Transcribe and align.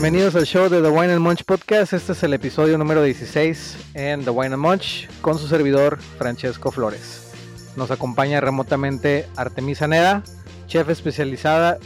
Bienvenidos 0.00 0.36
al 0.36 0.46
show 0.46 0.68
de 0.68 0.80
The 0.80 0.90
Wine 0.90 1.14
and 1.14 1.20
Munch 1.20 1.42
Podcast. 1.42 1.92
Este 1.92 2.12
es 2.12 2.22
el 2.22 2.32
episodio 2.32 2.78
número 2.78 3.02
16 3.02 3.94
en 3.94 4.22
The 4.22 4.30
Wine 4.30 4.54
and 4.54 4.62
Munch 4.62 5.08
con 5.20 5.36
su 5.40 5.48
servidor 5.48 6.00
Francesco 6.00 6.70
Flores. 6.70 7.32
Nos 7.76 7.90
acompaña 7.90 8.40
remotamente 8.40 9.26
Artemisa 9.36 9.88
Neda, 9.88 10.22
chef 10.68 10.88
especializada 10.88 11.78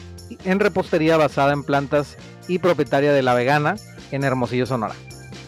en 0.44 0.60
repostería 0.60 1.16
basada 1.16 1.54
en 1.54 1.64
plantas 1.64 2.18
y 2.48 2.58
propietaria 2.58 3.14
de 3.14 3.22
La 3.22 3.32
Vegana 3.32 3.76
en 4.10 4.24
Hermosillo, 4.24 4.66
Sonora. 4.66 4.94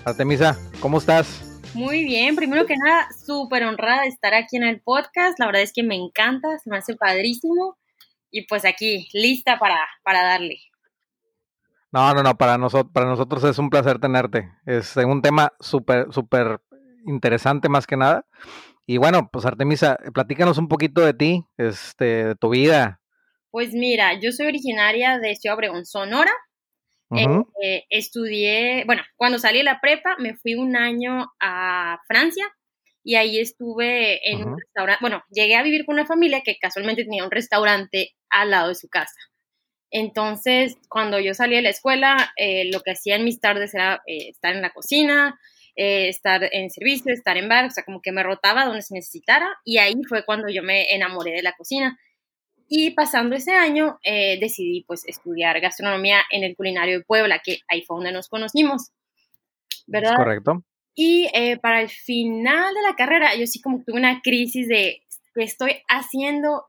Artemisa, 0.07 0.59
¿cómo 0.81 0.97
estás? 0.97 1.61
Muy 1.75 2.03
bien, 2.05 2.35
primero 2.35 2.65
que 2.65 2.79
nada, 2.79 3.09
súper 3.27 3.65
honrada 3.65 4.05
de 4.05 4.09
estar 4.09 4.33
aquí 4.33 4.57
en 4.57 4.65
el 4.65 4.81
podcast. 4.81 5.39
La 5.39 5.45
verdad 5.45 5.61
es 5.61 5.75
que 5.75 5.83
me 5.83 5.97
encanta, 5.97 6.49
se 6.61 6.71
me 6.71 6.79
hace 6.79 6.97
padrísimo. 6.97 7.77
Y 8.31 8.47
pues 8.47 8.65
aquí, 8.65 9.07
lista 9.13 9.59
para, 9.59 9.79
para 10.03 10.23
darle. 10.23 10.61
No, 11.95 12.13
no, 12.13 12.25
no, 12.25 12.37
para, 12.37 12.59
nosotros 12.59 12.91
para 12.93 13.07
nosotros 13.07 13.45
es 13.45 13.57
un 13.57 13.71
placer 13.71 14.01
tenerte. 14.01 14.51
Es 14.67 14.97
un 14.97 15.23
tema 15.23 15.53
súper, 15.61 16.13
súper 16.13 16.59
interesante 17.07 17.69
más 17.69 17.87
que 17.87 17.97
nada. 17.97 18.27
Y 18.85 18.97
bueno, 18.97 19.31
pues 19.33 19.47
Artemisa, 19.47 19.97
platícanos 20.13 20.59
un 20.59 20.67
poquito 20.67 21.03
de 21.03 21.15
ti, 21.15 21.45
este, 21.57 22.25
de 22.25 22.35
tu 22.35 22.49
vida. 22.49 23.01
Pues 23.53 23.75
mira, 23.75 24.19
yo 24.21 24.33
soy 24.33 24.47
originaria 24.47 25.21
de 25.21 25.37
Ciudad 25.37 25.57
Obregón, 25.57 25.87
Sonora. 25.87 26.33
Eh, 27.13 27.85
estudié, 27.91 28.83
bueno, 28.87 29.03
cuando 29.15 29.39
salí 29.39 29.59
de 29.59 29.65
la 29.65 29.81
prepa 29.81 30.17
me 30.19 30.35
fui 30.35 30.57
un 30.57 30.75
año 30.75 31.29
a 31.39 32.01
Francia 32.09 32.45
y 33.05 33.15
ahí 33.15 33.39
estuve 33.39 34.33
en 34.33 34.49
un 34.49 34.59
restaurante, 34.59 34.99
bueno, 35.01 35.23
llegué 35.31 35.55
a 35.55 35.63
vivir 35.63 35.87
con 35.87 35.95
una 35.95 36.07
familia 36.07 36.41
que 36.45 36.57
casualmente 36.61 37.05
tenía 37.05 37.23
un 37.23 37.31
restaurante 37.31 38.17
al 38.31 38.51
lado 38.51 38.71
de 38.71 38.75
su 38.75 38.89
casa. 38.89 39.15
Entonces, 39.97 40.77
cuando 40.89 41.21
yo 41.21 41.35
salí 41.35 41.55
de 41.55 41.63
la 41.63 41.69
escuela, 41.69 42.33
eh, 42.35 42.69
lo 42.73 42.81
que 42.81 42.91
hacía 42.91 43.15
en 43.15 43.23
mis 43.23 43.39
tardes 43.39 43.75
era 43.75 44.03
eh, 44.09 44.31
estar 44.31 44.53
en 44.53 44.61
la 44.61 44.71
cocina, 44.71 45.39
eh, 45.77 46.09
estar 46.09 46.43
en 46.51 46.69
servicio, 46.71 47.13
estar 47.15 47.37
en 47.37 47.49
bar, 47.49 47.67
o 47.67 47.71
sea, 47.71 47.85
como 47.85 48.03
que 48.03 48.11
me 48.11 48.25
rotaba 48.25 48.65
donde 48.65 48.83
se 48.83 48.93
necesitara 48.93 49.49
y 49.65 49.79
ahí 49.79 49.95
fue 50.09 50.25
cuando 50.25 50.49
yo 50.49 50.65
me 50.65 50.93
enamoré 50.93 51.31
de 51.31 51.45
la 51.45 51.53
cocina. 51.53 51.97
Y 52.67 52.91
pasando 52.91 53.37
ese 53.37 53.53
año, 53.53 54.01
decidí 54.03 54.83
pues 54.85 55.07
estudiar 55.07 55.61
gastronomía 55.61 56.23
en 56.31 56.43
el 56.43 56.57
culinario 56.57 56.99
de 56.99 57.05
Puebla, 57.05 57.41
que 57.45 57.59
ahí 57.69 57.83
fue 57.83 57.99
donde 57.99 58.11
nos 58.11 58.29
conocimos, 58.29 58.91
¿verdad? 59.87 60.17
correcto. 60.17 60.65
Y 60.97 61.29
para 61.63 61.83
el 61.83 61.91
final 61.91 62.75
de 62.75 62.83
la 62.83 62.97
carrera, 62.97 63.37
yo 63.37 63.47
sí 63.47 63.61
como 63.61 63.85
tuve 63.85 63.99
una 63.99 64.23
crisis 64.23 64.67
de 64.67 65.03
que 65.35 65.45
estoy 65.45 65.83
haciendo, 65.89 66.65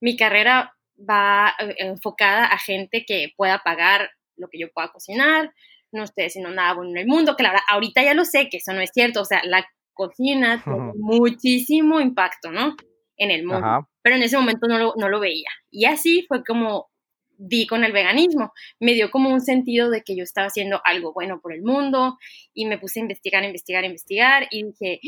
mi 0.00 0.16
carrera 0.16 0.74
va 1.08 1.54
eh, 1.58 1.74
enfocada 1.78 2.46
a 2.46 2.58
gente 2.58 3.04
que 3.06 3.32
pueda 3.36 3.62
pagar 3.64 4.10
lo 4.36 4.48
que 4.48 4.58
yo 4.58 4.70
pueda 4.72 4.90
cocinar, 4.92 5.52
no 5.92 6.04
estoy 6.04 6.24
haciendo 6.24 6.50
nada 6.50 6.74
bueno 6.74 6.90
en 6.90 6.98
el 6.98 7.06
mundo, 7.06 7.36
verdad, 7.38 7.60
ahorita 7.68 8.02
ya 8.02 8.14
lo 8.14 8.24
sé, 8.24 8.48
que 8.48 8.58
eso 8.58 8.72
no 8.72 8.80
es 8.80 8.90
cierto, 8.92 9.20
o 9.22 9.24
sea, 9.24 9.42
la 9.44 9.66
cocina 9.92 10.62
tiene 10.64 10.92
muchísimo 10.96 12.00
impacto, 12.00 12.50
¿no? 12.50 12.76
En 13.16 13.30
el 13.30 13.44
mundo, 13.44 13.86
pero 14.02 14.16
en 14.16 14.22
ese 14.22 14.38
momento 14.38 14.66
no 14.66 14.78
lo, 14.78 14.94
no 14.96 15.10
lo 15.10 15.20
veía. 15.20 15.50
Y 15.70 15.84
así 15.84 16.24
fue 16.26 16.42
como 16.42 16.88
di 17.36 17.66
con 17.66 17.84
el 17.84 17.92
veganismo, 17.92 18.52
me 18.78 18.92
dio 18.92 19.10
como 19.10 19.30
un 19.30 19.40
sentido 19.40 19.90
de 19.90 20.02
que 20.02 20.14
yo 20.14 20.22
estaba 20.22 20.48
haciendo 20.48 20.80
algo 20.84 21.12
bueno 21.14 21.40
por 21.40 21.54
el 21.54 21.62
mundo 21.62 22.18
y 22.52 22.66
me 22.66 22.78
puse 22.78 23.00
a 23.00 23.02
investigar, 23.02 23.42
investigar, 23.44 23.84
investigar 23.84 24.46
y 24.50 24.64
dije, 24.64 25.00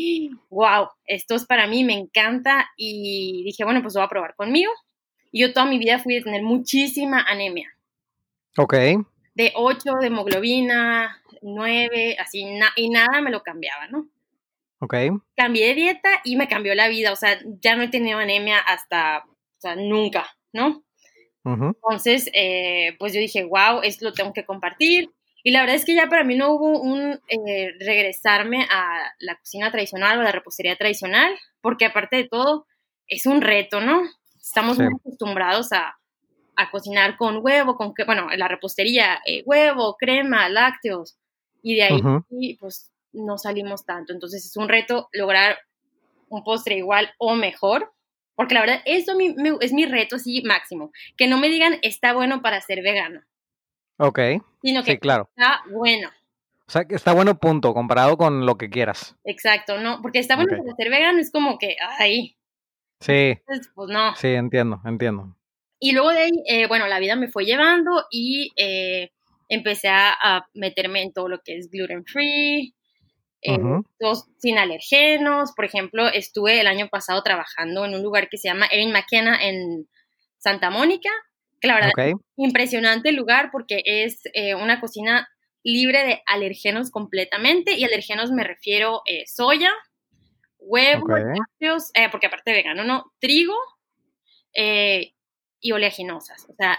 wow, 0.49 0.89
esto 1.05 1.35
es 1.35 1.45
para 1.47 1.67
mí, 1.67 1.85
me 1.85 1.93
encanta 1.93 2.71
y 2.77 3.43
dije, 3.45 3.65
bueno, 3.65 3.83
pues 3.83 3.95
lo 3.95 4.01
voy 4.01 4.07
a 4.07 4.11
probar 4.11 4.35
conmigo 4.35 4.73
y 5.33 5.41
yo 5.41 5.53
toda 5.53 5.67
mi 5.67 5.79
vida 5.79 5.99
fui 5.99 6.19
a 6.19 6.23
tener 6.23 6.43
muchísima 6.43 7.21
anemia. 7.23 7.75
Ok. 8.57 8.75
De 9.35 9.53
8 9.57 9.95
de 10.01 10.07
hemoglobina, 10.07 11.23
9, 11.41 12.17
así, 12.21 12.45
y 12.77 12.91
nada 12.91 13.21
me 13.23 13.31
lo 13.31 13.43
cambiaba, 13.43 13.89
¿no? 13.89 14.09
Ok. 14.79 14.95
Cambié 15.35 15.69
de 15.69 15.75
dieta 15.75 16.11
y 16.23 16.37
me 16.37 16.49
cambió 16.49 16.75
la 16.75 16.89
vida, 16.89 17.13
o 17.13 17.17
sea, 17.17 17.41
ya 17.61 17.77
no 17.77 17.83
he 17.83 17.89
tenido 17.89 18.19
anemia 18.19 18.59
hasta, 18.59 19.25
o 19.27 19.61
sea, 19.61 19.75
nunca, 19.75 20.27
¿no? 20.53 20.85
Entonces, 21.45 22.31
eh, 22.35 22.95
pues 23.01 23.13
yo 23.13 23.21
dije, 23.21 23.43
wow, 23.45 23.81
esto 23.83 24.05
lo 24.05 24.13
tengo 24.13 24.33
que 24.33 24.45
compartir. 24.45 25.11
Y 25.43 25.51
la 25.51 25.61
verdad 25.61 25.75
es 25.75 25.85
que 25.85 25.97
ya 25.97 26.09
para 26.09 26.23
mí 26.23 26.37
no 26.37 26.53
hubo 26.53 26.81
un 26.81 27.21
eh, 27.29 27.73
regresarme 27.81 28.65
a 28.71 29.13
la 29.19 29.37
cocina 29.37 29.73
tradicional 29.73 30.19
o 30.19 30.21
a 30.21 30.25
la 30.25 30.33
repostería 30.33 30.77
tradicional, 30.77 31.37
porque 31.61 31.85
aparte 31.85 32.17
de 32.17 32.29
todo, 32.29 32.67
es 33.09 33.27
un 33.27 33.41
reto, 33.41 33.81
¿no? 33.81 34.03
Estamos 34.53 34.77
muy 34.77 34.89
acostumbrados 34.89 35.73
a, 35.73 35.97
cocinar 36.71 37.17
con 37.17 37.39
huevo, 37.43 37.75
con 37.75 37.95
que, 37.95 38.05
bueno, 38.05 38.29
la 38.37 38.49
repostería, 38.49 39.19
eh, 39.27 39.43
huevo, 39.47 39.97
crema, 39.97 40.51
lácteos, 40.51 41.17
y 41.63 41.77
de 41.77 41.83
ahí 41.85 42.57
pues 42.61 42.93
no 43.13 43.39
salimos 43.39 43.87
tanto. 43.87 44.13
Entonces 44.13 44.45
es 44.45 44.55
un 44.59 44.69
reto 44.69 45.09
lograr 45.15 45.57
un 46.29 46.45
postre 46.45 46.77
igual 46.77 47.15
o 47.17 47.35
mejor, 47.35 47.95
porque 48.35 48.53
la 48.53 48.61
verdad 48.61 48.83
eso 48.85 49.15
es 49.63 49.73
mi 49.73 49.87
reto 49.87 50.17
así 50.17 50.43
máximo, 50.43 50.93
que 51.17 51.29
no 51.29 51.39
me 51.39 51.49
digan 51.49 51.79
está 51.81 52.13
bueno 52.13 52.43
para 52.43 52.61
ser 52.61 52.83
vegano. 52.83 53.23
Ok. 53.97 54.19
Sino 54.63 54.85
que 54.85 54.99
claro. 54.99 55.31
está 55.35 55.63
bueno. 55.71 56.11
O 56.69 56.71
sea, 56.71 56.85
que 56.85 56.95
está 56.95 57.15
bueno 57.15 57.39
punto, 57.39 57.73
comparado 57.73 58.19
con 58.19 58.45
lo 58.45 58.59
que 58.59 58.69
quieras. 58.69 59.17
Exacto, 59.25 59.79
no, 59.81 60.03
porque 60.03 60.19
está 60.19 60.37
bueno 60.37 60.59
para 60.59 60.77
ser 60.77 60.91
vegano 60.91 61.21
es 61.21 61.33
como 61.33 61.59
que, 61.59 61.77
ay, 61.99 62.37
Sí. 63.03 63.35
pues 63.75 63.91
no. 63.91 64.15
Sí, 64.17 64.29
entiendo, 64.29 64.81
entiendo. 64.85 65.37
Y 65.85 65.93
luego 65.93 66.11
de 66.11 66.19
ahí, 66.19 66.31
eh, 66.49 66.67
bueno, 66.69 66.87
la 66.87 67.01
vida 67.01 67.17
me 67.17 67.29
fue 67.29 67.45
llevando 67.45 68.05
y 68.11 68.53
eh, 68.57 69.11
empecé 69.49 69.89
a, 69.89 70.47
meterme 70.55 71.03
en 71.03 71.13
todo 71.13 71.29
lo 71.29 71.41
que 71.45 71.57
es 71.57 71.69
gluten 71.71 72.05
free, 72.05 72.75
eh, 73.43 73.59
sin 74.39 74.59
alergenos. 74.59 75.53
Por 75.57 75.65
ejemplo, 75.65 76.07
estuve 76.07 76.61
el 76.61 76.69
año 76.69 76.89
pasado 76.89 77.21
trabajando 77.25 77.85
en 77.85 77.95
un 77.95 78.03
lugar 78.03 78.29
que 78.29 78.39
se 78.39 78.49
llama 78.49 78.67
Erin 78.67 78.93
McKenna 78.93 79.37
en 79.43 79.89
Santa 80.39 80.71
Mónica, 80.71 81.11
que 81.61 81.67
la 81.67 81.75
verdad 81.75 81.91
es 81.97 82.15
impresionante 82.37 83.09
el 83.09 83.17
lugar 83.17 83.51
porque 83.51 83.83
es 83.85 84.21
una 84.61 84.81
cocina 84.81 85.29
libre 85.65 86.05
de 86.05 86.23
alergenos 86.27 86.93
completamente 86.93 87.75
y 87.75 87.83
alergenos 87.83 88.31
me 88.31 88.45
refiero 88.45 89.03
soya, 89.27 89.73
huevos, 90.65 91.91
eh, 91.95 92.09
porque 92.11 92.27
aparte 92.27 92.53
vegano, 92.53 92.85
¿no? 92.85 93.13
Trigo 93.21 93.55
eh, 94.55 95.15
y 95.61 95.73
oleaginosas. 95.73 96.47
O 96.49 96.55
sea, 96.55 96.79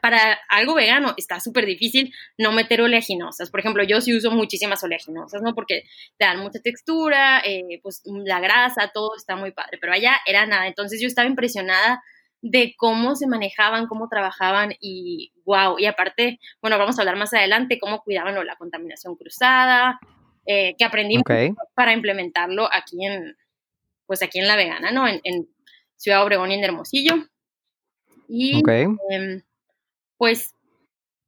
para 0.00 0.38
algo 0.48 0.74
vegano 0.74 1.14
está 1.16 1.40
súper 1.40 1.64
difícil 1.64 2.14
no 2.38 2.52
meter 2.52 2.82
oleaginosas. 2.82 3.50
Por 3.50 3.60
ejemplo, 3.60 3.82
yo 3.82 4.00
sí 4.00 4.14
uso 4.14 4.30
muchísimas 4.30 4.84
oleaginosas, 4.84 5.40
¿no? 5.42 5.54
Porque 5.54 5.84
te 6.18 6.26
dan 6.26 6.40
mucha 6.40 6.60
textura, 6.60 7.40
eh, 7.44 7.80
pues 7.82 8.02
la 8.04 8.40
grasa, 8.40 8.90
todo 8.92 9.16
está 9.16 9.36
muy 9.36 9.52
padre. 9.52 9.78
Pero 9.80 9.92
allá 9.92 10.18
era 10.26 10.46
nada. 10.46 10.66
Entonces 10.66 11.00
yo 11.00 11.08
estaba 11.08 11.28
impresionada 11.28 12.02
de 12.42 12.74
cómo 12.76 13.16
se 13.16 13.26
manejaban, 13.26 13.86
cómo 13.86 14.08
trabajaban 14.08 14.74
y 14.80 15.32
wow. 15.44 15.78
Y 15.78 15.86
aparte, 15.86 16.40
bueno, 16.60 16.78
vamos 16.78 16.98
a 16.98 17.02
hablar 17.02 17.16
más 17.16 17.32
adelante 17.34 17.78
cómo 17.78 18.02
cuidaban 18.02 18.34
la 18.46 18.56
contaminación 18.56 19.16
cruzada, 19.16 19.98
eh, 20.46 20.74
que 20.76 20.84
aprendí 20.84 21.22
para 21.74 21.92
implementarlo 21.92 22.68
aquí 22.72 23.04
en, 23.04 23.36
pues 24.06 24.22
aquí 24.22 24.38
en 24.38 24.48
La 24.48 24.56
Vegana, 24.56 24.90
¿no? 24.90 25.06
En, 25.06 25.48
Ciudad 25.96 26.24
Obregón 26.24 26.50
y 26.50 26.54
en 26.54 26.64
Hermosillo. 26.64 27.12
Y 28.26 28.62
em, 29.10 29.42
pues 30.16 30.54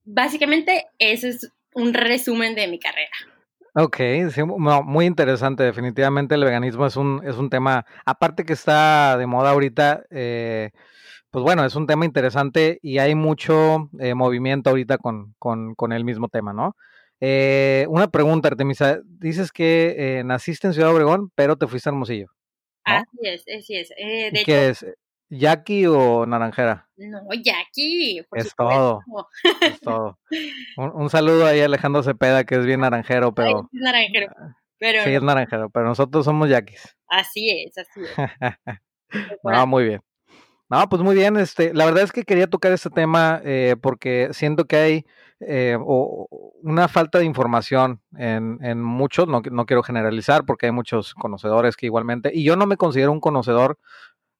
básicamente 0.03 0.87
ese 0.99 1.29
es 1.29 1.53
un 1.75 1.93
resumen 1.93 2.55
de 2.55 2.69
mi 2.69 2.79
carrera. 2.79 3.13
Ok, 3.75 4.01
muy 4.85 5.07
interesante. 5.07 5.63
Definitivamente 5.63 6.35
el 6.35 6.45
veganismo 6.45 6.87
es 6.87 6.97
un, 6.97 7.23
es 7.25 7.37
un 7.37 7.49
tema, 7.49 7.87
aparte 8.05 8.45
que 8.45 8.53
está 8.53 9.17
de 9.17 9.27
moda 9.27 9.51
ahorita, 9.51 10.05
eh, 10.11 10.71
pues 11.31 11.43
bueno, 11.43 11.65
es 11.65 11.75
un 11.75 11.87
tema 11.87 12.05
interesante 12.05 12.79
y 12.83 12.99
hay 12.99 13.15
mucho 13.15 13.89
eh, 13.99 14.15
movimiento 14.15 14.69
ahorita 14.69 14.99
con, 14.99 15.35
con, 15.39 15.75
con, 15.75 15.93
el 15.93 16.05
mismo 16.05 16.29
tema, 16.29 16.53
¿no? 16.53 16.77
Eh, 17.25 17.87
una 17.89 18.11
pregunta, 18.11 18.49
Artemisa. 18.49 19.01
Dices 19.05 19.53
que 19.53 19.95
eh, 19.97 20.25
naciste 20.25 20.67
en 20.67 20.75
Ciudad 20.75 20.91
Obregón, 20.93 21.31
pero 21.37 21.57
te 21.57 21.69
fuiste 21.69 21.89
a 21.89 21.93
Hermosillo. 21.93 22.27
Así 22.83 23.19
es, 23.23 23.45
así 23.57 23.77
es. 23.77 23.93
Eh, 23.97 24.33
¿Qué 24.45 24.71
es? 24.71 24.85
¿Yaqui 25.29 25.87
o 25.87 26.27
naranjera? 26.27 26.89
No, 26.97 27.21
Yaqui. 27.33 28.27
Es 28.33 28.57
todo. 28.57 29.03
es 29.61 29.81
todo. 29.81 30.19
Un, 30.77 31.09
saludo 31.11 31.47
ahí 31.47 31.61
a 31.61 31.67
Alejandro 31.67 32.03
Cepeda, 32.03 32.43
que 32.43 32.57
es 32.57 32.67
bien 32.67 32.81
naranjero, 32.81 33.33
pero. 33.33 33.71
es 33.73 33.81
naranjero. 33.81 34.27
Ah, 34.37 34.57
pero... 34.79 35.05
Sí, 35.05 35.11
es 35.11 35.23
naranjero, 35.23 35.71
pero 35.71 35.87
nosotros 35.87 36.25
somos 36.25 36.49
yaquis. 36.51 36.97
Así 37.07 37.51
es, 37.51 37.79
así 37.79 38.01
es. 38.01 38.17
no, 39.45 39.67
muy 39.69 39.85
bien. 39.85 40.03
No, 40.73 40.89
pues 40.89 41.03
muy 41.03 41.15
bien. 41.15 41.37
Este, 41.37 41.75
la 41.75 41.85
verdad 41.85 42.03
es 42.03 42.13
que 42.13 42.25
quería 42.25 42.47
tocar 42.47 42.73
este 42.73 42.89
tema 42.89 43.43
eh, 43.45 43.77
porque 43.83 44.31
siento 44.33 44.65
que 44.65 44.77
hay 44.77 45.07
eh, 45.41 45.77
una 46.63 46.89
falta 46.89 47.19
de 47.19 47.27
información 47.27 48.01
en, 48.17 48.59
en 48.63 48.83
muchos, 48.83 49.29
no, 49.29 49.43
no, 49.51 49.67
quiero 49.67 49.83
generalizar 49.83 50.47
porque 50.47 50.65
hay 50.65 50.73
muchos 50.73 51.13
conocedores 51.13 51.77
que 51.77 51.85
igualmente, 51.85 52.31
y 52.33 52.43
yo 52.43 52.57
no 52.57 52.65
me 52.65 52.79
considero 52.79 53.13
un 53.13 53.21
conocedor 53.21 53.79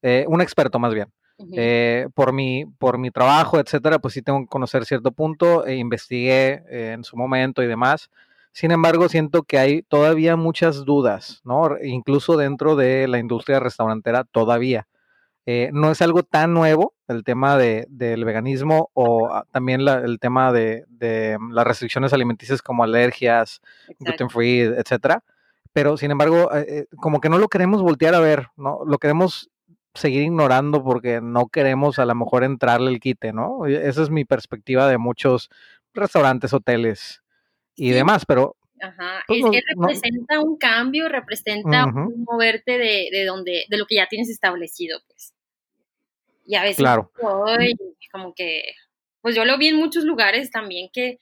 eh, 0.01 0.25
un 0.27 0.41
experto 0.41 0.79
más 0.79 0.95
bien. 0.95 1.13
Eh, 1.55 2.09
por, 2.15 2.33
mi, 2.33 2.65
por 2.79 2.97
mi 2.97 3.11
trabajo, 3.11 3.59
etcétera, 3.59 3.99
pues 3.99 4.15
sí 4.15 4.23
tengo 4.23 4.41
que 4.41 4.47
conocer 4.47 4.87
cierto 4.87 5.13
punto, 5.13 5.67
e 5.67 5.75
investigué 5.75 6.63
en 6.71 7.05
su 7.05 7.15
momento 7.19 7.63
y 7.63 7.67
demás. 7.67 8.09
Sin 8.53 8.71
embargo, 8.71 9.11
siento 9.11 9.43
que 9.43 9.59
hay 9.59 9.83
todavía 9.83 10.37
muchas 10.37 10.87
dudas, 10.87 11.43
¿no? 11.45 11.77
Incluso 11.83 12.39
dentro 12.39 12.75
de 12.75 13.07
la 13.07 13.19
industria 13.19 13.61
restaurantera 13.61 14.25
todavía. 14.25 14.87
Eh, 15.45 15.71
no 15.73 15.91
es 15.91 16.01
algo 16.03 16.23
tan 16.23 16.55
nuevo 16.55 16.95
el 17.09 17.25
tema 17.25 17.57
de, 17.57 17.87
del 17.89 18.25
veganismo 18.25 18.91
o 18.95 19.29
ah, 19.33 19.45
también 19.51 19.81
el 19.81 20.21
tema 20.21 20.53
de, 20.53 20.85
las 21.51 21.67
restricciones 21.67 22.13
alimenticias 22.13 22.63
como 22.63 22.85
alergias, 22.85 23.61
gluten 23.99 24.31
free, 24.31 24.61
etcétera. 24.61 25.25
Pero 25.73 25.97
sin 25.97 26.11
embargo, 26.11 26.55
eh, 26.55 26.67
eh, 26.69 26.87
como 26.97 27.21
que 27.21 27.29
no 27.29 27.39
lo 27.39 27.49
queremos 27.49 27.83
voltear 27.83 28.15
a 28.15 28.21
ver, 28.21 28.49
¿no? 28.57 28.81
Lo 28.87 28.99
queremos 28.99 29.51
seguir 29.95 30.23
ignorando 30.23 30.85
porque 30.85 31.21
no 31.21 31.49
queremos 31.49 31.99
a 31.99 32.05
lo 32.05 32.15
mejor 32.15 32.45
entrarle 32.45 32.91
el 32.91 33.01
quite, 33.01 33.33
¿no? 33.33 33.67
Esa 33.67 34.03
es 34.03 34.11
mi 34.11 34.25
perspectiva 34.25 34.87
de 34.87 34.99
muchos 34.99 35.51
restaurantes, 35.93 36.53
hoteles 36.53 37.23
y 37.75 37.91
demás, 37.91 38.25
pero 38.27 38.57
Ajá, 38.83 39.23
pues 39.29 39.45
es 39.45 39.51
que 39.53 39.61
representa 39.77 40.41
un 40.41 40.59
cambio, 40.59 41.09
representa 41.09 41.87
un 41.87 42.25
moverte 42.25 42.79
de, 42.79 43.11
de, 43.13 43.25
donde, 43.25 43.65
de 43.69 43.77
lo 43.79 43.87
que 43.87 43.95
ya 43.95 44.09
tienes 44.09 44.29
establecido, 44.29 45.01
pues. 45.07 45.33
Y 46.45 46.57
a 46.57 46.63
veces 46.63 46.79
claro. 46.79 47.13
como 48.11 48.35
que, 48.35 48.75
pues 49.21 49.37
yo 49.37 49.45
lo 49.45 49.57
vi 49.57 49.69
en 49.69 49.77
muchos 49.77 50.03
lugares 50.03 50.51
también 50.51 50.91
que 50.93 51.21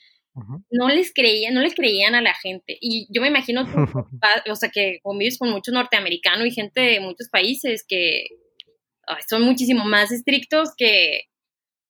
no 0.70 0.88
les 0.88 1.12
creían, 1.12 1.52
no 1.52 1.60
les 1.60 1.74
creían 1.74 2.14
a 2.14 2.22
la 2.22 2.32
gente. 2.32 2.78
Y 2.80 3.06
yo 3.10 3.20
me 3.20 3.28
imagino, 3.28 3.62
o 4.50 4.56
sea, 4.56 4.70
que 4.70 5.00
convives 5.02 5.38
con 5.38 5.50
muchos 5.50 5.74
norteamericanos 5.74 6.46
y 6.46 6.52
gente 6.52 6.80
de 6.80 7.00
muchos 7.00 7.28
países 7.28 7.84
que 7.86 8.24
son 9.28 9.42
muchísimo 9.42 9.84
más 9.84 10.12
estrictos 10.12 10.70
que, 10.78 11.24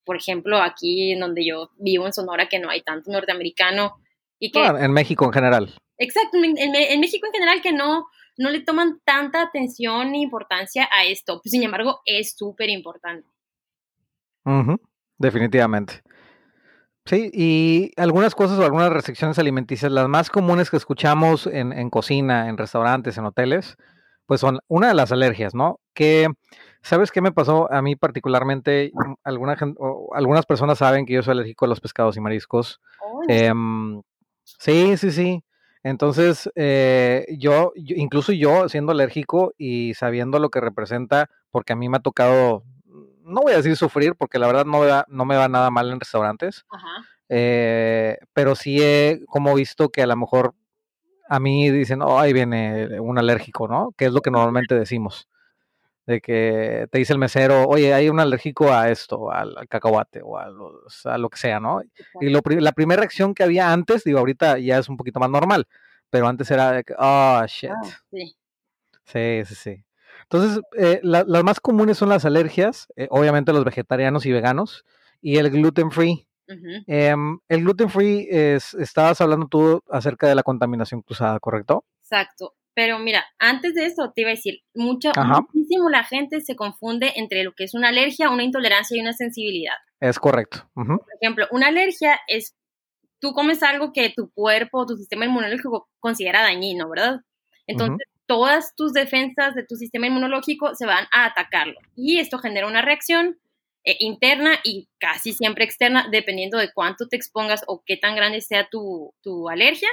por 0.04 0.16
ejemplo, 0.16 0.60
aquí 0.60 1.12
en 1.12 1.20
donde 1.20 1.46
yo 1.46 1.70
vivo 1.78 2.06
en 2.06 2.12
Sonora, 2.12 2.48
que 2.48 2.58
no 2.58 2.70
hay 2.70 2.82
tanto 2.82 3.12
norteamericano 3.12 3.99
en 4.40 4.92
México 4.92 5.24
en 5.24 5.32
general. 5.32 5.74
Exacto, 5.98 6.38
en, 6.38 7.00
México 7.00 7.26
en 7.26 7.32
general 7.32 7.60
que 7.60 7.72
no, 7.72 8.06
no 8.38 8.50
le 8.50 8.60
toman 8.60 9.00
tanta 9.04 9.42
atención 9.42 10.12
ni 10.12 10.22
importancia 10.22 10.88
a 10.90 11.04
esto. 11.04 11.40
Pues, 11.42 11.50
sin 11.52 11.62
embargo, 11.62 12.00
es 12.06 12.34
súper 12.36 12.70
importante. 12.70 13.28
definitivamente. 15.18 16.02
Sí, 17.04 17.30
y 17.32 17.92
algunas 17.96 18.34
cosas 18.34 18.58
o 18.58 18.64
algunas 18.64 18.90
restricciones 18.92 19.38
alimenticias, 19.38 19.90
las 19.90 20.08
más 20.08 20.30
comunes 20.30 20.70
que 20.70 20.76
escuchamos 20.76 21.46
en, 21.46 21.72
en, 21.72 21.90
cocina, 21.90 22.48
en 22.48 22.56
restaurantes, 22.56 23.18
en 23.18 23.24
hoteles, 23.24 23.76
pues 24.26 24.40
son 24.40 24.60
una 24.68 24.88
de 24.88 24.94
las 24.94 25.10
alergias, 25.10 25.56
¿no? 25.56 25.80
Que, 25.92 26.28
¿sabes 26.82 27.10
qué 27.10 27.20
me 27.20 27.32
pasó 27.32 27.70
a 27.72 27.82
mí 27.82 27.96
particularmente? 27.96 28.92
Alguna 29.24 29.56
algunas 30.12 30.46
personas 30.46 30.78
saben 30.78 31.04
que 31.04 31.14
yo 31.14 31.22
soy 31.22 31.32
alérgico 31.32 31.64
a 31.64 31.68
los 31.68 31.80
pescados 31.80 32.16
y 32.16 32.20
mariscos. 32.20 32.80
Sí, 34.58 34.96
sí, 34.96 35.10
sí. 35.10 35.44
Entonces, 35.82 36.50
eh, 36.56 37.26
yo, 37.38 37.72
incluso 37.74 38.32
yo 38.32 38.68
siendo 38.68 38.92
alérgico 38.92 39.54
y 39.56 39.94
sabiendo 39.94 40.38
lo 40.38 40.50
que 40.50 40.60
representa, 40.60 41.30
porque 41.50 41.72
a 41.72 41.76
mí 41.76 41.88
me 41.88 41.96
ha 41.96 42.00
tocado, 42.00 42.64
no 43.24 43.40
voy 43.42 43.52
a 43.52 43.56
decir 43.56 43.76
sufrir, 43.76 44.14
porque 44.14 44.38
la 44.38 44.46
verdad 44.46 44.66
no 44.66 44.80
me 44.80 44.86
va, 44.88 45.06
no 45.08 45.24
me 45.24 45.36
va 45.36 45.48
nada 45.48 45.70
mal 45.70 45.90
en 45.90 45.98
restaurantes, 46.00 46.66
eh, 47.30 48.18
pero 48.34 48.54
sí 48.56 48.78
he 48.82 49.22
como 49.26 49.54
visto 49.54 49.88
que 49.88 50.02
a 50.02 50.06
lo 50.06 50.16
mejor 50.16 50.54
a 51.28 51.40
mí 51.40 51.70
dicen, 51.70 52.02
oh, 52.02 52.20
ahí 52.20 52.32
viene 52.34 53.00
un 53.00 53.18
alérgico, 53.18 53.68
¿no? 53.68 53.94
Que 53.98 54.06
es 54.06 54.12
lo 54.12 54.22
que 54.22 54.30
normalmente 54.32 54.78
decimos 54.78 55.28
de 56.10 56.20
que 56.20 56.88
te 56.90 56.98
dice 56.98 57.12
el 57.12 57.20
mesero, 57.20 57.66
oye, 57.68 57.94
hay 57.94 58.08
un 58.08 58.18
alérgico 58.18 58.72
a 58.72 58.90
esto, 58.90 59.30
al, 59.30 59.54
cacahuate 59.68 60.20
o 60.22 60.36
a, 60.36 60.48
lo 60.48 61.30
que 61.30 61.38
sea, 61.38 61.60
¿no? 61.60 61.82
Y 62.20 62.28
la 62.28 62.72
primera 62.72 63.00
reacción 63.00 63.32
que 63.32 63.44
había 63.44 63.72
antes, 63.72 64.02
digo, 64.02 64.18
ahorita 64.18 64.58
ya 64.58 64.78
es 64.78 64.88
un 64.88 64.96
poquito 64.96 65.20
más 65.20 65.30
normal, 65.30 65.68
pero 66.10 66.26
antes 66.26 66.50
era 66.50 66.72
de 66.72 66.84
que, 66.84 66.94
oh, 66.98 67.42
shit. 67.46 67.70
Ah, 67.70 67.80
sí. 68.10 69.44
sí, 69.44 69.54
sí, 69.54 69.84
Entonces, 70.24 70.60
eh, 70.76 71.00
las 71.02 71.44
más 71.44 71.60
comunes 71.60 71.96
son 71.96 72.08
las 72.08 72.24
alergias, 72.24 72.88
eh, 72.96 73.06
obviamente 73.10 73.52
los 73.52 73.64
vegetarianos 73.64 74.26
y 74.26 74.32
veganos, 74.32 74.84
y 75.22 75.36
el 75.36 75.48
gluten 75.50 75.92
free. 75.92 76.26
Em, 76.88 77.38
el 77.48 77.60
gluten 77.60 77.88
free, 77.88 78.26
es, 78.28 78.74
estabas 78.74 79.20
hablando 79.20 79.46
tú 79.46 79.80
acerca 79.88 80.26
de 80.26 80.34
la 80.34 80.42
contaminación 80.42 81.02
cruzada, 81.02 81.38
¿correcto? 81.38 81.84
Exacto. 82.00 82.54
Pero 82.74 82.98
mira, 82.98 83.24
antes 83.38 83.74
de 83.74 83.86
eso 83.86 84.12
te 84.14 84.22
iba 84.22 84.30
a 84.30 84.34
decir, 84.34 84.60
mucho, 84.74 85.10
muchísimo 85.16 85.88
la 85.90 86.04
gente 86.04 86.40
se 86.40 86.56
confunde 86.56 87.12
entre 87.16 87.42
lo 87.42 87.52
que 87.52 87.64
es 87.64 87.74
una 87.74 87.88
alergia, 87.88 88.30
una 88.30 88.44
intolerancia 88.44 88.96
y 88.96 89.00
una 89.00 89.12
sensibilidad. 89.12 89.74
Es 90.00 90.18
correcto. 90.18 90.70
Por 90.74 91.00
ejemplo, 91.20 91.46
una 91.50 91.66
alergia 91.66 92.18
es, 92.28 92.56
tú 93.20 93.32
comes 93.32 93.62
algo 93.62 93.92
que 93.92 94.12
tu 94.16 94.30
cuerpo, 94.32 94.86
tu 94.86 94.96
sistema 94.96 95.26
inmunológico 95.26 95.88
considera 95.98 96.42
dañino, 96.42 96.88
¿verdad? 96.88 97.20
Entonces, 97.66 98.06
todas 98.26 98.74
tus 98.76 98.92
defensas 98.92 99.54
de 99.54 99.64
tu 99.64 99.74
sistema 99.74 100.06
inmunológico 100.06 100.74
se 100.74 100.86
van 100.86 101.06
a 101.12 101.26
atacarlo. 101.26 101.78
Y 101.96 102.20
esto 102.20 102.38
genera 102.38 102.66
una 102.66 102.82
reacción 102.82 103.38
eh, 103.84 103.96
interna 103.98 104.58
y 104.62 104.88
casi 104.98 105.32
siempre 105.32 105.64
externa, 105.64 106.06
dependiendo 106.10 106.58
de 106.58 106.70
cuánto 106.72 107.08
te 107.08 107.16
expongas 107.16 107.62
o 107.66 107.82
qué 107.84 107.96
tan 107.96 108.14
grande 108.14 108.40
sea 108.40 108.68
tu, 108.70 109.14
tu 109.22 109.48
alergia 109.48 109.88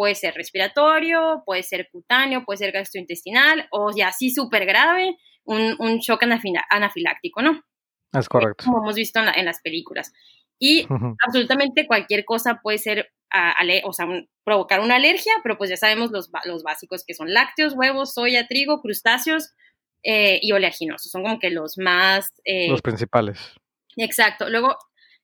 puede 0.00 0.14
ser 0.14 0.32
respiratorio, 0.32 1.42
puede 1.44 1.62
ser 1.62 1.90
cutáneo, 1.92 2.46
puede 2.46 2.56
ser 2.56 2.72
gastrointestinal 2.72 3.68
o 3.70 3.90
ya 3.94 4.08
así 4.08 4.30
súper 4.30 4.64
grave, 4.64 5.14
un, 5.44 5.76
un, 5.78 5.98
shock 5.98 6.22
anafiláctico, 6.70 7.42
¿no? 7.42 7.60
Es 8.10 8.26
correcto. 8.26 8.64
Como 8.64 8.78
hemos 8.78 8.94
visto 8.94 9.20
en, 9.20 9.44
las 9.44 9.60
películas. 9.60 10.10
Y 10.58 10.86
absolutamente 11.26 11.86
cualquier 11.86 12.24
cosa 12.24 12.60
puede 12.62 12.78
ser, 12.78 13.12
o 13.84 13.92
sea, 13.92 14.06
provocar 14.42 14.80
una 14.80 14.96
alergia, 14.96 15.34
pero 15.42 15.58
pues 15.58 15.68
ya 15.68 15.76
sabemos 15.76 16.10
los, 16.12 16.30
los 16.46 16.62
básicos 16.62 17.04
que 17.06 17.12
son 17.12 17.34
lácteos, 17.34 17.74
huevos, 17.74 18.14
soya, 18.14 18.46
trigo, 18.46 18.80
crustáceos 18.80 19.52
eh, 20.02 20.38
y 20.40 20.52
oleaginosos. 20.52 21.12
Son 21.12 21.22
como 21.22 21.38
que 21.38 21.50
los 21.50 21.76
más... 21.76 22.32
Eh, 22.44 22.70
los 22.70 22.80
principales. 22.80 23.38
Exacto. 23.98 24.48
Luego, 24.48 24.78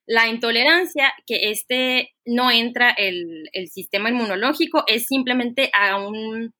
la 0.07 0.27
intolerancia, 0.27 1.13
que 1.25 1.51
este 1.51 2.15
no 2.25 2.49
entra 2.49 2.91
el, 2.91 3.49
sistema 3.69 4.09
inmunológico, 4.09 4.83
es 4.87 5.05
simplemente 5.05 5.69
a 5.73 5.97
un, 5.97 6.53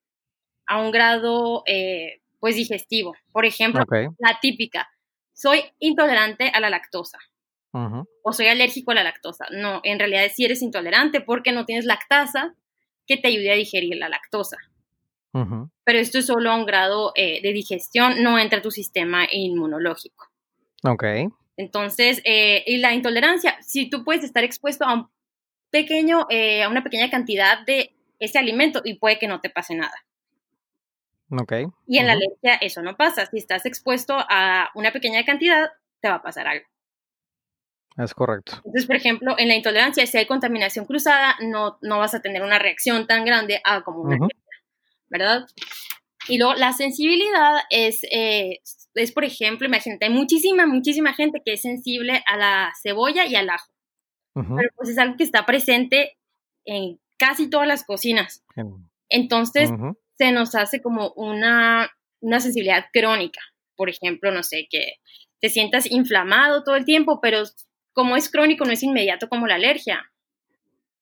a 0.68 0.82
un 0.82 0.92
grado 0.92 1.64
eh, 1.66 2.22
pues 2.40 2.58
digestivo. 2.58 3.16
Por 3.32 3.46
ejemplo, 3.46 3.84
la 3.90 4.40
típica, 4.42 4.90
soy 5.34 5.64
intolerante 5.80 6.50
a 6.54 6.60
la 6.60 6.70
lactosa. 6.70 7.20
O 8.24 8.34
soy 8.34 8.48
alérgico 8.48 8.90
a 8.90 8.96
la 8.96 9.04
lactosa. 9.04 9.46
No, 9.52 9.82
en 9.84 10.00
realidad 10.00 10.32
sí 10.34 10.44
eres 10.44 10.64
intolerante 10.64 11.22
porque 11.22 11.52
no 11.52 11.66
tienes 11.66 11.86
lactasa 11.86 12.56
que 13.06 13.18
te 13.18 13.28
ayude 13.28 13.52
a 13.52 13.56
digerir 13.56 13.96
la 13.98 14.10
lactosa. 14.10 14.58
Pero 15.84 16.00
esto 16.00 16.18
es 16.18 16.26
solo 16.26 16.50
a 16.50 16.56
un 16.56 16.66
grado 16.66 17.12
eh, 17.16 17.40
de 17.44 17.54
digestión, 17.54 18.24
no 18.24 18.40
entra 18.40 18.64
tu 18.64 18.72
sistema 18.72 19.28
inmunológico. 19.32 20.26
Ok. 20.84 21.04
Entonces, 21.58 22.22
eh, 22.24 22.64
y 22.68 22.78
la 22.78 22.94
intolerancia, 22.94 23.58
si 23.62 23.90
tú 23.90 24.04
puedes 24.04 24.24
estar 24.24 24.44
expuesto 24.44 24.86
a 24.86 24.94
un 24.94 25.10
pequeño, 25.72 26.28
eh, 26.30 26.64
a 26.64 26.70
una 26.70 26.84
pequeña 26.84 27.10
cantidad 27.10 27.66
de 27.66 27.96
ese 28.20 28.38
alimento 28.40 28.82
y 28.86 28.96
puede 28.96 29.20
que 29.20 29.28
no 29.28 29.42
te 29.42 29.50
pase 29.50 29.76
nada. 29.76 29.94
Ok. 31.30 31.54
Y 31.88 31.98
en 31.98 32.08
la 32.08 32.14
alergia 32.14 32.56
eso 32.62 32.82
no 32.82 32.96
pasa. 32.96 33.26
Si 33.26 33.38
estás 33.38 33.66
expuesto 33.66 34.16
a 34.18 34.70
una 34.76 34.92
pequeña 34.92 35.26
cantidad, 35.26 35.72
te 36.00 36.10
va 36.10 36.16
a 36.16 36.22
pasar 36.22 36.48
algo. 36.48 36.66
Es 37.98 38.14
correcto. 38.14 38.54
Entonces, 38.58 38.86
por 38.86 38.96
ejemplo, 38.96 39.36
en 39.40 39.48
la 39.48 39.56
intolerancia, 39.56 40.06
si 40.06 40.18
hay 40.18 40.28
contaminación 40.28 40.86
cruzada, 40.86 41.36
no, 41.42 41.80
no 41.82 41.98
vas 41.98 42.14
a 42.14 42.22
tener 42.22 42.44
una 42.44 42.60
reacción 42.60 43.08
tan 43.08 43.26
grande 43.26 43.60
a 43.64 43.82
como 43.82 44.02
una 44.02 44.16
alergia, 44.16 44.40
¿verdad? 45.10 45.48
Y 46.28 46.38
luego 46.38 46.54
la 46.56 46.74
sensibilidad 46.74 47.56
es, 47.70 48.04
eh, 48.12 48.60
es, 48.94 49.12
por 49.12 49.24
ejemplo, 49.24 49.68
imagínate, 49.68 50.06
hay 50.06 50.12
muchísima, 50.12 50.66
muchísima 50.66 51.14
gente 51.14 51.42
que 51.46 51.54
es 51.54 51.62
sensible 51.62 52.24
a 52.26 52.38
la 52.38 52.74
cebolla 52.82 53.26
y 53.26 53.36
al 53.36 53.50
ajo. 53.50 53.72
Pero 54.34 54.70
pues 54.76 54.90
es 54.90 55.00
algo 55.00 55.18
que 55.18 55.24
está 55.24 55.48
presente 55.48 56.16
en 56.64 57.00
casi 57.18 57.50
todas 57.50 57.68
las 57.68 57.84
cocinas. 57.84 58.44
Entonces, 59.10 59.72
se 60.18 60.32
nos 60.32 60.54
hace 60.54 60.80
como 60.82 61.12
una, 61.16 61.90
una 62.20 62.40
sensibilidad 62.40 62.86
crónica. 62.94 63.42
Por 63.76 63.90
ejemplo, 63.90 64.32
no 64.32 64.44
sé, 64.44 64.68
que 64.70 64.94
te 65.40 65.50
sientas 65.50 65.90
inflamado 65.90 66.64
todo 66.64 66.76
el 66.76 66.86
tiempo, 66.86 67.20
pero 67.22 67.44
como 67.94 68.16
es 68.16 68.30
crónico, 68.30 68.66
no 68.66 68.72
es 68.72 68.84
inmediato 68.84 69.30
como 69.30 69.48
la 69.48 69.56
alergia. 69.56 70.12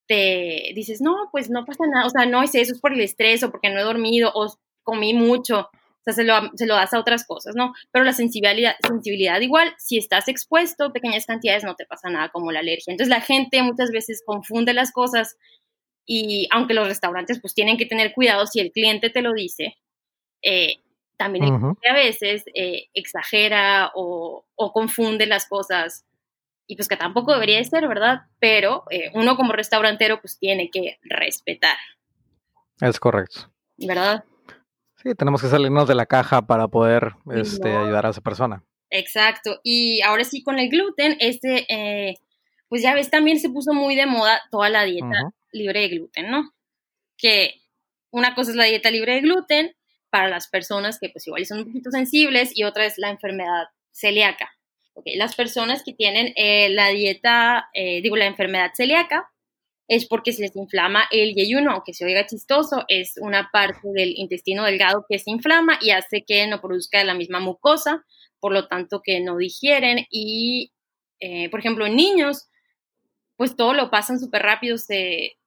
Te 0.08 0.72
dices, 0.76 1.02
no, 1.02 1.30
pues 1.32 1.50
no 1.50 1.66
pasa 1.66 1.84
nada, 1.88 2.06
o 2.06 2.10
sea, 2.10 2.26
no 2.26 2.44
es 2.44 2.56
eso, 2.56 2.74
es 2.74 2.80
por 2.80 2.94
el 2.94 3.02
estrés 3.02 3.44
o 3.44 3.52
porque 3.52 3.70
no 3.70 3.80
he 3.80 3.84
dormido 3.84 4.32
o 4.34 4.58
comí 4.86 5.14
mucho, 5.14 5.70
o 5.72 6.04
sea, 6.06 6.14
se 6.14 6.24
lo, 6.24 6.36
se 6.56 6.68
lo 6.68 6.76
das 6.76 6.94
a 6.94 7.00
otras 7.00 7.26
cosas, 7.26 7.56
¿no? 7.56 7.74
Pero 7.92 8.06
la 8.06 8.14
sensibilidad, 8.14 8.76
sensibilidad 8.88 9.42
igual, 9.42 9.74
si 9.78 9.98
estás 9.98 10.30
expuesto 10.30 10.86
a 10.86 10.94
pequeñas 10.94 11.26
cantidades, 11.26 11.64
no 11.64 11.76
te 11.76 11.86
pasa 11.86 12.10
nada 12.10 12.30
como 12.30 12.52
la 12.52 12.60
alergia. 12.60 12.92
Entonces 12.92 13.10
la 13.10 13.22
gente 13.22 13.62
muchas 13.64 13.92
veces 13.92 14.24
confunde 14.26 14.74
las 14.74 14.92
cosas 14.92 15.36
y 16.06 16.48
aunque 16.52 16.76
los 16.76 16.88
restaurantes 16.88 17.42
pues 17.42 17.54
tienen 17.56 17.78
que 17.78 17.88
tener 17.88 18.14
cuidado 18.14 18.46
si 18.46 18.60
el 18.60 18.72
cliente 18.72 19.10
te 19.10 19.24
lo 19.24 19.34
dice, 19.34 19.76
eh, 20.44 20.76
también 21.18 21.76
a 21.90 21.94
veces 21.94 22.44
eh, 22.54 22.90
exagera 22.94 23.92
o, 23.96 24.46
confunde 24.74 25.26
las 25.26 25.48
cosas 25.48 26.06
y 26.68 26.76
pues 26.76 26.88
que 26.88 26.98
tampoco 26.98 27.34
debería 27.34 27.58
de 27.58 27.64
ser, 27.64 27.88
¿verdad? 27.88 28.24
Pero 28.40 28.84
eh, 28.92 29.12
uno 29.14 29.36
como 29.36 29.54
restaurantero 29.54 30.22
pues 30.22 30.38
tiene 30.38 30.70
que 30.70 31.00
respetar. 31.04 31.78
Es 32.82 33.00
correcto. 33.00 33.52
¿Verdad? 33.78 34.24
Sí, 35.06 35.14
tenemos 35.14 35.40
que 35.40 35.50
salirnos 35.50 35.88
de 35.88 35.94
la 35.94 36.08
caja 36.08 36.48
para 36.48 36.68
poder 36.68 37.14
este, 37.32 37.70
ayudar 37.70 38.08
a 38.08 38.10
esa 38.10 38.22
persona. 38.22 38.64
Exacto. 38.90 39.60
Y 39.64 40.02
ahora 40.02 40.24
sí 40.24 40.42
con 40.42 40.58
el 40.58 40.68
gluten, 40.68 41.16
este, 41.20 41.68
eh, 41.70 42.16
pues 42.70 42.82
ya 42.82 42.96
ves, 42.96 43.12
también 43.12 43.40
se 43.40 43.52
puso 43.52 43.72
muy 43.72 43.96
de 43.96 44.08
moda 44.08 44.42
toda 44.50 44.70
la 44.70 44.84
dieta 44.84 45.32
libre 45.52 45.82
de 45.82 45.90
gluten, 45.90 46.32
¿no? 46.32 46.52
Que 47.18 47.62
una 48.10 48.34
cosa 48.34 48.50
es 48.50 48.58
la 48.58 48.64
dieta 48.64 48.90
libre 48.90 49.14
de 49.14 49.22
gluten 49.22 49.76
para 50.10 50.28
las 50.28 50.48
personas 50.48 50.98
que 51.00 51.10
pues 51.10 51.28
igual 51.28 51.46
son 51.46 51.60
un 51.60 51.66
poquito 51.66 51.92
sensibles 51.92 52.58
y 52.58 52.64
otra 52.64 52.86
es 52.86 52.98
la 52.98 53.12
enfermedad 53.12 53.66
celíaca. 53.92 54.58
Okay. 54.96 55.18
Las 55.18 55.36
personas 55.36 55.84
que 55.84 55.94
tienen 55.94 56.34
eh, 56.36 56.70
la 56.70 56.88
dieta, 56.88 57.70
eh, 57.76 58.02
digo, 58.02 58.16
la 58.18 58.26
enfermedad 58.26 58.72
celíaca, 58.74 59.30
es 59.88 60.08
porque 60.08 60.32
se 60.32 60.42
les 60.42 60.56
inflama 60.56 61.06
el 61.12 61.36
yeyuno, 61.36 61.72
aunque 61.72 61.94
se 61.94 62.06
oiga 62.06 62.26
chistoso, 62.26 62.86
es 62.88 63.14
una 63.18 63.50
parte 63.52 63.88
del 63.94 64.14
intestino 64.18 64.64
delgado 64.64 65.06
que 65.08 65.20
se 65.20 65.32
inflama 65.32 65.78
y 65.82 65.92
hace 65.92 66.24
que 66.26 66.48
no 66.48 66.62
produzca 66.62 67.04
la 67.04 67.14
misma 67.14 67.40
mucosa, 67.40 68.04
por 68.40 68.52
lo 68.52 68.68
tanto 68.68 69.02
que 69.04 69.20
no 69.20 69.38
digieren 69.38 70.06
y, 70.10 70.72
eh, 71.20 71.50
por 71.50 71.60
ejemplo, 71.60 71.86
en 71.86 71.96
niños, 71.96 72.48
pues 73.38 73.56
todo 73.56 73.74
lo 73.74 73.92
pasan 73.92 74.20
súper 74.20 74.42
rápido, 74.42 74.78
se, 74.78 75.38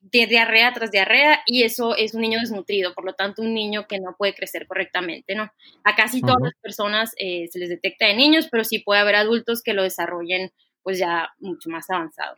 de 0.00 0.26
diarrea 0.26 0.72
tras 0.72 0.90
diarrea 0.90 1.40
y 1.46 1.62
eso 1.62 1.96
es 1.96 2.14
un 2.14 2.20
niño 2.20 2.38
desnutrido, 2.38 2.94
por 2.94 3.04
lo 3.04 3.14
tanto 3.14 3.42
un 3.42 3.54
niño 3.54 3.86
que 3.86 4.00
no 4.00 4.14
puede 4.18 4.34
crecer 4.34 4.66
correctamente, 4.66 5.34
¿no? 5.34 5.50
A 5.82 5.96
casi 5.96 6.20
todas 6.20 6.42
las 6.42 6.54
personas 6.60 7.12
eh, 7.18 7.48
se 7.50 7.58
les 7.58 7.70
detecta 7.70 8.06
de 8.06 8.14
niños, 8.14 8.48
pero 8.50 8.64
sí 8.64 8.80
puede 8.80 9.00
haber 9.00 9.16
adultos 9.16 9.62
que 9.62 9.72
lo 9.72 9.82
desarrollen 9.82 10.52
pues 10.82 10.98
ya 10.98 11.30
mucho 11.38 11.70
más 11.70 11.88
avanzado. 11.88 12.36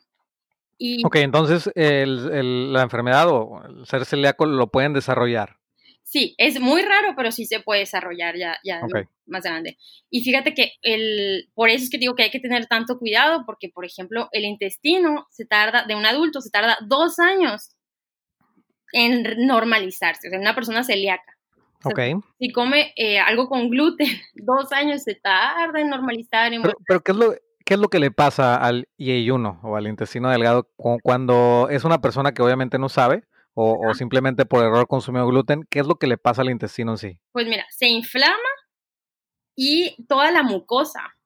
Y, 0.79 1.05
ok, 1.07 1.17
entonces 1.17 1.71
la 1.75 2.83
enfermedad 2.83 3.29
o 3.29 3.63
el 3.67 3.87
ser 3.87 4.05
celíaco 4.05 4.47
lo 4.47 4.67
pueden 4.69 4.93
desarrollar. 4.93 5.57
Sí, 6.03 6.37
es 6.39 6.61
muy 6.61 6.83
raro, 6.83 7.15
pero 7.17 7.33
sí 7.33 7.47
se 7.47 7.59
puede 7.59 7.81
desarrollar 7.81 8.37
ya, 8.37 8.59
ya 8.63 8.81
más 9.27 9.43
grande. 9.43 9.77
Y 10.09 10.23
fíjate 10.23 10.55
que 10.55 10.75
el, 10.83 11.51
por 11.53 11.69
eso 11.69 11.83
es 11.83 11.91
que 11.91 11.99
digo 11.99 12.15
que 12.15 12.23
hay 12.23 12.31
que 12.31 12.39
tener 12.39 12.67
tanto 12.67 12.99
cuidado, 12.99 13.43
porque, 13.45 13.69
por 13.69 13.85
ejemplo, 13.85 14.29
el 14.31 14.45
intestino 14.45 15.27
se 15.31 15.47
tarda, 15.47 15.85
de 15.85 15.97
un 15.97 16.07
adulto, 16.07 16.41
se 16.41 16.51
tarda 16.51 16.79
dos 16.87 17.19
años 17.19 17.77
en 18.93 19.47
normalizarse, 19.47 20.29
o 20.29 20.31
sea, 20.31 20.39
una 20.39 20.55
persona 20.55 20.85
celíaca. 20.85 21.37
ok. 21.83 22.01
Si 22.39 22.53
come 22.53 22.93
eh, 22.95 23.19
algo 23.19 23.49
con 23.49 23.69
gluten, 23.69 24.07
dos 24.35 24.71
años 24.71 25.03
se 25.03 25.17
tarda 25.17 25.81
en 25.81 25.91
normalizar. 25.91 26.53
pero, 26.87 27.01
¿qué, 27.03 27.11
es 27.11 27.19
lo, 27.19 27.35
¿qué 27.67 27.75
es 27.75 27.81
lo 27.81 27.89
que 27.89 27.99
le 27.99 28.11
pasa 28.11 28.57
al 28.57 28.89
IE1 28.99 29.61
o 29.63 29.77
al 29.77 29.87
intestino 29.87 30.31
delgado 30.31 30.71
cuando 31.03 31.69
es 31.71 31.85
una 31.85 32.01
persona 32.01 32.33
que 32.33 32.41
obviamente 32.41 32.79
no 32.79 32.89
sabe? 32.89 33.25
o, 33.59 33.95
simplemente 33.95 34.45
por 34.45 34.63
error 34.63 34.87
consumió 34.87 35.27
gluten, 35.27 35.65
¿qué 35.71 35.81
es 35.81 35.87
lo 35.87 35.95
que 35.95 36.07
le 36.07 36.19
pasa 36.19 36.43
al 36.43 36.51
intestino 36.51 36.93
en 36.93 36.99
sí? 36.99 37.19
Pues 37.33 37.47
mira, 37.47 37.65
se 37.71 37.87
inflama 37.87 38.37
y 39.55 39.97
toda 40.09 40.31
la 40.31 40.43
mucosa 40.43 41.17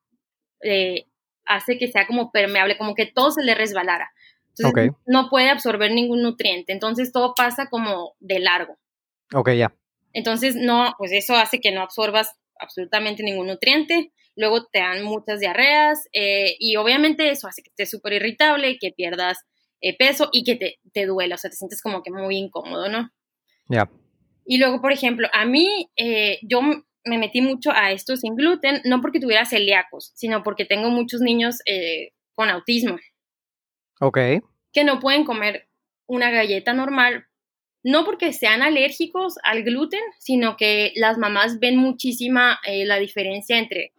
eh, 0.63 1.07
hace 1.45 1.77
que 1.77 1.89
sea 1.89 2.07
como 2.07 2.31
permeable, 2.31 2.79
como 2.79 2.95
que 2.95 3.07
todo 3.07 3.33
se 3.33 3.43
le 3.43 3.57
resbalara. 3.57 4.13
Entonces 4.57 4.93
no 5.07 5.29
puede 5.29 5.51
absorber 5.51 5.91
ningún 5.91 6.23
nutriente, 6.23 6.73
entonces 6.73 7.11
todo 7.11 7.35
pasa 7.35 7.67
como 7.69 8.15
de 8.21 8.39
largo. 8.39 8.79
Ok, 9.35 9.51
ya. 9.51 9.75
Entonces 10.13 10.55
no, 10.55 10.95
pues 10.99 11.11
eso 11.11 11.35
hace 11.35 11.61
que 11.61 11.73
no 11.73 11.83
absorbas 11.83 12.37
absolutamente 12.61 13.25
ningún 13.25 13.49
nutriente, 13.49 14.13
luego 14.37 14.67
te 14.67 14.81
dan 14.81 15.03
muchas 15.05 15.41
diarreas 15.41 16.09
eh, 16.13 16.57
y 16.59 16.77
obviamente 16.77 17.31
eso 17.31 17.49
hace 17.49 17.63
que 17.63 17.71
estés 17.71 17.91
súper 17.91 18.15
irritable, 18.15 18.79
que 18.79 18.93
pierdas 18.93 19.39
eh, 19.81 19.97
peso 19.97 20.29
y 20.33 20.45
que 20.45 20.57
te, 20.57 20.79
te 20.93 21.07
duela, 21.07 21.35
o 21.35 21.39
sea, 21.39 21.51
te 21.51 21.57
sientes 21.57 21.83
como 21.83 22.03
que 22.03 22.11
muy 22.11 22.37
incómodo, 22.37 22.89
¿no? 22.89 23.11
Ya. 23.69 23.91
Y 24.45 24.59
luego, 24.59 24.81
por 24.81 24.93
ejemplo, 24.93 25.29
a 25.33 25.45
mí, 25.45 25.91
eh, 25.97 26.39
yo 26.43 26.61
me 26.63 27.19
metí 27.19 27.41
mucho 27.41 27.71
a 27.73 27.93
esto 27.93 28.17
sin 28.17 28.35
gluten, 28.35 28.83
no 28.85 29.01
porque 29.01 29.21
tuviera 29.21 29.45
celíacos, 29.45 30.13
sino 30.15 30.43
porque 30.43 30.65
tengo 30.65 30.91
muchos 30.91 31.21
niños 31.21 31.59
con 32.35 32.51
autismo. 32.51 32.97
Ok. 34.01 34.19
Que 34.73 34.85
no 34.85 35.01
pueden 35.01 35.25
comer 35.25 35.69
una 36.07 36.31
galleta 36.31 36.75
normal, 36.75 37.27
no 37.83 38.05
porque 38.05 38.33
sean 38.33 38.63
alérgicos 38.63 39.35
al 39.45 39.63
gluten, 39.63 40.03
sino 40.19 40.57
que 40.57 40.93
las 40.97 41.17
mamás 41.17 41.59
ven 41.59 41.77
muchísima 41.77 42.59
la 42.67 42.99
diferencia 42.99 43.57
entre 43.57 43.93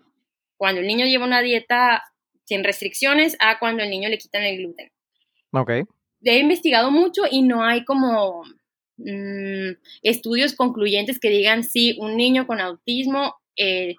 cuando 0.62 0.80
el 0.80 0.86
niño 0.86 1.08
lleva 1.08 1.26
una 1.26 1.42
dieta 1.42 2.04
sin 2.44 2.64
restricciones 2.64 3.36
a 3.40 3.58
cuando 3.58 3.82
el 3.82 3.90
niño 3.90 4.10
le 4.10 4.20
quitan 4.20 4.44
el 4.44 4.58
gluten. 4.58 4.92
Ok. 5.54 5.72
He 6.24 6.38
investigado 6.38 6.92
mucho 6.92 7.24
y 7.32 7.42
no 7.42 7.64
hay 7.64 7.84
como 7.84 8.44
mm, 8.98 9.72
estudios 10.04 10.54
concluyentes 10.54 11.20
que 11.20 11.32
digan 11.32 11.64
si 11.64 11.98
un 12.00 12.16
niño 12.16 12.46
con 12.46 12.62
autismo 12.62 13.38
eh, 13.58 13.96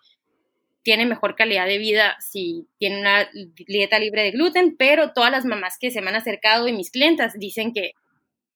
tiene 0.84 1.04
mejor 1.04 1.34
calidad 1.34 1.66
de 1.66 1.78
vida 1.78 2.14
si 2.20 2.68
tiene 2.78 3.00
una 3.00 3.28
dieta 3.66 3.98
libre 3.98 4.22
de 4.22 4.30
gluten, 4.30 4.76
pero 4.76 5.12
todas 5.12 5.32
las 5.32 5.44
mamás 5.44 5.78
que 5.80 5.90
se 5.90 6.00
me 6.00 6.10
han 6.10 6.14
acercado 6.14 6.68
y 6.68 6.72
mis 6.72 6.92
clientas 6.92 7.32
dicen 7.40 7.72
que 7.72 7.90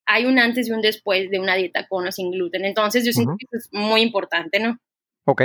hay 0.07 0.27
un 0.27 0.39
antes 0.39 0.69
y 0.69 0.71
un 0.71 0.81
después 0.81 1.29
de 1.29 1.41
una 1.41 1.57
dieta 1.57 1.89
con 1.89 2.07
o 2.07 2.13
sin 2.13 2.31
gluten. 2.31 2.67
Entonces 2.67 3.05
yo 3.05 3.11
siento 3.11 3.35
que 3.37 3.47
eso 3.51 3.67
es 3.67 3.69
muy 3.73 4.03
importante, 4.03 4.61
¿no? 4.61 4.79
Ok, 5.25 5.43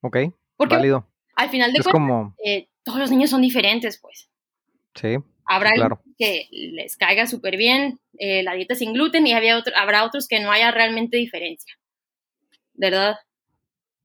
ok. 0.00 0.16
Porque 0.56 0.74
Válido. 0.74 1.11
Al 1.42 1.50
final 1.50 1.72
de 1.72 1.82
cuentas, 1.82 2.34
eh, 2.44 2.68
todos 2.84 3.00
los 3.00 3.10
niños 3.10 3.30
son 3.30 3.42
diferentes, 3.42 3.98
pues. 4.00 4.30
Sí. 4.94 5.16
Habrá 5.44 5.72
que 6.16 6.46
les 6.52 6.96
caiga 6.96 7.26
súper 7.26 7.56
bien 7.56 7.98
eh, 8.16 8.44
la 8.44 8.54
dieta 8.54 8.76
sin 8.76 8.92
gluten 8.92 9.26
y 9.26 9.32
había 9.32 9.58
otro, 9.58 9.72
habrá 9.76 10.04
otros 10.04 10.28
que 10.28 10.38
no 10.38 10.52
haya 10.52 10.70
realmente 10.70 11.16
diferencia. 11.16 11.74
¿Verdad? 12.74 13.16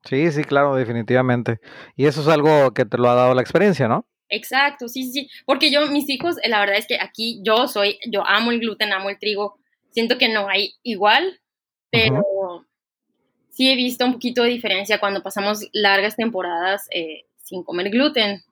Sí, 0.04 0.32
sí, 0.32 0.44
claro, 0.44 0.76
definitivamente. 0.76 1.60
Y 1.96 2.08
eso 2.08 2.22
es 2.22 2.28
algo 2.28 2.74
que 2.74 2.86
te 2.86 2.98
lo 2.98 3.08
ha 3.08 3.14
dado 3.14 3.36
la 3.36 3.42
experiencia, 3.42 3.88
¿no? 3.88 4.08
Exacto, 4.30 4.88
sí, 4.88 5.12
sí. 5.12 5.30
Porque 5.46 5.72
yo, 5.72 5.86
mis 5.92 6.10
hijos, 6.10 6.38
eh, 6.42 6.50
la 6.50 6.60
verdad 6.60 6.78
es 6.78 6.88
que 6.88 7.00
aquí 7.00 7.40
yo 7.44 7.68
soy, 7.68 8.00
yo 8.10 8.26
amo 8.26 8.52
el 8.52 8.60
gluten, 8.60 8.92
amo 8.94 9.12
el 9.12 9.20
trigo. 9.20 9.60
Siento 9.92 10.18
que 10.18 10.28
no 10.28 10.50
hay 10.50 10.74
igual, 10.82 11.40
pero 11.92 12.24
sí 13.58 13.72
he 13.72 13.76
visto 13.76 14.06
un 14.06 14.14
poquito 14.14 14.44
de 14.44 14.50
diferencia 14.50 15.00
cuando 15.00 15.24
pasamos 15.24 15.68
largas 15.74 16.16
temporadas 16.16 16.88
eh, 16.92 17.26
sin 17.42 17.64
comer 17.64 17.90
gluten 17.90 18.44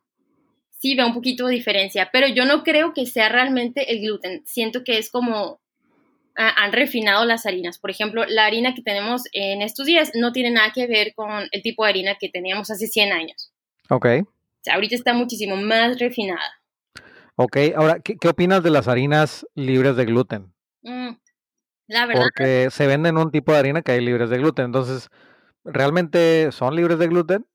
sí 0.85 0.95
veo 0.95 1.07
un 1.07 1.13
poquito 1.13 1.47
de 1.47 1.55
diferencia, 1.55 2.09
pero 2.11 2.27
yo 2.27 2.45
no 2.45 2.63
creo 2.63 2.93
que 2.93 3.07
sea 3.07 3.27
realmente 3.29 3.91
el 3.91 4.01
gluten. 4.01 4.43
Siento 4.45 4.83
que 4.83 4.99
es 4.99 5.09
como 5.09 5.59
ah, 6.37 6.53
han 6.57 6.73
refinado 6.73 7.25
las 7.25 7.47
harinas. 7.47 7.79
Por 7.79 7.89
ejemplo, 7.89 8.23
la 8.27 8.45
harina 8.45 8.75
que 8.75 8.83
tenemos 8.83 9.23
en 9.33 9.63
estos 9.63 9.87
días 9.87 10.11
no 10.13 10.31
tiene 10.31 10.51
nada 10.51 10.71
que 10.73 10.85
ver 10.85 11.13
con 11.15 11.47
el 11.51 11.61
tipo 11.63 11.83
de 11.83 11.89
harina 11.89 12.17
que 12.19 12.29
teníamos 12.29 12.69
hace 12.69 12.87
100 12.87 13.13
años. 13.13 13.51
Ok. 13.89 14.05
O 14.05 14.27
sea, 14.61 14.75
ahorita 14.75 14.95
está 14.95 15.13
muchísimo 15.13 15.55
más 15.55 15.97
refinada. 15.97 16.61
Ok, 17.35 17.57
ahora, 17.75 17.99
¿qué, 17.99 18.27
opinas 18.27 18.63
de 18.63 18.69
las 18.69 18.87
harinas 18.87 19.45
libres 19.55 19.95
de 19.95 20.05
gluten? 20.05 20.53
Mm, 20.83 21.15
la 21.87 22.05
verdad. 22.05 22.23
Porque 22.23 22.69
se 22.71 22.87
venden 22.87 23.17
un 23.17 23.31
tipo 23.31 23.51
de 23.51 23.59
harina 23.59 23.81
que 23.81 23.91
hay 23.93 24.01
libres 24.01 24.29
de 24.29 24.37
gluten. 24.37 24.65
Entonces, 24.65 25.09
¿realmente 25.63 26.51
son 26.51 26.75
libres 26.75 26.99
de 26.99 27.07
gluten? 27.07 27.45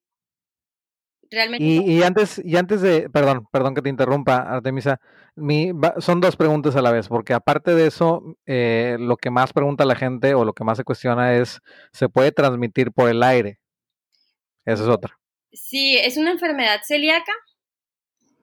Y, 1.61 2.03
antes, 2.03 2.43
y 2.45 2.57
antes 2.57 2.81
de, 2.81 3.09
perdón, 3.09 3.47
perdón 3.53 3.77
que 3.77 3.83
te 3.83 3.89
interrumpa, 3.89 4.39
Artemisa, 4.39 4.99
mi, 5.37 5.71
son 5.99 6.21
dos 6.21 6.35
preguntas 6.35 6.75
a 6.75 6.83
la 6.83 6.91
vez, 6.91 7.07
porque 7.07 7.35
aparte 7.35 7.73
de 7.73 7.87
eso, 7.87 8.37
eh, 8.47 8.97
lo 8.99 9.17
que 9.17 9.31
más 9.31 9.53
pregunta 9.53 9.85
la 9.85 9.95
gente 9.95 10.35
o 10.35 10.45
lo 10.45 10.55
que 10.55 10.65
más 10.65 10.79
se 10.79 10.83
cuestiona 10.83 11.35
es, 11.35 11.61
¿se 11.93 12.09
puede 12.09 12.33
transmitir 12.33 12.91
por 12.91 13.09
el 13.09 13.23
aire? 13.23 13.61
Esa 14.65 14.83
es 14.83 14.89
otra. 14.89 15.17
Sí, 15.53 15.97
es 15.97 16.17
una 16.17 16.33
enfermedad 16.33 16.81
celíaca 16.85 17.33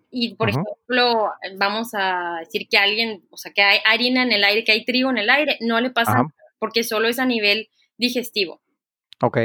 y, 0.10 0.36
por 0.36 0.50
ejemplo, 0.50 1.32
vamos 1.58 1.90
a 1.94 2.38
decir 2.40 2.68
que 2.70 2.78
alguien, 2.78 3.26
o 3.30 3.38
sea, 3.38 3.52
que 3.54 3.62
hay 3.62 3.80
harina 3.86 4.24
en 4.24 4.32
el 4.32 4.44
aire, 4.44 4.64
que 4.64 4.72
hay 4.72 4.86
trigo 4.86 5.10
en 5.10 5.18
el 5.18 5.30
aire, 5.30 5.58
no 5.62 5.80
le 5.82 5.90
pasa 5.90 6.26
porque 6.60 6.84
solo 6.84 7.08
es 7.08 7.20
a 7.20 7.26
nivel 7.26 7.70
digestivo. 7.98 8.62
Ok. 9.22 9.38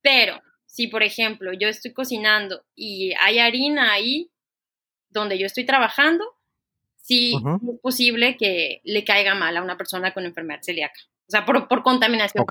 Pero 0.00 0.40
si, 0.66 0.86
por 0.86 1.02
ejemplo, 1.02 1.52
yo 1.52 1.68
estoy 1.68 1.92
cocinando 1.92 2.64
y 2.74 3.12
hay 3.20 3.38
harina 3.38 3.92
ahí 3.92 4.30
donde 5.10 5.38
yo 5.38 5.46
estoy 5.46 5.66
trabajando, 5.66 6.24
sí 6.96 7.34
es 7.34 7.80
posible 7.80 8.36
que 8.36 8.80
le 8.84 9.04
caiga 9.04 9.34
mal 9.34 9.56
a 9.56 9.62
una 9.62 9.76
persona 9.76 10.14
con 10.14 10.24
enfermedad 10.24 10.62
celíaca. 10.62 10.98
O 11.26 11.30
sea, 11.30 11.44
por, 11.44 11.82
contaminación. 11.82 12.44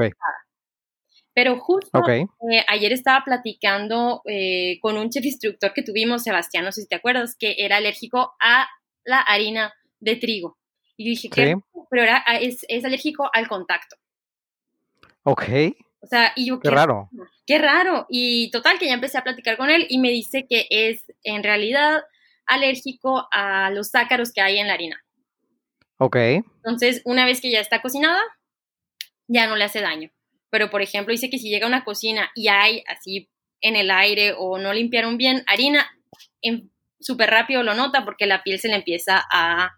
Pero 1.34 1.58
justo 1.60 2.02
eh, 2.10 2.66
ayer 2.68 2.92
estaba 2.92 3.24
platicando 3.24 4.22
eh, 4.26 4.80
con 4.82 4.98
un 4.98 5.10
chef 5.10 5.24
instructor 5.24 5.74
que 5.74 5.84
tuvimos, 5.84 6.24
Sebastián, 6.24 6.66
no 6.66 6.72
sé 6.72 6.82
si 6.82 6.88
te 6.88 6.96
acuerdas, 6.96 7.36
que 7.38 7.56
era 7.58 7.78
alérgico 7.78 8.34
a 8.42 8.68
la 9.06 9.22
harina 9.22 9.74
de 10.00 10.18
trigo. 10.18 10.58
Y 10.98 11.10
dije, 11.10 11.30
que 11.30 11.56
pero 11.90 12.04
era, 12.04 12.24
es, 12.40 12.66
es 12.68 12.86
alérgico 12.86 13.30
al 13.34 13.48
contacto. 13.48 13.96
Ok. 15.24 15.44
O 16.02 16.08
sea, 16.08 16.34
y 16.36 16.48
yo... 16.48 16.60
Qué 16.60 16.70
raro. 16.70 17.10
qué 17.46 17.58
raro. 17.60 18.08
Y 18.10 18.50
total, 18.52 18.80
que 18.80 18.88
ya 18.88 18.94
empecé 18.94 19.18
a 19.18 19.24
platicar 19.24 19.56
con 19.58 19.70
él 19.70 19.86
y 19.90 20.00
me 20.00 20.10
dice 20.10 20.46
que 20.50 20.68
es 20.70 21.06
en 21.24 21.44
realidad 21.44 22.04
alérgico 22.46 23.28
a 23.32 23.70
los 23.72 23.94
ácaros 23.96 24.32
que 24.34 24.42
hay 24.42 24.58
en 24.58 24.68
la 24.68 24.74
harina. 24.74 25.04
Ok. 25.98 26.16
Entonces, 26.16 27.02
una 27.06 27.26
vez 27.26 27.42
que 27.42 27.52
ya 27.52 27.60
está 27.60 27.82
cocinada, 27.82 28.22
ya 29.28 29.48
no 29.48 29.56
le 29.56 29.64
hace 29.64 29.82
daño. 29.82 30.12
Pero, 30.52 30.70
por 30.70 30.82
ejemplo, 30.84 31.12
dice 31.12 31.30
que 31.30 31.40
si 31.40 31.50
llega 31.50 31.66
a 31.66 31.70
una 31.70 31.84
cocina 31.84 32.30
y 32.36 32.50
hay 32.50 32.84
así 32.88 33.32
en 33.62 33.76
el 33.76 33.90
aire 33.90 34.36
o 34.38 34.60
no 34.60 34.74
limpiaron 34.74 35.18
bien 35.18 35.44
harina, 35.48 35.90
súper 37.00 37.30
rápido 37.30 37.64
lo 37.64 37.74
nota 37.74 38.06
porque 38.06 38.26
la 38.26 38.44
piel 38.44 38.60
se 38.60 38.68
le 38.68 38.76
empieza 38.76 39.24
a, 39.32 39.72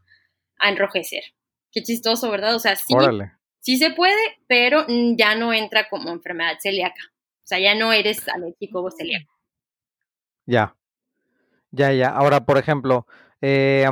enrojecer. 0.65 1.23
Qué 1.71 1.83
chistoso, 1.83 2.31
¿verdad? 2.31 2.55
O 2.55 2.59
sea, 2.59 2.77
sí, 2.77 2.93
sí 3.59 3.77
se 3.77 3.91
puede, 3.91 4.21
pero 4.47 4.85
ya 5.17 5.35
no 5.35 5.51
entra 5.53 5.89
como 5.89 6.09
enfermedad 6.09 6.57
celíaca. 6.61 7.01
O 7.43 7.45
sea, 7.45 7.59
ya 7.59 7.75
no 7.75 7.91
eres 7.91 8.25
alérgico 8.29 8.81
o 8.81 8.89
celíaco. 8.89 9.29
Ya. 10.45 10.77
Ya, 11.71 11.91
ya. 11.91 12.07
Ahora, 12.09 12.45
por 12.45 12.57
ejemplo, 12.57 13.05
eh, 13.45 13.85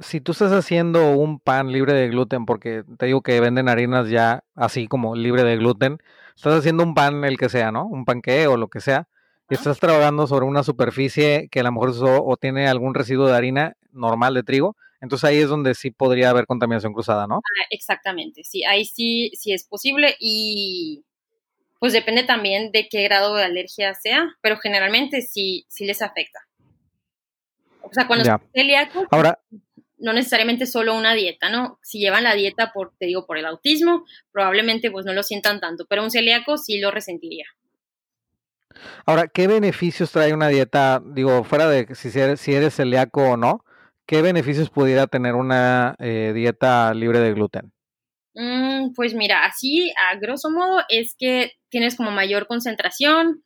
si 0.00 0.22
tú 0.22 0.32
estás 0.32 0.52
haciendo 0.52 1.10
un 1.10 1.38
pan 1.38 1.70
libre 1.70 1.92
de 1.92 2.08
gluten, 2.08 2.46
porque 2.46 2.82
te 2.96 3.04
digo 3.04 3.20
que 3.20 3.38
venden 3.40 3.68
harinas 3.68 4.08
ya 4.08 4.42
así 4.54 4.88
como 4.88 5.14
libre 5.14 5.44
de 5.44 5.58
gluten, 5.58 5.98
estás 6.34 6.60
haciendo 6.60 6.82
un 6.82 6.94
pan 6.94 7.22
el 7.26 7.36
que 7.36 7.50
sea, 7.50 7.70
¿no? 7.70 7.84
Un 7.84 8.06
panque 8.06 8.46
o 8.46 8.56
lo 8.56 8.68
que 8.68 8.80
sea, 8.80 9.06
y 9.50 9.54
estás 9.54 9.80
trabajando 9.80 10.26
sobre 10.26 10.46
una 10.46 10.62
superficie 10.62 11.48
que 11.50 11.60
a 11.60 11.64
lo 11.64 11.72
mejor 11.72 11.92
o 12.02 12.36
tiene 12.38 12.68
algún 12.68 12.94
residuo 12.94 13.26
de 13.26 13.36
harina 13.36 13.76
normal 13.92 14.32
de 14.32 14.44
trigo, 14.44 14.76
entonces 15.02 15.28
ahí 15.28 15.40
es 15.40 15.50
donde 15.50 15.74
sí 15.74 15.90
podría 15.90 16.30
haber 16.30 16.46
contaminación 16.46 16.94
cruzada, 16.94 17.26
¿no? 17.26 17.36
Ah, 17.36 17.66
exactamente, 17.68 18.44
sí, 18.44 18.64
ahí 18.64 18.86
sí, 18.86 19.30
sí 19.34 19.52
es 19.52 19.64
posible 19.64 20.16
y 20.18 21.04
pues 21.78 21.92
depende 21.92 22.24
también 22.24 22.72
de 22.72 22.88
qué 22.88 23.02
grado 23.02 23.34
de 23.34 23.44
alergia 23.44 23.92
sea, 23.92 24.26
pero 24.40 24.56
generalmente 24.56 25.20
sí, 25.20 25.66
sí 25.68 25.84
les 25.84 26.00
afecta. 26.00 26.45
O 27.86 27.92
sea, 27.92 28.06
cuando 28.06 28.24
ya. 28.24 28.40
celíaco, 28.52 29.06
Ahora, 29.10 29.38
no 29.98 30.12
necesariamente 30.12 30.66
solo 30.66 30.94
una 30.94 31.14
dieta, 31.14 31.48
¿no? 31.48 31.78
Si 31.82 31.98
llevan 31.98 32.24
la 32.24 32.34
dieta 32.34 32.72
por, 32.72 32.92
te 32.98 33.06
digo, 33.06 33.26
por 33.26 33.38
el 33.38 33.46
autismo, 33.46 34.04
probablemente 34.32 34.90
pues 34.90 35.06
no 35.06 35.12
lo 35.12 35.22
sientan 35.22 35.60
tanto, 35.60 35.86
pero 35.88 36.02
un 36.02 36.10
celíaco 36.10 36.58
sí 36.58 36.78
lo 36.78 36.90
resentiría. 36.90 37.46
Ahora, 39.06 39.28
¿qué 39.28 39.46
beneficios 39.46 40.12
trae 40.12 40.34
una 40.34 40.48
dieta, 40.48 41.02
digo, 41.04 41.44
fuera 41.44 41.68
de 41.68 41.94
si 41.94 42.08
eres, 42.18 42.40
si 42.40 42.52
eres 42.52 42.74
celíaco 42.74 43.22
o 43.22 43.36
no, 43.36 43.64
qué 44.06 44.20
beneficios 44.20 44.68
pudiera 44.68 45.06
tener 45.06 45.34
una 45.34 45.96
eh, 45.98 46.32
dieta 46.34 46.92
libre 46.92 47.20
de 47.20 47.32
gluten? 47.32 47.72
Mm, 48.34 48.92
pues 48.94 49.14
mira, 49.14 49.46
así 49.46 49.92
a 49.92 50.16
grosso 50.16 50.50
modo 50.50 50.82
es 50.90 51.14
que 51.18 51.52
tienes 51.70 51.96
como 51.96 52.10
mayor 52.10 52.46
concentración 52.46 53.42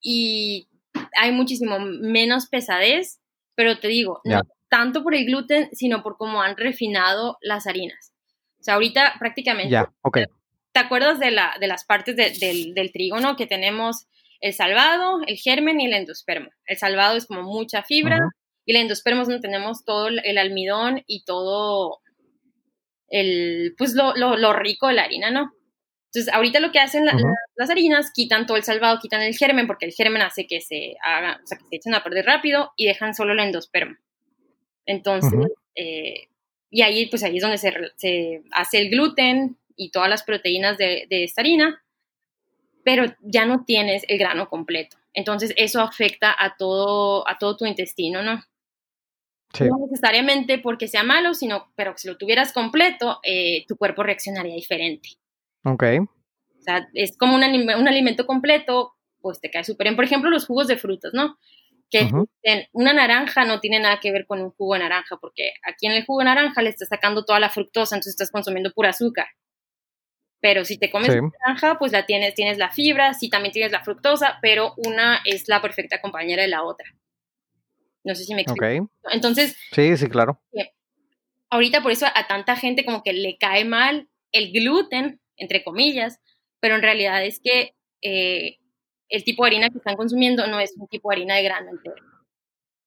y 0.00 0.68
hay 1.20 1.32
muchísimo 1.32 1.78
menos 1.78 2.48
pesadez 2.48 3.20
pero 3.54 3.78
te 3.78 3.88
digo, 3.88 4.20
no 4.24 4.42
tanto 4.74 5.04
por 5.04 5.14
el 5.14 5.24
gluten, 5.26 5.68
sino 5.72 6.02
por 6.02 6.16
cómo 6.16 6.42
han 6.42 6.56
refinado 6.56 7.38
las 7.40 7.68
harinas. 7.68 8.12
O 8.58 8.64
sea, 8.64 8.74
ahorita 8.74 9.14
prácticamente... 9.20 9.70
Ya, 9.70 9.92
ok. 10.02 10.18
¿Te 10.72 10.80
acuerdas 10.80 11.20
de, 11.20 11.30
la, 11.30 11.54
de 11.60 11.68
las 11.68 11.84
partes 11.84 12.16
del, 12.16 12.74
del 12.74 12.90
trigo, 12.90 13.20
no? 13.20 13.36
Que 13.36 13.46
tenemos 13.46 14.08
el 14.40 14.52
salvado, 14.52 15.20
el 15.28 15.36
germen 15.36 15.80
y 15.80 15.86
el 15.86 15.92
endospermo. 15.92 16.50
El 16.66 16.76
salvado 16.76 17.16
es 17.16 17.26
como 17.26 17.42
mucha 17.42 17.84
fibra 17.84 18.18
y 18.64 18.74
el 18.74 18.82
endospermo 18.82 19.22
es 19.22 19.28
donde 19.28 19.42
tenemos 19.42 19.84
todo 19.84 20.08
el 20.08 20.38
almidón 20.38 21.04
y 21.06 21.24
todo 21.24 22.00
el, 23.06 23.76
pues 23.78 23.94
lo, 23.94 24.16
lo, 24.16 24.36
lo 24.36 24.52
rico 24.54 24.88
de 24.88 24.94
la 24.94 25.04
harina, 25.04 25.30
¿no? 25.30 25.52
Entonces, 26.12 26.34
ahorita 26.34 26.58
lo 26.58 26.72
que 26.72 26.80
hacen 26.80 27.06
las 27.56 27.70
harinas, 27.70 28.10
quitan 28.12 28.46
todo 28.46 28.56
el 28.56 28.64
salvado, 28.64 28.98
quitan 29.00 29.22
el 29.22 29.36
germen, 29.36 29.66
porque 29.66 29.86
el 29.86 29.92
germen 29.92 30.22
hace 30.22 30.46
que 30.46 30.60
se 30.60 30.96
haga, 31.02 31.40
o 31.42 31.46
sea, 31.46 31.58
que 31.58 31.64
se 31.64 31.76
echen 31.76 31.94
a 31.94 32.02
perder 32.02 32.26
rápido 32.26 32.72
y 32.76 32.86
dejan 32.86 33.14
solo 33.14 33.32
el 33.32 33.40
endospermo. 33.40 33.96
Entonces, 34.86 35.32
eh, 35.74 36.28
y 36.70 36.82
ahí, 36.82 37.06
pues 37.06 37.22
ahí 37.22 37.36
es 37.36 37.42
donde 37.42 37.58
se, 37.58 38.42
hace 38.50 38.78
el 38.78 38.90
gluten 38.90 39.56
y 39.76 39.90
todas 39.90 40.08
las 40.08 40.24
proteínas 40.24 40.76
de, 40.76 41.06
esta 41.08 41.40
harina, 41.40 41.82
pero 42.82 43.04
ya 43.20 43.46
no 43.46 43.64
tienes 43.64 44.04
el 44.08 44.18
grano 44.18 44.48
completo. 44.48 44.96
Entonces, 45.12 45.54
eso 45.56 45.80
afecta 45.80 46.34
a 46.36 46.56
todo, 46.56 47.28
a 47.28 47.38
todo 47.38 47.56
tu 47.56 47.66
intestino, 47.66 48.22
¿no? 48.22 48.42
No 49.60 49.78
necesariamente 49.88 50.58
porque 50.58 50.88
sea 50.88 51.04
malo, 51.04 51.32
sino, 51.34 51.72
pero 51.76 51.96
si 51.96 52.08
lo 52.08 52.16
tuvieras 52.16 52.52
completo, 52.52 53.20
eh, 53.22 53.64
tu 53.68 53.76
cuerpo 53.76 54.02
reaccionaría 54.02 54.56
diferente. 54.56 55.10
Ok. 55.62 55.84
O 56.64 56.70
sea, 56.70 56.88
es 56.94 57.18
como 57.18 57.34
un, 57.34 57.44
un 57.44 57.88
alimento 57.88 58.26
completo, 58.26 58.94
pues 59.20 59.38
te 59.38 59.50
cae 59.50 59.64
súper 59.64 59.84
bien. 59.84 59.96
Por 59.96 60.06
ejemplo, 60.06 60.30
los 60.30 60.46
jugos 60.46 60.66
de 60.66 60.78
frutas, 60.78 61.12
¿no? 61.12 61.36
Que 61.90 62.08
una 62.72 62.94
naranja 62.94 63.44
no 63.44 63.60
tiene 63.60 63.80
nada 63.80 64.00
que 64.00 64.10
ver 64.10 64.26
con 64.26 64.40
un 64.40 64.50
jugo 64.50 64.72
de 64.74 64.80
naranja, 64.80 65.18
porque 65.20 65.52
aquí 65.62 65.86
en 65.86 65.92
el 65.92 66.06
jugo 66.06 66.20
de 66.20 66.24
naranja 66.24 66.62
le 66.62 66.70
estás 66.70 66.88
sacando 66.88 67.26
toda 67.26 67.38
la 67.38 67.50
fructosa, 67.50 67.94
entonces 67.94 68.14
estás 68.14 68.30
consumiendo 68.30 68.72
pura 68.72 68.90
azúcar. 68.90 69.26
Pero 70.40 70.64
si 70.64 70.78
te 70.78 70.90
comes 70.90 71.10
una 71.10 71.30
naranja, 71.46 71.78
pues 71.78 71.92
la 71.92 72.06
tienes, 72.06 72.34
tienes 72.34 72.56
la 72.56 72.70
fibra, 72.70 73.12
sí 73.12 73.28
también 73.28 73.52
tienes 73.52 73.72
la 73.72 73.84
fructosa, 73.84 74.38
pero 74.40 74.72
una 74.78 75.20
es 75.26 75.48
la 75.48 75.60
perfecta 75.60 76.00
compañera 76.00 76.42
de 76.42 76.48
la 76.48 76.64
otra. 76.64 76.86
No 78.04 78.14
sé 78.14 78.24
si 78.24 78.34
me 78.34 78.42
explico. 78.42 78.90
Entonces. 79.12 79.54
Sí, 79.72 79.96
sí, 79.98 80.08
claro. 80.08 80.40
ahorita 81.50 81.82
por 81.82 81.92
eso 81.92 82.06
a 82.14 82.26
tanta 82.26 82.56
gente 82.56 82.86
como 82.86 83.02
que 83.02 83.12
le 83.12 83.36
cae 83.36 83.66
mal 83.66 84.08
el 84.32 84.52
gluten, 84.52 85.20
entre 85.36 85.62
comillas, 85.62 86.20
pero 86.64 86.76
en 86.76 86.82
realidad 86.82 87.22
es 87.22 87.40
que 87.44 87.74
eh, 88.00 88.56
el 89.10 89.22
tipo 89.22 89.44
de 89.44 89.48
harina 89.48 89.68
que 89.68 89.76
están 89.76 89.96
consumiendo 89.96 90.46
no 90.46 90.58
es 90.60 90.74
un 90.78 90.88
tipo 90.88 91.10
de 91.10 91.16
harina 91.16 91.34
de 91.34 91.42
grano 91.42 91.68
entero. 91.68 92.02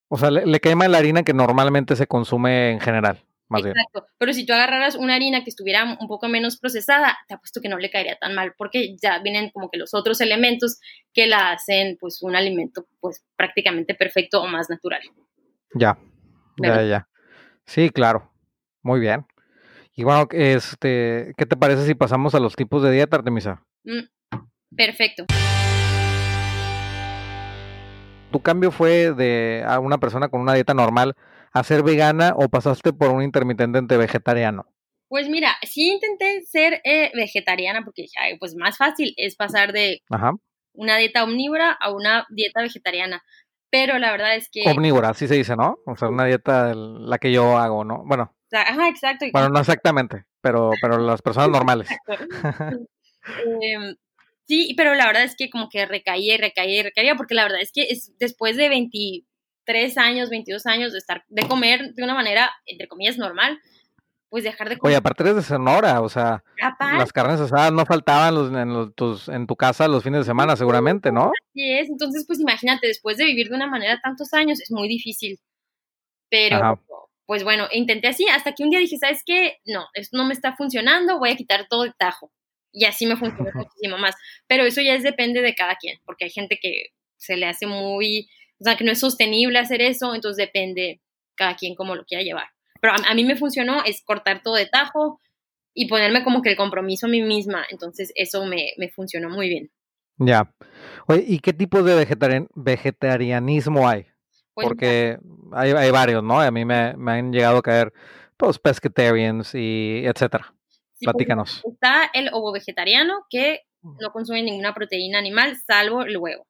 O 0.08 0.18
sea, 0.18 0.32
le, 0.32 0.58
quema 0.58 0.88
la 0.88 0.98
harina 0.98 1.22
que 1.22 1.32
normalmente 1.32 1.94
se 1.94 2.08
consume 2.08 2.72
en 2.72 2.80
general, 2.80 3.24
más 3.46 3.64
Exacto. 3.64 4.04
Pero 4.18 4.32
si 4.32 4.44
tú 4.44 4.52
agarraras 4.52 4.96
una 4.96 5.14
harina 5.14 5.44
que 5.44 5.50
estuviera 5.50 5.96
un 6.00 6.08
poco 6.08 6.26
menos 6.26 6.58
procesada, 6.58 7.16
te 7.28 7.34
apuesto 7.34 7.60
que 7.60 7.68
no 7.68 7.78
le 7.78 7.88
caería 7.88 8.18
tan 8.18 8.34
mal, 8.34 8.52
porque 8.58 8.96
ya 9.00 9.20
vienen 9.20 9.50
como 9.50 9.70
que 9.70 9.78
los 9.78 9.94
otros 9.94 10.20
elementos 10.20 10.80
que 11.14 11.28
la 11.28 11.52
hacen 11.52 11.98
pues 12.00 12.20
un 12.20 12.34
alimento 12.34 12.88
pues 12.98 13.24
prácticamente 13.36 13.94
perfecto 13.94 14.42
o 14.42 14.48
más 14.48 14.68
natural. 14.68 15.02
Ya, 15.72 15.96
ya, 16.56 16.82
ya. 16.82 17.08
Sí, 17.64 17.90
claro. 17.90 18.32
Muy 18.82 18.98
bien. 18.98 19.24
Y 19.94 20.02
bueno, 20.02 20.26
este, 20.32 21.32
¿qué 21.36 21.46
te 21.46 21.56
parece 21.56 21.86
si 21.86 21.94
pasamos 21.94 22.34
a 22.34 22.40
los 22.40 22.56
tipos 22.56 22.82
de 22.82 22.90
dieta, 22.90 23.18
Artemisa? 23.18 23.64
Mm, 23.84 24.36
perfecto. 24.76 25.24
¿Tu 28.30 28.42
cambio 28.42 28.70
fue 28.70 29.12
de 29.12 29.64
a 29.66 29.78
una 29.78 29.98
persona 29.98 30.28
con 30.28 30.40
una 30.40 30.54
dieta 30.54 30.74
normal 30.74 31.14
a 31.52 31.64
ser 31.64 31.82
vegana 31.82 32.34
o 32.36 32.48
pasaste 32.48 32.92
por 32.92 33.10
un 33.10 33.22
intermitente 33.22 33.96
vegetariano? 33.96 34.66
Pues 35.08 35.28
mira, 35.30 35.56
sí 35.62 35.90
intenté 35.90 36.42
ser 36.42 36.82
eh, 36.84 37.10
vegetariana 37.14 37.82
porque 37.82 38.02
dije, 38.02 38.36
pues 38.38 38.54
más 38.54 38.76
fácil 38.76 39.14
es 39.16 39.36
pasar 39.36 39.72
de 39.72 40.02
una 40.74 40.98
dieta 40.98 41.24
omnívora 41.24 41.72
a 41.72 41.90
una 41.90 42.26
dieta 42.28 42.60
vegetariana. 42.60 43.22
Pero 43.70 43.98
la 43.98 44.10
verdad 44.10 44.36
es 44.36 44.48
que... 44.50 44.62
Omnívora, 44.66 45.10
así 45.10 45.26
se 45.26 45.34
dice, 45.34 45.56
¿no? 45.56 45.78
O 45.86 45.96
sea, 45.96 46.08
una 46.08 46.24
dieta 46.24 46.74
la 46.74 47.18
que 47.18 47.32
yo 47.32 47.56
hago, 47.56 47.84
¿no? 47.84 48.02
Bueno, 48.04 48.34
Ajá, 48.52 48.88
exacto. 48.88 49.26
Bueno, 49.32 49.50
no 49.50 49.60
exactamente, 49.60 50.24
pero, 50.40 50.70
pero 50.80 50.98
las 50.98 51.22
personas 51.22 51.50
normales. 51.50 51.88
Em, 53.62 53.96
sí, 54.46 54.74
pero 54.76 54.94
la 54.94 55.06
verdad 55.06 55.24
es 55.24 55.36
que 55.36 55.50
como 55.50 55.68
que 55.68 55.86
recaía 55.86 56.34
y 56.34 56.38
recaía 56.38 56.80
y 56.80 56.82
recaía, 56.82 57.14
porque 57.16 57.34
la 57.34 57.44
verdad 57.44 57.60
es 57.60 57.72
que 57.72 57.82
es 57.82 58.12
después 58.18 58.56
de 58.56 58.68
23 58.68 59.98
años, 59.98 60.30
22 60.30 60.66
años 60.66 60.92
de 60.92 60.98
estar, 60.98 61.24
de 61.28 61.46
comer 61.46 61.94
de 61.94 62.04
una 62.04 62.14
manera, 62.14 62.50
entre 62.66 62.88
comillas, 62.88 63.18
normal, 63.18 63.60
pues 64.28 64.44
dejar 64.44 64.68
de 64.68 64.78
comer. 64.78 64.92
Oye, 64.92 64.96
aparte 64.98 65.22
eres 65.22 65.36
de 65.36 65.42
Sonora, 65.42 66.00
o 66.00 66.08
sea, 66.08 66.44
las 66.80 67.12
carnes 67.12 67.40
asadas 67.40 67.72
no 67.72 67.86
faltaban 67.86 68.56
en, 68.56 68.72
los, 68.72 68.94
tus, 68.94 69.28
en 69.28 69.46
tu 69.46 69.56
casa 69.56 69.88
los 69.88 70.04
fines 70.04 70.20
de 70.20 70.26
semana, 70.26 70.56
seguramente, 70.56 71.10
¿no? 71.10 71.32
Así 71.50 71.72
es, 71.72 71.88
entonces 71.88 72.24
pues 72.26 72.40
imagínate, 72.40 72.86
después 72.86 73.16
de 73.16 73.24
vivir 73.24 73.48
de 73.48 73.56
una 73.56 73.66
manera 73.66 74.00
tantos 74.02 74.32
años, 74.34 74.60
es 74.60 74.70
muy 74.70 74.88
difícil. 74.88 75.38
Pero 76.30 76.80
pues 77.28 77.44
bueno, 77.44 77.66
intenté 77.72 78.08
así 78.08 78.26
hasta 78.26 78.54
que 78.54 78.62
un 78.62 78.70
día 78.70 78.78
dije, 78.78 78.96
¿sabes 78.96 79.22
qué? 79.24 79.58
No, 79.66 79.86
esto 79.92 80.16
no 80.16 80.24
me 80.24 80.32
está 80.32 80.56
funcionando, 80.56 81.18
voy 81.18 81.30
a 81.30 81.36
quitar 81.36 81.66
todo 81.68 81.82
de 81.82 81.92
tajo. 81.98 82.32
Y 82.72 82.84
así 82.84 83.06
me 83.06 83.16
funcionó 83.16 83.50
muchísimo 83.54 83.98
más. 83.98 84.14
Pero 84.46 84.64
eso 84.64 84.80
ya 84.80 84.94
es, 84.94 85.02
depende 85.02 85.40
de 85.40 85.54
cada 85.54 85.76
quien, 85.76 85.98
porque 86.04 86.24
hay 86.24 86.30
gente 86.30 86.58
que 86.60 86.92
se 87.16 87.36
le 87.36 87.46
hace 87.46 87.66
muy, 87.66 88.28
o 88.60 88.64
sea, 88.64 88.76
que 88.76 88.84
no 88.84 88.92
es 88.92 89.00
sostenible 89.00 89.58
hacer 89.58 89.82
eso, 89.82 90.14
entonces 90.14 90.36
depende 90.36 91.00
cada 91.34 91.56
quien 91.56 91.74
cómo 91.74 91.94
lo 91.94 92.04
quiera 92.04 92.22
llevar. 92.22 92.48
Pero 92.80 92.94
a, 92.94 93.14
mí 93.14 93.24
me 93.24 93.36
funcionó, 93.36 93.82
es 93.84 94.02
cortar 94.02 94.42
todo 94.42 94.54
de 94.54 94.66
tajo 94.66 95.20
y 95.74 95.88
ponerme 95.88 96.22
como 96.24 96.42
que 96.42 96.50
el 96.50 96.56
compromiso 96.56 97.06
a 97.06 97.08
mí 97.08 97.22
misma, 97.22 97.64
entonces 97.70 98.12
eso 98.14 98.44
me, 98.46 98.72
me 98.76 98.88
funcionó 98.88 99.30
muy 99.30 99.48
bien. 99.48 99.70
Ya. 100.18 100.52
Oye, 101.06 101.24
¿y 101.26 101.38
qué 101.38 101.52
tipo 101.52 101.82
de 101.82 102.06
vegetarianismo 102.54 103.88
hay? 103.88 104.06
Pues 104.54 104.66
Porque 104.66 105.18
hay, 105.52 105.70
hay, 105.70 105.90
varios, 105.92 106.22
¿no? 106.24 106.40
A 106.40 106.50
mí 106.50 106.64
me, 106.64 106.96
me, 106.96 107.12
han 107.12 107.32
llegado 107.32 107.58
a 107.58 107.62
caer, 107.62 107.92
pues, 108.36 108.58
pescatarians 108.58 109.54
y 109.54 110.02
etcétera. 110.04 110.52
Platícanos. 111.00 111.62
está 111.64 112.10
el 112.12 112.30
ovo 112.32 112.52
vegetariano, 112.52 113.24
que 113.30 113.62
no 113.82 114.10
consume 114.12 114.42
ninguna 114.42 114.74
proteína 114.74 115.18
animal, 115.18 115.56
salvo 115.66 116.02
el 116.02 116.16
huevo. 116.16 116.46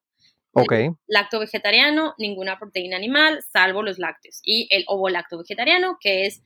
Ok. 0.53 0.73
lacto 1.07 1.39
vegetariano, 1.39 2.15
ninguna 2.19 2.59
proteína 2.59 2.97
animal, 2.97 3.43
salvo 3.53 3.83
los 3.83 3.99
lácteos. 3.99 4.41
Y 4.43 4.67
el 4.71 4.85
ovo 4.89 5.09
lacto 5.09 5.39
vegetariano, 5.39 5.99
que 6.01 6.27
es 6.27 6.43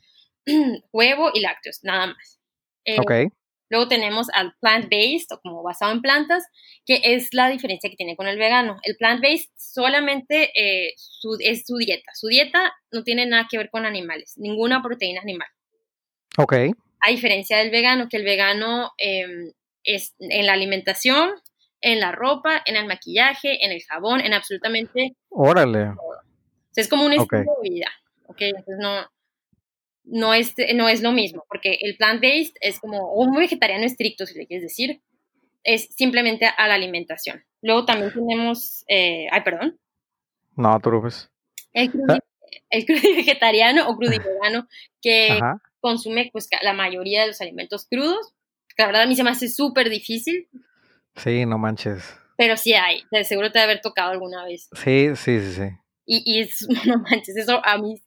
huevo 0.92 1.30
y 1.32 1.40
lácteos, 1.40 1.80
nada 1.82 2.08
más. 2.08 2.40
Eh, 2.84 2.98
ok. 3.00 3.32
Luego 3.70 3.88
tenemos 3.88 4.26
al 4.34 4.54
plant-based, 4.60 5.32
o 5.32 5.40
como 5.40 5.62
basado 5.62 5.92
en 5.92 6.02
plantas, 6.02 6.44
que 6.84 7.00
es 7.02 7.32
la 7.32 7.48
diferencia 7.48 7.88
que 7.88 7.96
tiene 7.96 8.16
con 8.16 8.26
el 8.26 8.36
vegano. 8.36 8.76
El 8.82 8.96
plant-based 8.98 9.50
solamente 9.56 10.50
eh, 10.54 10.92
es 11.40 11.64
su 11.64 11.78
dieta. 11.78 12.12
Su 12.12 12.26
dieta 12.26 12.70
no 12.90 13.02
tiene 13.02 13.24
nada 13.24 13.46
que 13.50 13.56
ver 13.56 13.70
con 13.70 13.86
animales, 13.86 14.34
ninguna 14.36 14.82
proteína 14.82 15.22
animal. 15.22 15.48
Ok. 16.36 16.54
A 17.04 17.10
diferencia 17.10 17.58
del 17.58 17.70
vegano, 17.70 18.08
que 18.08 18.16
el 18.16 18.24
vegano 18.24 18.92
em, 18.96 19.52
es 19.84 20.14
en 20.18 20.46
la 20.46 20.52
alimentación, 20.52 21.30
en 21.80 22.00
la 22.00 22.12
ropa, 22.12 22.62
en 22.64 22.76
el 22.76 22.86
maquillaje, 22.86 23.64
en 23.64 23.72
el 23.72 23.82
jabón, 23.82 24.20
en 24.20 24.32
absolutamente 24.32 25.16
Órale. 25.28 25.94
todo. 25.96 26.20
es 26.76 26.88
como 26.88 27.04
un 27.04 27.12
estilo 27.12 27.56
de 27.62 27.68
vida. 27.68 27.88
Ok, 28.26 28.40
entonces 28.40 28.76
no, 28.78 29.06
no 30.04 30.32
es, 30.32 30.54
no 30.74 30.88
es 30.88 31.02
lo 31.02 31.12
mismo, 31.12 31.44
porque 31.48 31.78
el 31.80 31.96
plant-based 31.96 32.54
es 32.60 32.80
como 32.80 33.12
un 33.12 33.34
vegetariano 33.34 33.84
estricto, 33.84 34.26
si 34.26 34.38
le 34.38 34.46
quieres 34.46 34.62
decir, 34.62 35.02
es 35.64 35.88
simplemente 35.94 36.46
a 36.46 36.68
la 36.68 36.74
alimentación. 36.74 37.44
Luego 37.60 37.84
también 37.84 38.12
tenemos, 38.12 38.84
eh, 38.88 39.26
ay, 39.30 39.42
perdón. 39.42 39.78
No, 40.56 40.78
tú 40.80 41.00
ves. 41.00 41.30
El 41.72 41.90
crudi, 41.90 42.18
el 42.70 42.84
vegetariano 43.16 43.88
o 43.88 43.96
crudivegano 43.96 44.68
que 45.02 45.38
consume 45.82 46.30
pues 46.32 46.48
la 46.62 46.72
mayoría 46.72 47.20
de 47.22 47.28
los 47.28 47.40
alimentos 47.42 47.86
crudos. 47.86 48.32
La 48.78 48.86
verdad 48.86 49.02
a 49.02 49.06
mí 49.06 49.14
se 49.14 49.24
me 49.24 49.30
hace 49.30 49.50
súper 49.50 49.90
difícil. 49.90 50.48
Sí, 51.16 51.44
no 51.44 51.58
manches. 51.58 52.16
Pero 52.38 52.56
sí 52.56 52.72
hay, 52.72 53.02
de 53.10 53.24
seguro 53.24 53.52
te 53.52 53.58
debe 53.58 53.72
haber 53.72 53.82
tocado 53.82 54.12
alguna 54.12 54.46
vez. 54.46 54.70
Sí, 54.72 55.10
sí, 55.14 55.40
sí, 55.40 55.52
sí. 55.52 55.68
Y, 56.06 56.22
y 56.24 56.40
es, 56.40 56.66
no 56.86 56.96
manches, 56.98 57.36
eso 57.36 57.60
a 57.62 57.76
mí 57.76 58.02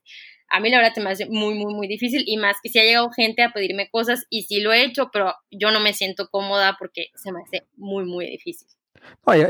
a 0.48 0.60
mí 0.60 0.70
la 0.70 0.78
verdad 0.78 0.94
se 0.94 1.00
me 1.00 1.10
hace 1.10 1.26
muy, 1.26 1.54
muy, 1.54 1.74
muy 1.74 1.88
difícil 1.88 2.22
y 2.26 2.36
más 2.36 2.56
que 2.62 2.68
si 2.68 2.78
ha 2.78 2.84
llegado 2.84 3.10
gente 3.10 3.42
a 3.42 3.52
pedirme 3.52 3.90
cosas 3.90 4.26
y 4.30 4.42
sí 4.42 4.60
lo 4.60 4.72
he 4.72 4.84
hecho, 4.84 5.10
pero 5.12 5.34
yo 5.50 5.70
no 5.70 5.80
me 5.80 5.92
siento 5.92 6.28
cómoda 6.30 6.76
porque 6.78 7.08
se 7.14 7.32
me 7.32 7.40
hace 7.42 7.66
muy, 7.76 8.04
muy 8.04 8.26
difícil. 8.26 8.68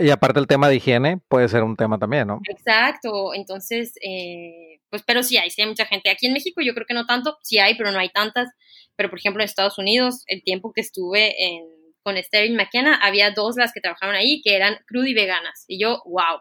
Y, 0.03 0.11
aparte 0.11 0.41
el 0.41 0.47
tema 0.47 0.69
de 0.69 0.77
higiene 0.77 1.19
puede 1.29 1.49
ser 1.49 1.63
un 1.63 1.77
tema 1.77 1.99
también, 1.99 2.27
¿no? 2.29 2.41
Exacto, 2.49 3.35
entonces, 3.35 3.95
eh, 4.03 4.81
pues, 4.91 5.03
pero 5.07 5.23
sí 5.23 5.37
hay, 5.37 5.51
sí 5.51 5.63
hay 5.63 5.69
mucha 5.69 5.87
gente. 5.87 6.11
Aquí 6.11 6.27
en 6.27 6.33
México 6.33 6.61
yo 6.63 6.75
creo 6.75 6.87
que 6.87 6.95
no 6.95 7.07
tanto, 7.07 7.37
sí 7.43 7.59
hay, 7.59 7.77
pero 7.77 7.93
no 7.93 7.99
hay 7.99 8.09
tantas. 8.11 8.49
Pero 8.97 9.11
por 9.11 9.19
ejemplo 9.19 9.43
en 9.43 9.49
Estados 9.49 9.79
Unidos, 9.79 10.23
el 10.27 10.43
tiempo 10.43 10.73
que 10.73 10.81
estuve 10.81 11.35
en, 11.45 11.65
con 12.03 12.17
Sterling 12.17 12.57
McKenna, 12.57 12.95
había 13.03 13.31
dos 13.31 13.57
las 13.57 13.73
que 13.73 13.81
trabajaron 13.81 14.15
ahí 14.15 14.41
que 14.43 14.57
eran 14.57 14.79
crudo 14.87 15.07
y 15.07 15.15
veganas. 15.15 15.65
Y 15.69 15.79
yo, 15.79 16.03
wow. 16.07 16.41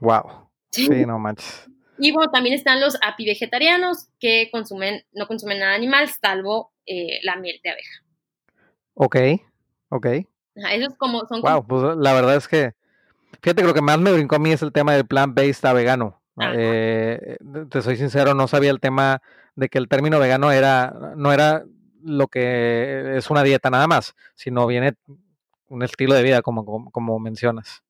Wow. 0.00 0.50
Sí, 0.70 0.88
no 1.06 1.18
manches. 1.18 1.68
Y 1.98 2.12
bueno, 2.12 2.30
también 2.30 2.54
están 2.54 2.80
los 2.80 2.96
apivegetarianos 3.02 4.08
que 4.20 4.50
consumen, 4.52 5.04
no 5.12 5.26
consumen 5.26 5.58
nada 5.58 5.74
animal, 5.74 6.08
salvo 6.08 6.72
eh, 6.86 7.18
la 7.22 7.36
miel 7.36 7.58
de 7.62 7.70
abeja. 7.70 8.04
Ok, 8.94 9.16
ok. 9.88 10.06
Esos 10.72 10.94
como 10.96 11.26
son... 11.26 11.40
Wow, 11.40 11.66
pues 11.66 11.96
la 11.96 12.12
verdad 12.12 12.36
es 12.36 12.48
que, 12.48 12.72
fíjate 13.42 13.62
que 13.62 13.68
lo 13.68 13.74
que 13.74 13.82
más 13.82 13.98
me 13.98 14.12
brincó 14.12 14.36
a 14.36 14.38
mí 14.38 14.52
es 14.52 14.62
el 14.62 14.72
tema 14.72 14.94
del 14.94 15.06
plant-based 15.06 15.64
a 15.68 15.72
vegano. 15.72 16.20
Eh, 16.54 17.36
te 17.68 17.82
soy 17.82 17.96
sincero, 17.96 18.34
no 18.34 18.46
sabía 18.46 18.70
el 18.70 18.80
tema 18.80 19.22
de 19.56 19.68
que 19.68 19.78
el 19.78 19.88
término 19.88 20.20
vegano 20.20 20.52
era, 20.52 20.94
no 21.16 21.32
era 21.32 21.64
lo 22.04 22.28
que 22.28 23.16
es 23.16 23.28
una 23.30 23.42
dieta 23.42 23.70
nada 23.70 23.88
más, 23.88 24.14
sino 24.34 24.66
viene 24.66 24.94
un 25.68 25.82
estilo 25.82 26.14
de 26.14 26.22
vida, 26.22 26.42
como, 26.42 26.90
como, 26.90 27.18
mencionas. 27.18 27.82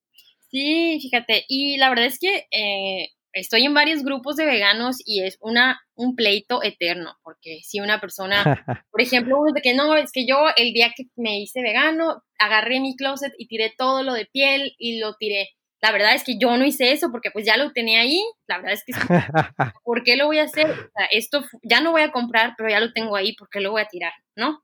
Sí, 0.51 0.99
fíjate, 1.01 1.45
y 1.47 1.77
la 1.77 1.91
verdad 1.91 2.07
es 2.07 2.19
que 2.19 2.47
eh, 2.51 3.11
estoy 3.33 3.65
en 3.65 3.75
varios 3.75 4.03
grupos 4.03 4.37
de 4.37 4.47
veganos 4.47 4.99
y 5.05 5.23
es 5.23 5.39
una, 5.41 5.81
un 5.95 6.17
pleito 6.17 6.63
eterno, 6.63 7.17
porque 7.23 7.61
si 7.63 7.81
una 7.81 8.01
persona, 8.01 8.43
por 8.91 9.01
ejemplo, 9.01 9.39
uno 9.39 9.53
de 9.53 9.61
que 9.61 9.75
no, 9.75 9.97
es 9.97 10.13
que 10.13 10.27
yo 10.27 10.37
el 10.57 10.73
día 10.73 10.93
que 10.97 11.05
me 11.17 11.41
hice 11.41 11.63
vegano, 11.63 12.23
agarré 12.39 12.81
mi 12.81 12.97
closet 12.97 13.33
y 13.39 13.49
tiré 13.49 13.75
todo 13.77 14.03
lo 14.03 14.15
de 14.15 14.27
piel 14.27 14.75
y 14.79 14.99
lo 14.99 15.15
tiré. 15.15 15.51
La 15.81 15.93
verdad 15.93 16.15
es 16.15 16.25
que 16.25 16.39
yo 16.39 16.57
no 16.57 16.65
hice 16.65 16.91
eso 16.91 17.11
porque 17.13 17.31
pues 17.31 17.47
ya 17.47 17.57
lo 17.57 17.73
tenía 17.73 18.01
ahí. 18.01 18.21
La 18.49 18.59
verdad 18.59 18.73
es 18.73 18.85
que, 18.85 18.93
¿por 19.85 20.03
qué 20.03 20.17
lo 20.17 20.27
voy 20.27 20.39
a 20.39 20.45
hacer? 20.45 20.71
O 20.71 20.75
sea, 20.75 21.07
esto 21.13 21.45
ya 21.63 21.81
no 21.81 21.93
voy 21.93 22.03
a 22.03 22.11
comprar, 22.11 22.55
pero 22.57 22.69
ya 22.69 22.81
lo 22.81 22.93
tengo 22.93 23.15
ahí, 23.15 23.35
¿por 23.35 23.49
qué 23.49 23.61
lo 23.61 23.71
voy 23.71 23.83
a 23.83 23.89
tirar? 23.89 24.13
¿No? 24.35 24.63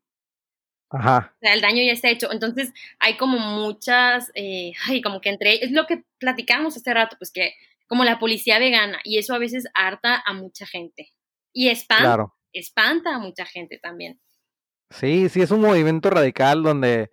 Ajá. 0.90 1.33
O 1.37 1.38
sea, 1.40 1.55
el 1.55 1.61
daño 1.61 1.83
ya 1.85 1.92
está 1.92 2.09
hecho. 2.09 2.33
Entonces, 2.33 2.72
hay 2.98 3.16
como 3.16 3.38
muchas, 3.38 4.31
eh, 4.35 4.72
ay, 4.88 5.00
como 5.03 5.20
que 5.20 5.31
entre, 5.31 5.64
es 5.64 5.70
lo 5.70 5.87
que 5.87 6.05
platicamos 6.18 6.77
hace 6.77 6.94
rato, 6.94 7.16
pues 7.18 7.31
que 7.33 7.55
como 7.95 8.03
la 8.03 8.19
policía 8.19 8.59
vegana, 8.59 8.99
y 9.05 9.19
eso 9.19 9.35
a 9.35 9.39
veces 9.39 9.69
harta 9.73 10.21
a 10.27 10.33
mucha 10.33 10.67
gente. 10.67 11.13
Y 11.53 11.69
espanta, 11.69 12.27
espanta 12.53 13.15
a 13.15 13.19
mucha 13.21 13.47
gente 13.47 13.79
también. 13.81 14.21
Sí, 14.91 15.29
sí, 15.29 15.43
es 15.43 15.53
un 15.53 15.61
movimiento 15.61 16.11
radical 16.11 16.65
donde 16.65 17.13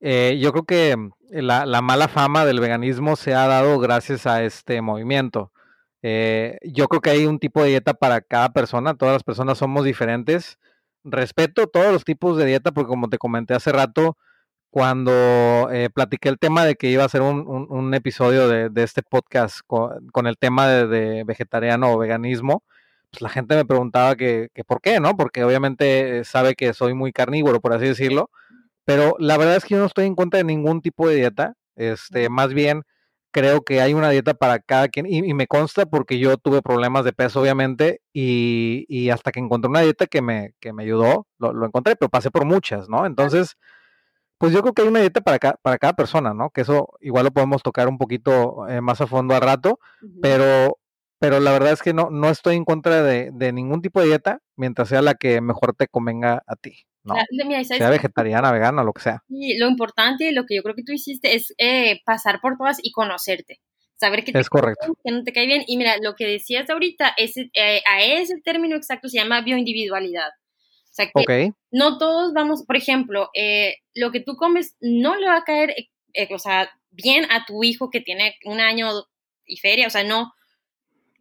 eh, 0.00 0.38
yo 0.40 0.50
creo 0.52 0.64
que 0.64 0.96
la, 1.28 1.66
la, 1.66 1.82
mala 1.82 2.08
fama 2.08 2.46
del 2.46 2.58
veganismo 2.58 3.16
se 3.16 3.34
ha 3.34 3.46
dado 3.46 3.78
gracias 3.78 4.26
a 4.26 4.42
este 4.42 4.80
movimiento. 4.80 5.52
Eh, 6.00 6.58
yo 6.62 6.88
creo 6.88 7.02
que 7.02 7.10
hay 7.10 7.26
un 7.26 7.38
tipo 7.38 7.62
de 7.62 7.68
dieta 7.68 7.92
para 7.92 8.22
cada 8.22 8.54
persona, 8.54 8.94
todas 8.94 9.12
las 9.12 9.24
personas 9.24 9.58
somos 9.58 9.84
diferentes. 9.84 10.58
Respeto 11.04 11.66
todos 11.66 11.92
los 11.92 12.02
tipos 12.02 12.38
de 12.38 12.46
dieta 12.46 12.72
porque 12.72 12.88
como 12.88 13.10
te 13.10 13.18
comenté 13.18 13.52
hace 13.52 13.72
rato, 13.72 14.16
cuando 14.74 15.68
eh, 15.70 15.88
platiqué 15.88 16.28
el 16.28 16.40
tema 16.40 16.64
de 16.64 16.74
que 16.74 16.90
iba 16.90 17.04
a 17.04 17.08
ser 17.08 17.22
un, 17.22 17.94
episodio 17.94 18.48
de, 18.48 18.82
este 18.82 19.04
podcast 19.04 19.60
con, 19.64 20.26
el 20.26 20.36
tema 20.36 20.66
de, 20.66 21.22
vegetariano 21.22 21.92
o 21.92 21.96
veganismo, 21.96 22.64
pues 23.08 23.22
la 23.22 23.28
gente 23.28 23.54
me 23.54 23.64
preguntaba 23.64 24.16
que, 24.16 24.48
por 24.66 24.80
qué, 24.80 24.98
¿no? 24.98 25.16
Porque 25.16 25.44
obviamente 25.44 26.24
sabe 26.24 26.56
que 26.56 26.74
soy 26.74 26.92
muy 26.92 27.12
carnívoro, 27.12 27.60
por 27.60 27.72
así 27.72 27.86
decirlo, 27.86 28.30
pero 28.84 29.14
la 29.20 29.38
verdad 29.38 29.54
es 29.54 29.64
que 29.64 29.74
yo 29.74 29.78
no 29.78 29.86
estoy 29.86 30.06
en 30.06 30.16
contra 30.16 30.38
de 30.38 30.44
ningún 30.44 30.82
tipo 30.82 31.08
de 31.08 31.14
dieta, 31.14 31.54
este, 31.76 32.28
más 32.28 32.52
bien 32.52 32.82
creo 33.30 33.62
que 33.62 33.80
hay 33.80 33.94
una 33.94 34.10
dieta 34.10 34.34
para 34.34 34.58
cada 34.58 34.88
quien 34.88 35.06
y, 35.06 35.34
me 35.34 35.46
consta 35.46 35.86
porque 35.86 36.18
yo 36.18 36.36
tuve 36.36 36.62
problemas 36.62 37.04
de 37.04 37.12
peso 37.12 37.40
obviamente 37.40 38.00
y, 38.12 39.08
hasta 39.10 39.30
que 39.30 39.38
encontré 39.38 39.70
una 39.70 39.82
dieta 39.82 40.08
que 40.08 40.20
me, 40.20 40.54
que 40.58 40.72
me 40.72 40.82
ayudó, 40.82 41.28
lo 41.38 41.64
encontré, 41.64 41.94
pero 41.94 42.08
pasé 42.08 42.32
por 42.32 42.44
muchas, 42.44 42.88
¿no? 42.88 43.06
Entonces 43.06 43.56
pues 44.44 44.52
yo 44.52 44.60
creo 44.60 44.74
que 44.74 44.82
hay 44.82 44.88
una 44.88 45.00
dieta 45.00 45.22
para, 45.22 45.38
cada, 45.38 45.54
para 45.62 45.78
cada 45.78 45.94
persona, 45.94 46.34
¿no? 46.34 46.50
Que 46.50 46.60
eso 46.60 46.90
igual 47.00 47.24
lo 47.24 47.30
podemos 47.30 47.62
tocar 47.62 47.88
un 47.88 47.96
poquito 47.96 48.68
eh, 48.68 48.82
más 48.82 49.00
a 49.00 49.06
fondo 49.06 49.34
al 49.34 49.40
rato, 49.40 49.80
pero, 50.20 50.78
pero 51.18 51.40
la 51.40 51.50
verdad 51.52 51.72
es 51.72 51.80
que 51.80 51.94
no, 51.94 52.10
no 52.10 52.28
estoy 52.28 52.56
en 52.56 52.66
contra 52.66 53.02
de, 53.02 53.52
ningún 53.54 53.80
tipo 53.80 54.00
de 54.00 54.08
dieta 54.08 54.42
mientras 54.54 54.90
sea 54.90 55.00
la 55.00 55.14
que 55.14 55.40
mejor 55.40 55.74
te 55.74 55.88
convenga 55.88 56.42
a 56.46 56.56
ti. 56.56 56.84
¿no? 57.04 57.14
sea 57.64 57.88
vegetariana, 57.88 58.52
vegana, 58.52 58.84
lo 58.84 58.92
que 58.92 59.00
sea. 59.00 59.22
Y 59.30 59.56
lo 59.56 59.66
importante, 59.66 60.30
lo 60.32 60.44
que 60.44 60.56
yo 60.56 60.62
creo 60.62 60.74
que 60.74 60.84
tú 60.84 60.92
hiciste 60.92 61.34
es 61.34 61.54
eh, 61.56 62.02
pasar 62.04 62.42
por 62.42 62.58
todas 62.58 62.76
y 62.82 62.92
conocerte. 62.92 63.62
Saber 63.96 64.24
que 64.24 64.32
te 64.32 64.40
es 64.40 64.50
correcto. 64.50 64.94
que 65.02 65.10
no 65.10 65.24
te 65.24 65.32
cae 65.32 65.46
bien. 65.46 65.62
Y 65.66 65.78
mira, 65.78 65.96
lo 66.02 66.16
que 66.16 66.26
decías 66.26 66.68
ahorita, 66.68 67.14
es, 67.16 67.38
eh, 67.38 67.80
a 67.90 68.02
ese 68.02 68.34
término 68.44 68.76
exacto 68.76 69.08
se 69.08 69.16
llama 69.16 69.40
bioindividualidad. 69.40 70.32
O 70.94 70.96
sea 70.96 71.10
que 71.10 71.52
no 71.72 71.98
todos 71.98 72.32
vamos, 72.34 72.62
por 72.62 72.76
ejemplo, 72.76 73.28
eh, 73.34 73.78
lo 73.94 74.12
que 74.12 74.20
tú 74.20 74.36
comes 74.36 74.76
no 74.80 75.16
le 75.16 75.26
va 75.26 75.38
a 75.38 75.44
caer, 75.44 75.70
eh, 75.70 75.90
eh, 76.12 76.28
o 76.32 76.38
sea, 76.38 76.70
bien 76.92 77.24
a 77.32 77.44
tu 77.46 77.64
hijo 77.64 77.90
que 77.90 78.00
tiene 78.00 78.36
un 78.44 78.60
año 78.60 78.86
y 79.44 79.56
feria, 79.56 79.88
o 79.88 79.90
sea, 79.90 80.04
no, 80.04 80.32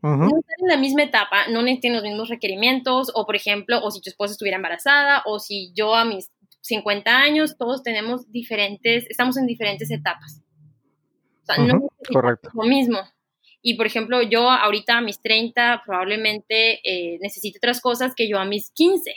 no 0.04 0.26
están 0.26 0.58
en 0.60 0.68
la 0.68 0.78
misma 0.78 1.02
etapa, 1.02 1.48
no 1.48 1.64
tienen 1.64 1.94
los 1.96 2.04
mismos 2.04 2.30
requerimientos, 2.30 3.12
o 3.16 3.26
por 3.26 3.36
ejemplo, 3.36 3.80
o 3.84 3.90
si 3.90 4.00
tu 4.00 4.12
esposa 4.12 4.34
estuviera 4.34 4.58
embarazada, 4.58 5.24
o 5.26 5.40
si 5.40 5.72
yo 5.74 5.96
a 5.96 6.06
mis 6.06 6.32
50 6.62 7.10
años, 7.10 7.58
todos 7.58 7.82
tenemos 7.82 8.32
diferentes, 8.32 9.08
estamos 9.10 9.38
en 9.38 9.48
diferentes 9.48 9.90
etapas. 9.90 10.44
O 11.42 11.46
sea, 11.48 11.58
no 11.58 11.90
es 12.00 12.54
lo 12.54 12.64
mismo. 12.64 13.00
Y 13.64 13.74
por 13.76 13.88
ejemplo, 13.88 14.22
yo 14.22 14.52
ahorita 14.52 15.00
a 15.00 15.02
mis 15.02 15.20
30 15.20 15.82
probablemente 15.84 16.80
eh, 16.84 17.18
necesite 17.22 17.58
otras 17.58 17.82
cosas 17.82 18.14
que 18.14 18.30
yo 18.30 18.38
a 18.38 18.46
mis 18.46 18.70
15 18.70 19.16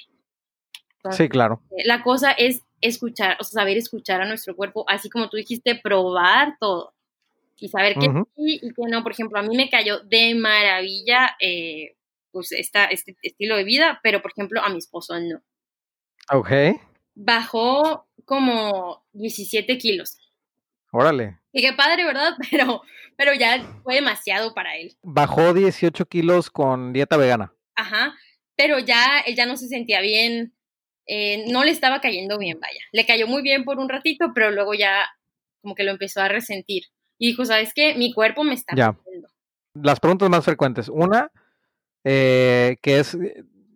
sí, 1.12 1.28
claro. 1.28 1.62
Eh, 1.70 1.82
la 1.84 2.02
cosa 2.02 2.32
es 2.32 2.62
escuchar, 2.80 3.36
o 3.40 3.44
sea, 3.44 3.62
saber 3.62 3.76
escuchar 3.76 4.20
a 4.20 4.26
nuestro 4.26 4.56
cuerpo, 4.56 4.84
así 4.88 5.10
como 5.10 5.28
tú 5.28 5.36
dijiste, 5.36 5.74
probar 5.82 6.56
todo 6.60 6.94
y 7.58 7.68
saber 7.68 7.94
qué 7.94 8.06
sí 8.36 8.60
y 8.62 8.74
qué 8.74 8.82
no. 8.88 9.02
Por 9.02 9.12
ejemplo, 9.12 9.38
a 9.38 9.42
mí 9.42 9.56
me 9.56 9.70
cayó 9.70 10.00
de 10.00 10.34
maravilla 10.34 11.36
eh, 11.40 11.96
pues 12.30 12.52
esta, 12.52 12.84
este 12.86 13.16
estilo 13.22 13.56
de 13.56 13.64
vida, 13.64 14.00
pero 14.02 14.20
por 14.20 14.30
ejemplo 14.30 14.60
a 14.62 14.68
mi 14.68 14.78
esposo 14.78 15.18
no. 15.18 15.40
Ok. 16.30 16.50
Bajó 17.14 18.06
como 18.24 19.04
17 19.12 19.78
kilos. 19.78 20.18
Órale. 20.92 21.38
Y 21.52 21.62
qué 21.62 21.72
padre, 21.72 22.04
¿verdad? 22.04 22.34
Pero, 22.50 22.82
pero 23.16 23.32
ya 23.32 23.62
fue 23.82 23.94
demasiado 23.94 24.52
para 24.52 24.76
él. 24.76 24.94
Bajó 25.02 25.54
18 25.54 26.04
kilos 26.06 26.50
con 26.50 26.92
dieta 26.92 27.16
vegana. 27.16 27.54
Ajá, 27.74 28.14
pero 28.56 28.78
ya 28.78 29.20
él 29.26 29.36
ya 29.36 29.46
no 29.46 29.56
se 29.56 29.68
sentía 29.68 30.02
bien, 30.02 30.54
eh, 31.06 31.44
no 31.48 31.64
le 31.64 31.70
estaba 31.70 32.00
cayendo 32.00 32.38
bien, 32.38 32.58
vaya. 32.60 32.80
Le 32.92 33.06
cayó 33.06 33.26
muy 33.26 33.42
bien 33.42 33.64
por 33.64 33.78
un 33.78 33.88
ratito, 33.88 34.32
pero 34.34 34.50
luego 34.50 34.74
ya 34.74 35.06
como 35.62 35.74
que 35.74 35.84
lo 35.84 35.92
empezó 35.92 36.20
a 36.20 36.28
resentir. 36.28 36.84
Y 37.18 37.28
dijo, 37.28 37.44
¿sabes 37.44 37.72
qué? 37.74 37.94
Mi 37.94 38.12
cuerpo 38.12 38.44
me 38.44 38.54
está 38.54 38.74
ya. 38.76 38.96
Las 39.74 40.00
preguntas 40.00 40.28
más 40.30 40.44
frecuentes. 40.44 40.88
Una, 40.88 41.30
eh, 42.04 42.76
que 42.82 42.98
es, 42.98 43.16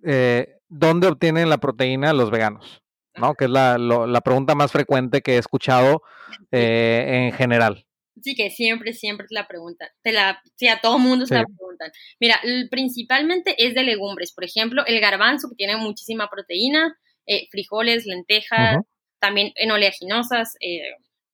eh, 0.04 0.58
¿dónde 0.68 1.08
obtienen 1.08 1.48
la 1.48 1.58
proteína 1.58 2.12
los 2.12 2.30
veganos? 2.30 2.82
¿No? 3.16 3.34
Que 3.34 3.46
es 3.46 3.50
la, 3.50 3.76
la 3.76 4.20
pregunta 4.20 4.54
más 4.54 4.72
frecuente 4.72 5.20
que 5.20 5.34
he 5.34 5.38
escuchado 5.38 6.02
en 6.50 7.32
general. 7.32 7.84
Sí, 8.22 8.34
que 8.34 8.50
siempre, 8.50 8.92
siempre 8.92 9.26
te 9.26 9.34
la 9.34 9.46
preguntan. 9.46 9.88
Te 10.02 10.12
la, 10.12 10.42
sí, 10.56 10.68
a 10.68 10.80
todo 10.80 10.98
mundo 10.98 11.26
se 11.26 11.34
la 11.34 11.44
preguntan. 11.44 11.90
Mira, 12.18 12.40
principalmente 12.70 13.54
es 13.58 13.74
de 13.74 13.82
legumbres. 13.82 14.32
Por 14.32 14.44
ejemplo, 14.44 14.84
el 14.86 15.00
garbanzo, 15.00 15.48
que 15.48 15.56
tiene 15.56 15.76
muchísima 15.76 16.28
proteína, 16.28 16.98
eh, 17.30 17.46
frijoles, 17.48 18.06
lentejas, 18.06 18.78
también 19.20 19.52
en 19.54 19.70
oleaginosas, 19.70 20.56
eh, 20.58 20.82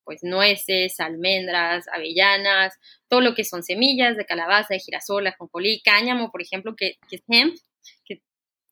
pues 0.05 0.23
nueces, 0.23 1.01
almendras, 1.01 1.87
avellanas, 1.91 2.75
todo 3.09 3.23
lo 3.23 3.35
que 3.35 3.45
son 3.45 3.63
semillas 3.63 4.15
de 4.19 4.27
calabaza, 4.27 4.75
de 4.75 4.81
girasol, 4.81 5.27
ajonjolí, 5.27 5.81
cáñamo, 5.83 6.31
por 6.31 6.43
ejemplo, 6.43 6.77
que, 6.77 6.99
que 7.09 7.17
es 7.17 7.23
hemp, 7.29 7.57
que 8.05 8.21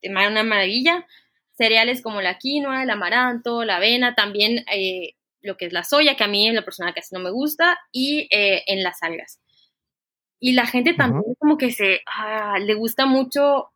es 0.03 0.11
una 0.11 0.43
maravilla. 0.43 1.07
Cereales 1.57 2.03
como 2.03 2.21
la 2.21 2.37
quinoa, 2.37 2.83
el 2.83 2.91
amaranto, 2.91 3.65
la 3.65 3.77
avena, 3.77 4.15
también 4.15 4.63
eh, 4.71 5.15
lo 5.41 5.57
que 5.57 5.65
es 5.65 5.73
la 5.73 5.83
soya, 5.83 6.17
que 6.17 6.25
a 6.25 6.29
mí 6.29 6.47
en 6.47 6.57
la 6.57 6.65
persona 6.67 6.93
casi 6.93 7.15
no 7.15 7.23
me 7.23 7.31
gusta, 7.31 7.79
y 7.91 8.29
en 8.31 8.83
las 8.83 9.03
algas. 9.03 9.41
Y 10.41 10.53
la 10.53 10.67
gente 10.67 10.93
también 10.93 11.35
como 11.39 11.57
que 11.57 11.71
se, 11.71 12.01
ah, 12.05 12.59
le 12.61 12.75
gusta 12.75 13.07
mucho, 13.07 13.61
o 13.61 13.73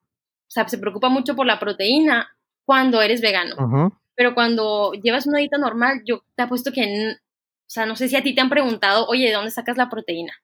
sea, 0.49 0.69
se 0.69 0.77
preocupa 0.77 1.09
mucho 1.09 1.35
por 1.35 1.47
la 1.47 1.59
proteína 1.59 2.31
cuando 2.69 3.01
eres 3.01 3.23
vegano. 3.23 3.97
Pero 4.15 4.35
cuando 4.35 4.93
llevas 4.93 5.27
una 5.27 5.39
dieta 5.39 5.57
normal, 5.57 6.03
yo 6.05 6.23
te 6.37 6.43
apuesto 6.43 6.71
que, 6.71 6.83
o 6.83 7.71
sea, 7.71 7.87
no 7.87 7.97
sé 7.97 8.09
si 8.09 8.17
a 8.17 8.23
ti 8.23 8.35
te 8.35 8.43
han 8.43 8.51
preguntado, 8.51 9.07
oye, 9.07 9.29
¿de 9.29 9.33
dónde 9.33 9.51
sacas 9.51 9.79
la 9.79 9.89
proteína? 9.89 10.35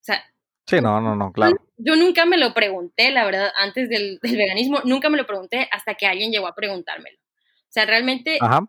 O 0.00 0.04
sea... 0.04 0.24
Sí, 0.66 0.80
no, 0.80 1.00
no, 1.00 1.16
no, 1.16 1.32
claro. 1.32 1.56
Yo 1.76 1.96
nunca 1.96 2.24
me 2.24 2.38
lo 2.38 2.54
pregunté, 2.54 3.10
la 3.10 3.26
verdad, 3.26 3.50
antes 3.58 3.90
del, 3.90 4.18
del 4.22 4.36
veganismo, 4.36 4.80
nunca 4.84 5.10
me 5.10 5.18
lo 5.18 5.26
pregunté 5.26 5.68
hasta 5.70 5.94
que 5.94 6.06
alguien 6.06 6.30
llegó 6.30 6.46
a 6.46 6.54
preguntármelo. 6.54 7.18
O 7.18 7.70
sea, 7.72 7.84
realmente 7.84 8.38
Ajá 8.40 8.66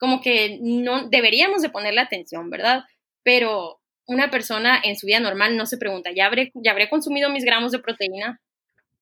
como 0.00 0.22
que 0.22 0.58
no 0.62 1.08
deberíamos 1.08 1.60
de 1.62 1.68
ponerle 1.68 2.00
atención, 2.00 2.48
¿verdad? 2.48 2.84
Pero 3.22 3.80
una 4.06 4.30
persona 4.30 4.80
en 4.82 4.96
su 4.96 5.06
vida 5.06 5.20
normal 5.20 5.56
no 5.56 5.66
se 5.66 5.76
pregunta, 5.76 6.10
¿ya 6.10 6.26
habré, 6.26 6.50
¿ya 6.54 6.72
habré 6.72 6.88
consumido 6.88 7.30
mis 7.30 7.44
gramos 7.44 7.70
de 7.70 7.80
proteína? 7.80 8.40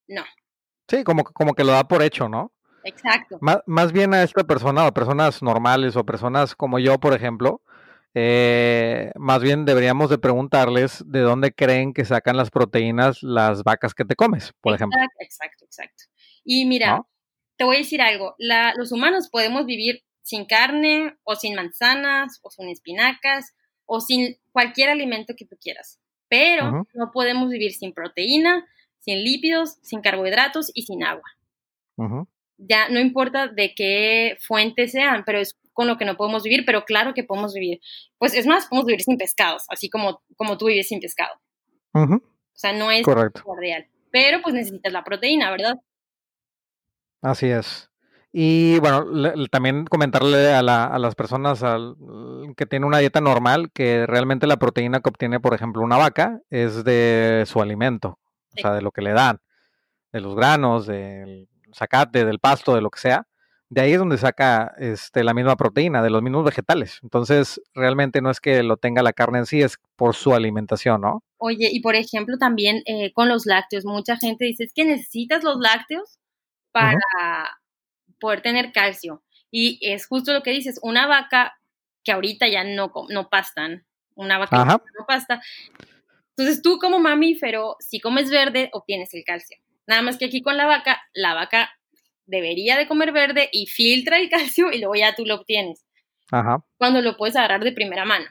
No. 0.09 0.25
Sí, 0.89 1.05
como, 1.05 1.23
como 1.23 1.55
que 1.55 1.65
lo 1.65 1.73
da 1.73 1.87
por 1.87 2.03
hecho, 2.03 2.29
¿no? 2.29 2.53
Exacto. 2.89 3.39
Más, 3.41 3.93
bien 3.93 4.15
a 4.15 4.23
esta 4.23 4.45
persona 4.45 4.87
o 4.87 4.93
personas 4.93 5.43
normales 5.43 5.97
o 5.97 6.05
personas 6.05 6.55
como 6.55 6.79
yo, 6.79 6.99
por 6.99 7.15
ejemplo, 7.15 7.61
eh, 8.15 9.13
más 9.17 9.43
bien 9.43 9.65
deberíamos 9.65 10.09
de 10.11 10.19
preguntarles 10.19 11.05
de 11.07 11.21
dónde 11.21 11.53
creen 11.53 11.93
que 11.93 12.05
sacan 12.05 12.37
las 12.37 12.51
proteínas 12.51 13.23
las 13.23 13.63
vacas 13.63 13.95
que 13.95 14.05
te 14.05 14.17
comes, 14.17 14.55
por 14.61 14.75
ejemplo. 14.75 14.99
Exacto, 15.21 15.65
exacto. 15.67 16.05
Y 16.45 16.65
mira, 16.65 17.03
te 17.57 17.65
voy 17.65 17.77
a 17.77 17.81
decir 17.81 18.01
algo, 18.01 18.35
la, 18.39 18.73
los 18.77 18.91
humanos 18.91 19.29
podemos 19.31 19.67
vivir 19.67 20.03
sin 20.23 20.47
carne 20.47 21.17
o 21.25 21.37
sin 21.37 21.55
manzanas 21.55 22.41
o 22.43 22.51
sin 22.51 22.69
espinacas 22.69 23.55
o 23.85 24.01
sin 24.01 24.37
cualquier 24.53 24.91
alimento 24.91 25.35
que 25.37 25.45
tú 25.45 25.57
quieras. 25.61 26.01
Pero 26.29 26.87
no 26.93 27.11
podemos 27.13 27.49
vivir 27.49 27.73
sin 27.73 27.95
proteína, 27.95 28.67
sin 29.01 29.23
lípidos, 29.25 29.79
sin 29.83 30.03
carbohidratos 30.03 30.71
y 30.75 30.83
sin 30.83 31.03
agua. 31.03 31.25
Ya 32.59 32.89
no 32.89 33.01
importa 33.01 33.49
de 33.49 33.73
qué 33.75 34.37
fuente 34.41 34.89
sean, 34.89 35.23
pero 35.25 35.39
es 35.39 35.59
con 35.73 35.87
lo 35.87 35.97
que 35.97 36.05
no 36.05 36.17
podemos 36.17 36.43
vivir, 36.43 36.65
pero 36.67 36.85
claro 36.85 37.15
que 37.15 37.23
podemos 37.23 37.55
vivir. 37.55 37.81
Pues 38.19 38.35
es 38.35 38.47
más, 38.47 38.67
podemos 38.67 38.87
vivir 38.87 39.03
sin 39.03 39.17
pescados, 39.17 39.65
así 39.69 39.89
como, 39.89 40.21
como 40.37 40.59
tú 40.59 40.67
vives 40.67 40.89
sin 40.89 41.01
pescado. 41.01 41.35
O 41.93 42.21
sea, 42.53 42.73
no 42.73 42.91
es 42.91 43.07
real. 43.07 43.87
Pero 44.11 44.43
pues 44.43 44.55
necesitas 44.55 44.93
la 44.93 45.05
proteína, 45.05 45.51
¿verdad? 45.51 45.77
Así 47.23 47.47
es. 47.47 47.89
Y 48.33 48.79
bueno, 48.81 49.07
también 49.51 49.87
comentarle 49.87 50.53
a, 50.53 50.63
la, 50.63 50.85
a 50.85 50.99
las 50.99 51.15
personas 51.15 51.63
que 52.57 52.67
tienen 52.67 52.87
una 52.87 52.99
dieta 52.99 53.21
normal 53.21 53.71
que 53.73 54.07
realmente 54.07 54.47
la 54.47 54.59
proteína 54.59 55.01
que 55.01 55.09
obtiene, 55.09 55.41
por 55.41 55.55
ejemplo, 55.55 55.83
una 55.83 55.97
vaca 55.97 56.41
es 56.51 56.85
de 56.85 57.45
su 57.47 57.63
alimento, 57.63 58.19
o 58.57 58.61
sea, 58.61 58.75
de 58.75 58.83
lo 58.83 58.91
que 58.91 59.03
le 59.03 59.13
dan, 59.13 59.41
de 60.13 60.21
los 60.21 60.35
granos, 60.35 60.87
del 60.87 61.49
zacate, 61.75 62.25
del 62.25 62.39
pasto, 62.39 62.75
de 62.75 62.81
lo 62.81 62.91
que 62.91 63.01
sea. 63.01 63.27
De 63.71 63.83
ahí 63.83 63.93
es 63.93 63.99
donde 63.99 64.17
saca 64.17 64.73
este, 64.79 65.23
la 65.23 65.35
misma 65.35 65.57
proteína, 65.57 66.03
de 66.03 66.09
los 66.09 66.23
mismos 66.23 66.45
vegetales. 66.45 67.01
Entonces, 67.03 67.61
realmente 67.75 68.23
no 68.23 68.31
es 68.31 68.41
que 68.41 68.63
lo 68.63 68.79
tenga 68.79 69.03
la 69.03 69.13
carne 69.13 69.41
en 69.41 69.47
sí, 69.47 69.61
es 69.61 69.77
por 69.97 70.15
su 70.15 70.35
alimentación, 70.35 71.03
¿no? 71.03 71.23
Oye, 71.37 71.69
y 71.71 71.81
por 71.81 71.95
ejemplo, 71.95 72.39
también 72.39 72.83
eh, 72.87 73.13
con 73.13 73.29
los 73.29 73.45
lácteos, 73.45 73.85
mucha 73.85 74.17
gente 74.17 74.47
dice, 74.47 74.65
es 74.65 74.73
que 74.73 74.87
necesitas 74.87 75.45
los 75.45 75.59
lácteos 75.59 76.19
para, 76.73 76.99
poder 78.21 78.41
tener 78.41 78.73
calcio. 78.73 79.23
Y 79.51 79.79
es 79.83 80.07
justo 80.07 80.33
lo 80.33 80.43
que 80.43 80.51
dices, 80.51 80.79
una 80.83 81.07
vaca 81.07 81.59
que 82.05 82.13
ahorita 82.13 82.49
ya 82.49 82.65
no, 82.65 82.93
no 83.11 83.29
pastan, 83.29 83.87
una 84.15 84.39
vaca 84.39 84.65
que 84.65 84.99
no 84.99 85.07
pasta. 85.07 85.41
Entonces 86.37 86.63
tú 86.63 86.79
como 86.79 86.99
mamífero, 87.01 87.77
si 87.81 88.01
comes 88.01 88.31
verde, 88.31 88.71
obtienes 88.73 89.13
el 89.15 89.25
calcio. 89.25 89.59
Nada 89.89 90.03
más 90.03 90.19
que 90.19 90.27
aquí 90.27 90.43
con 90.43 90.57
la 90.57 90.67
vaca, 90.67 91.01
la 91.15 91.35
vaca 91.35 91.71
debería 92.27 92.77
de 92.77 92.87
comer 92.87 93.11
verde 93.11 93.49
y 93.53 93.67
filtra 93.67 94.19
el 94.19 94.29
calcio 94.31 94.71
y 94.71 94.79
luego 94.79 94.95
ya 94.95 95.17
tú 95.17 95.25
lo 95.25 95.35
obtienes. 95.37 95.85
Ajá. 96.31 96.63
Cuando 96.77 97.01
lo 97.01 97.17
puedes 97.17 97.35
agarrar 97.35 97.65
de 97.65 97.73
primera 97.73 98.05
mano. 98.05 98.27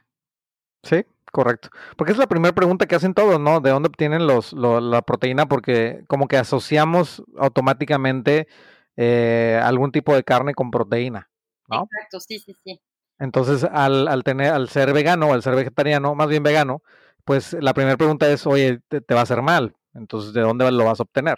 Sí, 0.84 1.04
correcto. 1.32 1.70
Porque 1.98 2.14
es 2.14 2.18
la 2.20 2.28
primera 2.28 2.54
pregunta 2.54 2.86
que 2.86 2.96
hacen 2.96 3.16
todos, 3.16 3.40
¿no? 3.40 3.60
¿De 3.60 3.72
dónde 3.72 3.90
obtienen 3.90 4.28
los, 4.28 4.54
la 4.54 5.02
proteína? 5.02 5.48
Porque 5.48 6.04
como 6.08 6.28
que 6.28 6.38
asociamos 6.38 7.24
automáticamente 7.38 8.48
eh, 8.96 9.60
algún 9.64 9.92
tipo 9.92 10.14
de 10.16 10.24
carne 10.24 10.54
con 10.54 10.70
proteína, 10.70 11.30
¿no? 11.68 11.84
Exacto, 11.92 12.20
sí, 12.20 12.40
sí, 12.40 12.54
sí. 12.64 12.80
Entonces, 13.20 13.64
al, 13.64 14.08
al, 14.08 14.24
tener, 14.24 14.54
al 14.54 14.70
ser 14.70 14.94
vegano, 14.94 15.34
al 15.34 15.42
ser 15.42 15.56
vegetariano, 15.56 16.14
más 16.14 16.28
bien 16.28 16.44
vegano, 16.44 16.84
pues 17.26 17.54
la 17.60 17.74
primera 17.74 17.98
pregunta 17.98 18.30
es, 18.30 18.46
oye, 18.48 18.80
te, 18.88 19.14
va 19.14 19.20
a 19.20 19.24
hacer 19.24 19.42
mal, 19.42 19.76
entonces, 19.94 20.34
¿de 20.34 20.42
dónde 20.42 20.70
lo 20.72 20.86
vas 20.86 21.00
a 21.00 21.04
obtener? 21.04 21.38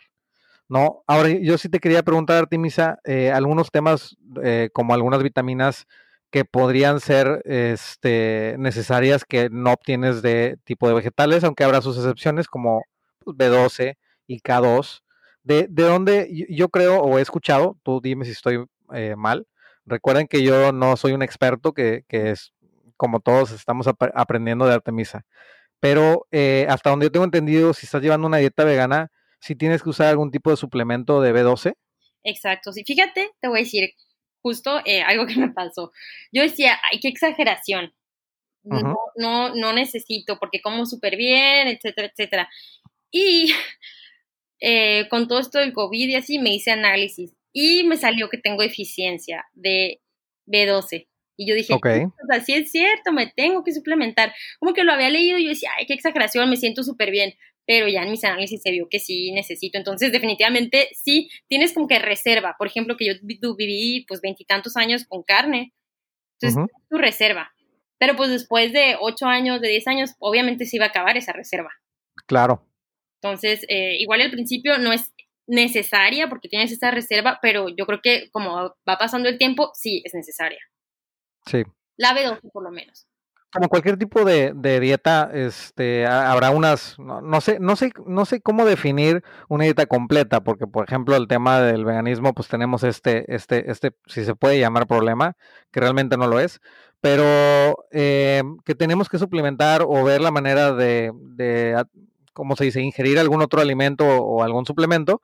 No, 0.69 1.03
ahora 1.07 1.29
yo 1.29 1.57
sí 1.57 1.67
te 1.69 1.79
quería 1.79 2.03
preguntar, 2.03 2.37
Artemisa, 2.37 2.99
eh, 3.03 3.31
algunos 3.31 3.71
temas 3.71 4.15
eh, 4.43 4.69
como 4.71 4.93
algunas 4.93 5.23
vitaminas 5.23 5.87
que 6.29 6.45
podrían 6.45 6.99
ser 6.99 7.41
este, 7.45 8.55
necesarias 8.59 9.25
que 9.25 9.49
no 9.49 9.73
obtienes 9.73 10.21
de 10.21 10.57
tipo 10.63 10.87
de 10.87 10.93
vegetales, 10.93 11.43
aunque 11.43 11.63
habrá 11.63 11.81
sus 11.81 11.97
excepciones 11.97 12.47
como 12.47 12.83
pues, 13.19 13.35
B12 13.35 13.95
y 14.27 14.41
K2, 14.41 15.01
de, 15.43 15.65
de 15.69 15.83
dónde 15.83 16.45
yo 16.49 16.69
creo 16.69 17.01
o 17.01 17.17
he 17.17 17.21
escuchado, 17.21 17.77
tú 17.81 17.99
dime 17.99 18.25
si 18.25 18.31
estoy 18.31 18.63
eh, 18.93 19.15
mal, 19.17 19.47
recuerden 19.85 20.27
que 20.27 20.43
yo 20.43 20.71
no 20.71 20.97
soy 20.97 21.13
un 21.13 21.23
experto, 21.23 21.73
que, 21.73 22.03
que 22.07 22.29
es 22.29 22.53
como 22.95 23.21
todos 23.21 23.51
estamos 23.51 23.87
aprendiendo 23.87 24.67
de 24.67 24.75
Artemisa, 24.75 25.25
pero 25.79 26.27
eh, 26.31 26.65
hasta 26.69 26.89
donde 26.89 27.05
yo 27.07 27.11
tengo 27.11 27.25
entendido, 27.25 27.73
si 27.73 27.85
estás 27.85 28.01
llevando 28.01 28.27
una 28.27 28.37
dieta 28.37 28.63
vegana, 28.63 29.11
si 29.39 29.55
tienes 29.55 29.81
que 29.81 29.89
usar 29.89 30.07
algún 30.07 30.31
tipo 30.31 30.49
de 30.49 30.57
suplemento 30.57 31.21
de 31.21 31.33
B12. 31.33 31.73
Exacto, 32.23 32.71
sí, 32.73 32.83
fíjate, 32.85 33.31
te 33.39 33.47
voy 33.47 33.59
a 33.59 33.63
decir 33.63 33.91
justo 34.41 34.81
eh, 34.85 35.01
algo 35.01 35.25
que 35.25 35.35
me 35.35 35.51
pasó. 35.51 35.91
Yo 36.31 36.41
decía, 36.41 36.79
ay, 36.91 36.99
qué 36.99 37.07
exageración. 37.07 37.93
No, 38.63 38.97
no, 39.15 39.55
no 39.55 39.73
necesito 39.73 40.37
porque 40.37 40.61
como 40.61 40.85
súper 40.85 41.15
bien, 41.15 41.67
etcétera, 41.67 42.07
etcétera. 42.07 42.49
Y 43.09 43.53
eh, 44.59 45.07
con 45.09 45.27
todo 45.27 45.39
esto 45.39 45.59
del 45.59 45.73
COVID 45.73 46.09
y 46.09 46.15
así, 46.15 46.39
me 46.39 46.53
hice 46.53 46.71
análisis 46.71 47.33
y 47.53 47.83
me 47.85 47.97
salió 47.97 48.29
que 48.29 48.37
tengo 48.37 48.61
deficiencia 48.61 49.45
de 49.53 50.01
B12. 50.45 51.07
Y 51.39 51.47
yo 51.47 51.55
dije, 51.55 51.73
okay. 51.73 52.03
así 52.31 52.53
es 52.53 52.69
cierto, 52.69 53.13
me 53.13 53.27
tengo 53.27 53.63
que 53.63 53.71
suplementar. 53.71 54.33
Como 54.59 54.73
que 54.73 54.83
lo 54.83 54.91
había 54.91 55.09
leído 55.09 55.37
y 55.37 55.43
yo 55.43 55.49
decía, 55.49 55.69
ay, 55.77 55.85
qué 55.85 55.93
exageración, 55.93 56.49
me 56.49 56.57
siento 56.57 56.83
súper 56.83 57.11
bien. 57.11 57.33
Pero 57.65 57.87
ya 57.87 58.03
en 58.03 58.11
mis 58.11 58.25
análisis 58.25 58.61
se 58.61 58.71
vio 58.71 58.89
que 58.89 58.99
sí 58.99 59.31
necesito. 59.31 59.77
Entonces, 59.77 60.11
definitivamente, 60.11 60.89
sí, 61.01 61.29
tienes 61.47 61.71
como 61.71 61.87
que 61.87 61.97
reserva. 61.97 62.55
Por 62.57 62.67
ejemplo, 62.67 62.97
que 62.97 63.05
yo 63.05 63.13
viví 63.55 64.03
pues 64.05 64.19
veintitantos 64.19 64.75
años 64.75 65.05
con 65.07 65.23
carne. 65.23 65.73
Entonces, 66.41 66.75
tu 66.89 66.97
reserva. 66.97 67.53
Pero 67.99 68.17
pues 68.17 68.31
después 68.31 68.73
de 68.73 68.97
ocho 68.99 69.25
años, 69.25 69.61
de 69.61 69.69
diez 69.69 69.87
años, 69.87 70.15
obviamente 70.19 70.65
se 70.65 70.75
iba 70.75 70.87
a 70.87 70.89
acabar 70.89 71.15
esa 71.15 71.31
reserva. 71.31 71.71
Claro. 72.27 72.67
Entonces, 73.21 73.65
eh, 73.69 73.95
igual 73.99 74.19
al 74.19 74.31
principio 74.31 74.77
no 74.77 74.91
es 74.91 75.13
necesaria 75.47 76.27
porque 76.27 76.49
tienes 76.49 76.73
esta 76.73 76.91
reserva, 76.91 77.39
pero 77.41 77.67
yo 77.69 77.85
creo 77.85 78.01
que 78.03 78.29
como 78.31 78.75
va 78.87 78.97
pasando 78.97 79.29
el 79.29 79.37
tiempo, 79.37 79.71
sí 79.73 80.01
es 80.03 80.13
necesaria. 80.13 80.59
Sí. 81.49 81.63
La 81.97 82.13
B12 82.13 82.51
por 82.51 82.63
lo 82.63 82.71
menos. 82.71 83.07
como 83.51 83.69
cualquier 83.69 83.97
tipo 83.97 84.23
de, 84.23 84.53
dieta, 84.79 85.31
este, 85.33 86.05
habrá 86.05 86.51
unas, 86.51 86.99
no, 86.99 87.41
sé, 87.41 87.59
no 87.59 87.75
sé, 87.75 87.91
no 88.05 88.25
sé 88.25 88.41
cómo 88.41 88.63
definir 88.65 89.23
una 89.47 89.63
dieta 89.63 89.87
completa, 89.87 90.41
porque 90.41 90.67
por 90.67 90.85
ejemplo 90.85 91.15
el 91.15 91.27
tema 91.27 91.59
del 91.59 91.85
veganismo, 91.85 92.35
pues 92.35 92.47
tenemos 92.47 92.83
este, 92.83 93.33
este, 93.33 93.71
este, 93.71 93.93
si 94.05 94.23
se 94.23 94.35
puede 94.35 94.59
llamar 94.59 94.85
problema, 94.85 95.35
que 95.71 95.79
realmente 95.79 96.15
no 96.17 96.27
lo 96.27 96.39
es, 96.39 96.61
pero 97.01 97.25
eh, 97.91 98.43
que 98.65 98.75
tenemos 98.75 99.09
que 99.09 99.17
suplementar 99.17 99.81
o 99.81 100.03
ver 100.03 100.21
la 100.21 100.29
manera 100.29 100.73
de, 100.73 101.11
de, 101.15 101.83
¿cómo 102.33 102.55
se 102.55 102.65
dice?, 102.65 102.81
ingerir 102.81 103.17
algún 103.17 103.41
otro 103.41 103.61
alimento 103.61 104.05
o 104.05 104.43
algún 104.43 104.67
suplemento 104.67 105.23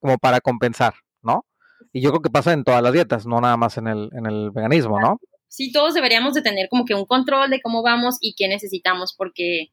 como 0.00 0.16
para 0.16 0.40
compensar, 0.40 0.94
¿no? 1.22 1.44
Y 1.92 2.00
yo 2.00 2.10
creo 2.10 2.22
que 2.22 2.30
pasa 2.30 2.54
en 2.54 2.64
todas 2.64 2.82
las 2.82 2.94
dietas, 2.94 3.26
no 3.26 3.38
nada 3.40 3.58
más 3.58 3.76
en 3.76 3.86
el, 3.86 4.10
en 4.14 4.24
el 4.24 4.50
veganismo, 4.50 4.98
¿no? 4.98 5.20
Sí 5.56 5.72
todos 5.72 5.94
deberíamos 5.94 6.34
de 6.34 6.42
tener 6.42 6.68
como 6.68 6.84
que 6.84 6.94
un 6.94 7.06
control 7.06 7.48
de 7.48 7.62
cómo 7.62 7.82
vamos 7.82 8.18
y 8.20 8.34
qué 8.34 8.46
necesitamos 8.46 9.14
porque 9.16 9.72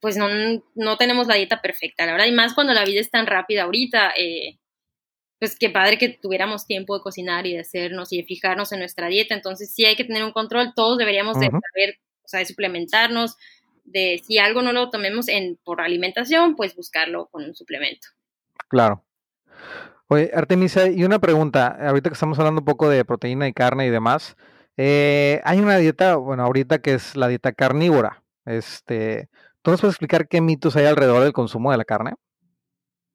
pues 0.00 0.16
no, 0.16 0.26
no 0.74 0.96
tenemos 0.98 1.28
la 1.28 1.36
dieta 1.36 1.62
perfecta, 1.62 2.04
la 2.04 2.12
verdad, 2.12 2.26
y 2.26 2.32
más 2.32 2.54
cuando 2.54 2.74
la 2.74 2.84
vida 2.84 3.00
es 3.00 3.10
tan 3.10 3.26
rápida 3.26 3.62
ahorita, 3.62 4.10
eh, 4.18 4.58
pues 5.38 5.56
qué 5.56 5.70
padre 5.70 5.96
que 5.96 6.08
tuviéramos 6.08 6.66
tiempo 6.66 6.96
de 6.96 7.02
cocinar 7.02 7.46
y 7.46 7.52
de 7.52 7.60
hacernos 7.60 8.12
y 8.12 8.18
de 8.18 8.24
fijarnos 8.24 8.72
en 8.72 8.80
nuestra 8.80 9.06
dieta, 9.06 9.34
entonces 9.34 9.72
sí 9.72 9.84
hay 9.84 9.94
que 9.94 10.04
tener 10.04 10.24
un 10.24 10.32
control, 10.32 10.74
todos 10.74 10.98
deberíamos 10.98 11.38
de 11.38 11.46
saber, 11.46 12.00
o 12.24 12.28
sea, 12.28 12.40
de 12.40 12.46
suplementarnos, 12.46 13.36
de 13.84 14.20
si 14.26 14.38
algo 14.38 14.60
no 14.60 14.72
lo 14.72 14.90
tomemos 14.90 15.28
en, 15.28 15.56
por 15.64 15.80
alimentación, 15.80 16.56
pues 16.56 16.74
buscarlo 16.74 17.28
con 17.30 17.44
un 17.44 17.54
suplemento. 17.54 18.08
Claro. 18.68 19.04
Oye, 20.08 20.30
Artemisa, 20.34 20.88
y 20.88 21.04
una 21.04 21.20
pregunta, 21.20 21.68
ahorita 21.88 22.10
que 22.10 22.14
estamos 22.14 22.38
hablando 22.38 22.60
un 22.60 22.66
poco 22.66 22.88
de 22.88 23.04
proteína 23.04 23.48
y 23.48 23.52
carne 23.52 23.86
y 23.86 23.90
demás, 23.90 24.36
eh, 24.76 25.40
hay 25.44 25.58
una 25.60 25.76
dieta, 25.76 26.16
bueno, 26.16 26.44
ahorita 26.44 26.80
que 26.80 26.94
es 26.94 27.16
la 27.16 27.28
dieta 27.28 27.52
carnívora. 27.52 28.22
Este, 28.44 29.28
¿Tú 29.62 29.70
nos 29.70 29.80
puedes 29.80 29.94
explicar 29.94 30.28
qué 30.28 30.40
mitos 30.40 30.76
hay 30.76 30.86
alrededor 30.86 31.22
del 31.22 31.32
consumo 31.32 31.70
de 31.70 31.78
la 31.78 31.84
carne? 31.84 32.14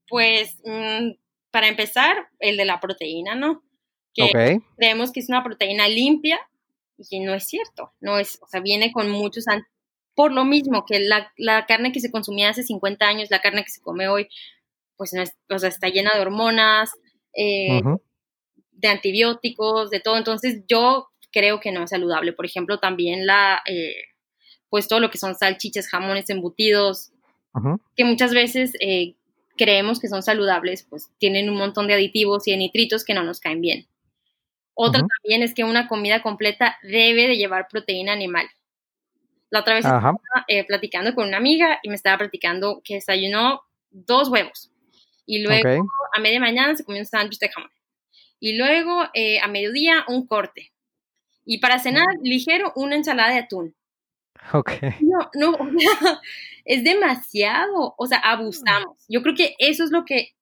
Pues, 0.07 0.57
mm, 0.63 1.11
para 1.51 1.67
empezar, 1.67 2.29
el 2.39 2.57
de 2.57 2.65
la 2.65 2.79
proteína, 2.79 3.35
¿no? 3.35 3.63
Que 4.13 4.59
creemos 4.77 5.11
que 5.11 5.19
es 5.19 5.29
una 5.29 5.43
proteína 5.43 5.87
limpia 5.87 6.39
y 6.97 7.19
no 7.19 7.35
es 7.35 7.45
cierto. 7.45 7.93
No 7.99 8.17
es, 8.17 8.39
o 8.41 8.47
sea, 8.47 8.61
viene 8.61 8.91
con 8.91 9.09
muchos 9.09 9.45
por 10.15 10.31
lo 10.31 10.45
mismo 10.45 10.83
que 10.85 10.99
la, 10.99 11.65
carne 11.67 11.91
que 11.91 11.99
se 11.99 12.09
consumía 12.09 12.49
hace 12.49 12.63
50 12.63 13.05
años, 13.05 13.29
la 13.29 13.41
carne 13.41 13.63
que 13.63 13.69
se 13.69 13.81
come 13.81 14.07
hoy, 14.07 14.27
pues 14.95 15.13
no 15.13 15.21
es, 15.21 15.35
o 15.49 15.59
sea, 15.59 15.69
está 15.69 15.89
llena 15.89 16.15
de 16.15 16.21
hormonas, 16.21 16.89
eh, 17.33 17.81
de 18.71 18.87
antibióticos, 18.87 19.91
de 19.91 19.99
todo. 19.99 20.17
Entonces 20.17 20.63
yo 20.67 21.09
creo 21.31 21.59
que 21.59 21.71
no 21.71 21.83
es 21.83 21.89
saludable. 21.89 22.33
Por 22.33 22.45
ejemplo, 22.45 22.79
también 22.79 23.25
la, 23.25 23.61
eh, 23.65 23.95
pues 24.69 24.87
todo 24.87 24.99
lo 24.99 25.09
que 25.09 25.17
son 25.17 25.35
salchichas, 25.35 25.87
jamones, 25.87 26.29
embutidos, 26.29 27.11
que 27.95 28.05
muchas 28.05 28.35
veces 28.35 28.73
eh, 28.79 29.15
creemos 29.57 29.99
que 29.99 30.07
son 30.07 30.21
saludables, 30.21 30.85
pues 30.87 31.09
tienen 31.17 31.49
un 31.49 31.57
montón 31.57 31.87
de 31.87 31.95
aditivos 31.95 32.47
y 32.47 32.51
de 32.51 32.57
nitritos 32.57 33.03
que 33.03 33.15
no 33.15 33.23
nos 33.23 33.39
caen 33.39 33.61
bien. 33.61 33.87
Otra 34.75 35.01
también 35.01 35.41
es 35.41 35.55
que 35.55 35.63
una 35.63 35.87
comida 35.87 36.21
completa 36.21 36.77
debe 36.83 37.27
de 37.27 37.35
llevar 37.35 37.67
proteína 37.67 38.13
animal. 38.13 38.47
La 39.49 39.61
otra 39.61 39.73
vez 39.73 39.85
estaba 39.85 40.19
eh, 40.47 40.65
platicando 40.65 41.15
con 41.15 41.27
una 41.27 41.37
amiga 41.37 41.79
y 41.81 41.89
me 41.89 41.95
estaba 41.95 42.19
platicando 42.19 42.81
que 42.83 42.95
desayunó 42.95 43.61
dos 43.89 44.29
huevos. 44.29 44.69
Y 45.25 45.41
luego 45.41 45.87
a 46.15 46.21
media 46.21 46.39
mañana 46.39 46.75
se 46.75 46.83
comió 46.83 47.01
un 47.01 47.07
sándwich 47.07 47.39
de 47.39 47.49
jamón. 47.49 47.71
Y 48.39 48.55
luego 48.55 49.01
a 49.01 49.47
mediodía 49.47 50.05
un 50.07 50.27
corte. 50.27 50.71
Y 51.47 51.59
para 51.59 51.79
cenar 51.79 52.05
ligero, 52.21 52.73
una 52.75 52.95
ensalada 52.95 53.31
de 53.31 53.39
atún. 53.39 53.75
Ok. 54.53 54.71
No, 54.99 55.29
no, 55.33 55.57
es 56.65 56.83
demasiado, 56.83 57.95
o 57.97 58.05
sea, 58.05 58.19
abusamos. 58.19 59.05
Yo 59.07 59.23
creo 59.23 59.33
que 59.33 59.55
eso 59.57 59.83
es 59.83 59.91
lo 59.91 60.03
que 60.05 60.33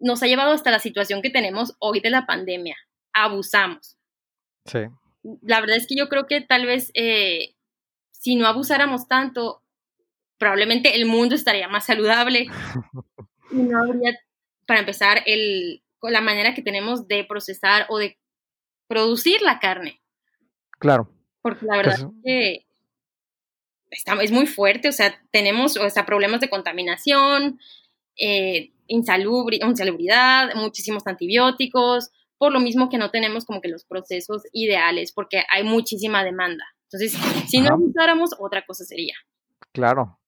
nos 0.00 0.22
ha 0.22 0.26
llevado 0.26 0.52
hasta 0.52 0.70
la 0.70 0.78
situación 0.78 1.20
que 1.20 1.30
tenemos 1.30 1.76
hoy 1.78 2.00
de 2.00 2.10
la 2.10 2.26
pandemia. 2.26 2.76
Abusamos. 3.12 3.96
Sí. 4.64 4.80
La 5.42 5.60
verdad 5.60 5.76
es 5.76 5.86
que 5.86 5.96
yo 5.96 6.08
creo 6.08 6.26
que 6.26 6.40
tal 6.40 6.64
vez 6.66 6.90
eh, 6.94 7.54
si 8.10 8.34
no 8.34 8.46
abusáramos 8.46 9.08
tanto, 9.08 9.62
probablemente 10.38 10.96
el 10.96 11.06
mundo 11.06 11.34
estaría 11.34 11.68
más 11.68 11.86
saludable 11.86 12.46
y 13.52 13.56
no 13.56 13.78
habría, 13.78 14.18
para 14.66 14.80
empezar, 14.80 15.22
el, 15.26 15.82
la 16.02 16.20
manera 16.20 16.54
que 16.54 16.62
tenemos 16.62 17.08
de 17.08 17.24
procesar 17.24 17.86
o 17.88 17.98
de 17.98 18.18
producir 18.88 19.42
la 19.42 19.60
carne. 19.60 20.00
Claro. 20.78 21.10
Porque 21.42 21.66
la 21.66 21.76
verdad 21.76 21.96
pues 21.96 22.10
es 22.10 22.22
que 22.24 22.66
está, 23.90 24.14
es 24.22 24.32
muy 24.32 24.46
fuerte, 24.46 24.88
o 24.88 24.92
sea, 24.92 25.20
tenemos 25.30 25.76
o 25.76 25.88
sea, 25.90 26.06
problemas 26.06 26.40
de 26.40 26.50
contaminación, 26.50 27.58
eh, 28.18 28.72
insalubridad, 28.88 30.54
muchísimos 30.54 31.06
antibióticos, 31.06 32.10
por 32.38 32.52
lo 32.52 32.60
mismo 32.60 32.88
que 32.88 32.98
no 32.98 33.10
tenemos 33.10 33.44
como 33.44 33.60
que 33.60 33.68
los 33.68 33.84
procesos 33.84 34.42
ideales, 34.52 35.12
porque 35.12 35.44
hay 35.50 35.64
muchísima 35.64 36.24
demanda. 36.24 36.64
Entonces, 36.90 37.18
si 37.48 37.60
no 37.60 37.76
usáramos, 37.76 38.30
otra 38.38 38.64
cosa 38.64 38.84
sería. 38.84 39.14
Claro. 39.72 40.18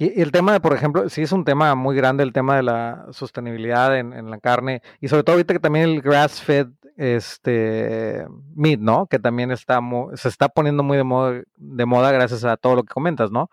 Y, 0.00 0.20
el 0.22 0.32
tema 0.32 0.54
de, 0.54 0.60
por 0.60 0.72
ejemplo, 0.72 1.08
sí 1.10 1.20
es 1.20 1.30
un 1.30 1.44
tema 1.44 1.74
muy 1.74 1.94
grande 1.94 2.24
el 2.24 2.32
tema 2.32 2.56
de 2.56 2.62
la 2.62 3.06
sostenibilidad 3.10 3.96
en, 3.98 4.14
en 4.14 4.30
la 4.30 4.38
carne 4.38 4.80
y 4.98 5.08
sobre 5.08 5.24
todo 5.24 5.34
ahorita 5.34 5.52
que 5.52 5.60
también 5.60 5.90
el 5.90 6.00
grass-fed 6.00 6.68
este 6.96 8.26
meat, 8.54 8.80
¿no? 8.80 9.06
Que 9.06 9.18
también 9.18 9.50
está 9.50 9.80
se 10.14 10.28
está 10.28 10.48
poniendo 10.48 10.82
muy 10.82 10.96
de 10.96 11.04
moda, 11.04 11.42
de 11.56 11.86
moda 11.86 12.12
gracias 12.12 12.44
a 12.44 12.56
todo 12.56 12.76
lo 12.76 12.82
que 12.84 12.92
comentas, 12.92 13.30
¿no? 13.30 13.50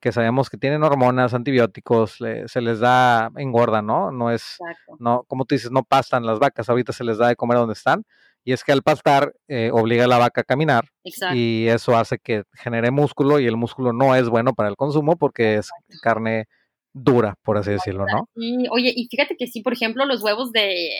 Que 0.00 0.12
sabemos 0.12 0.50
que 0.50 0.58
tienen 0.58 0.84
hormonas, 0.84 1.34
antibióticos, 1.34 2.18
se 2.46 2.60
les 2.60 2.80
da 2.80 3.30
engorda, 3.36 3.82
¿no? 3.82 4.10
No 4.12 4.30
es, 4.30 4.58
no, 4.98 5.24
como 5.28 5.44
tú 5.44 5.54
dices, 5.54 5.70
no 5.70 5.84
pastan 5.84 6.26
las 6.26 6.38
vacas, 6.38 6.68
ahorita 6.68 6.92
se 6.92 7.04
les 7.04 7.18
da 7.18 7.28
de 7.28 7.36
comer 7.36 7.58
donde 7.58 7.74
están. 7.74 8.04
Y 8.44 8.52
es 8.52 8.62
que 8.62 8.72
al 8.72 8.82
pastar 8.82 9.34
eh, 9.48 9.70
obliga 9.72 10.04
a 10.04 10.08
la 10.08 10.18
vaca 10.18 10.42
a 10.42 10.44
caminar 10.44 10.90
y 11.32 11.66
eso 11.68 11.96
hace 11.96 12.18
que 12.18 12.42
genere 12.52 12.90
músculo 12.90 13.40
y 13.40 13.46
el 13.46 13.56
músculo 13.56 13.92
no 13.92 14.14
es 14.14 14.28
bueno 14.28 14.52
para 14.52 14.68
el 14.68 14.76
consumo 14.76 15.16
porque 15.16 15.54
es 15.56 15.70
carne 16.02 16.44
dura, 16.92 17.36
por 17.42 17.56
así 17.56 17.70
decirlo, 17.70 18.04
¿no? 18.06 18.28
oye, 18.70 18.92
y 18.94 19.08
fíjate 19.08 19.36
que 19.36 19.46
sí, 19.46 19.62
por 19.62 19.72
ejemplo, 19.72 20.04
los 20.04 20.22
huevos 20.22 20.52
de 20.52 20.90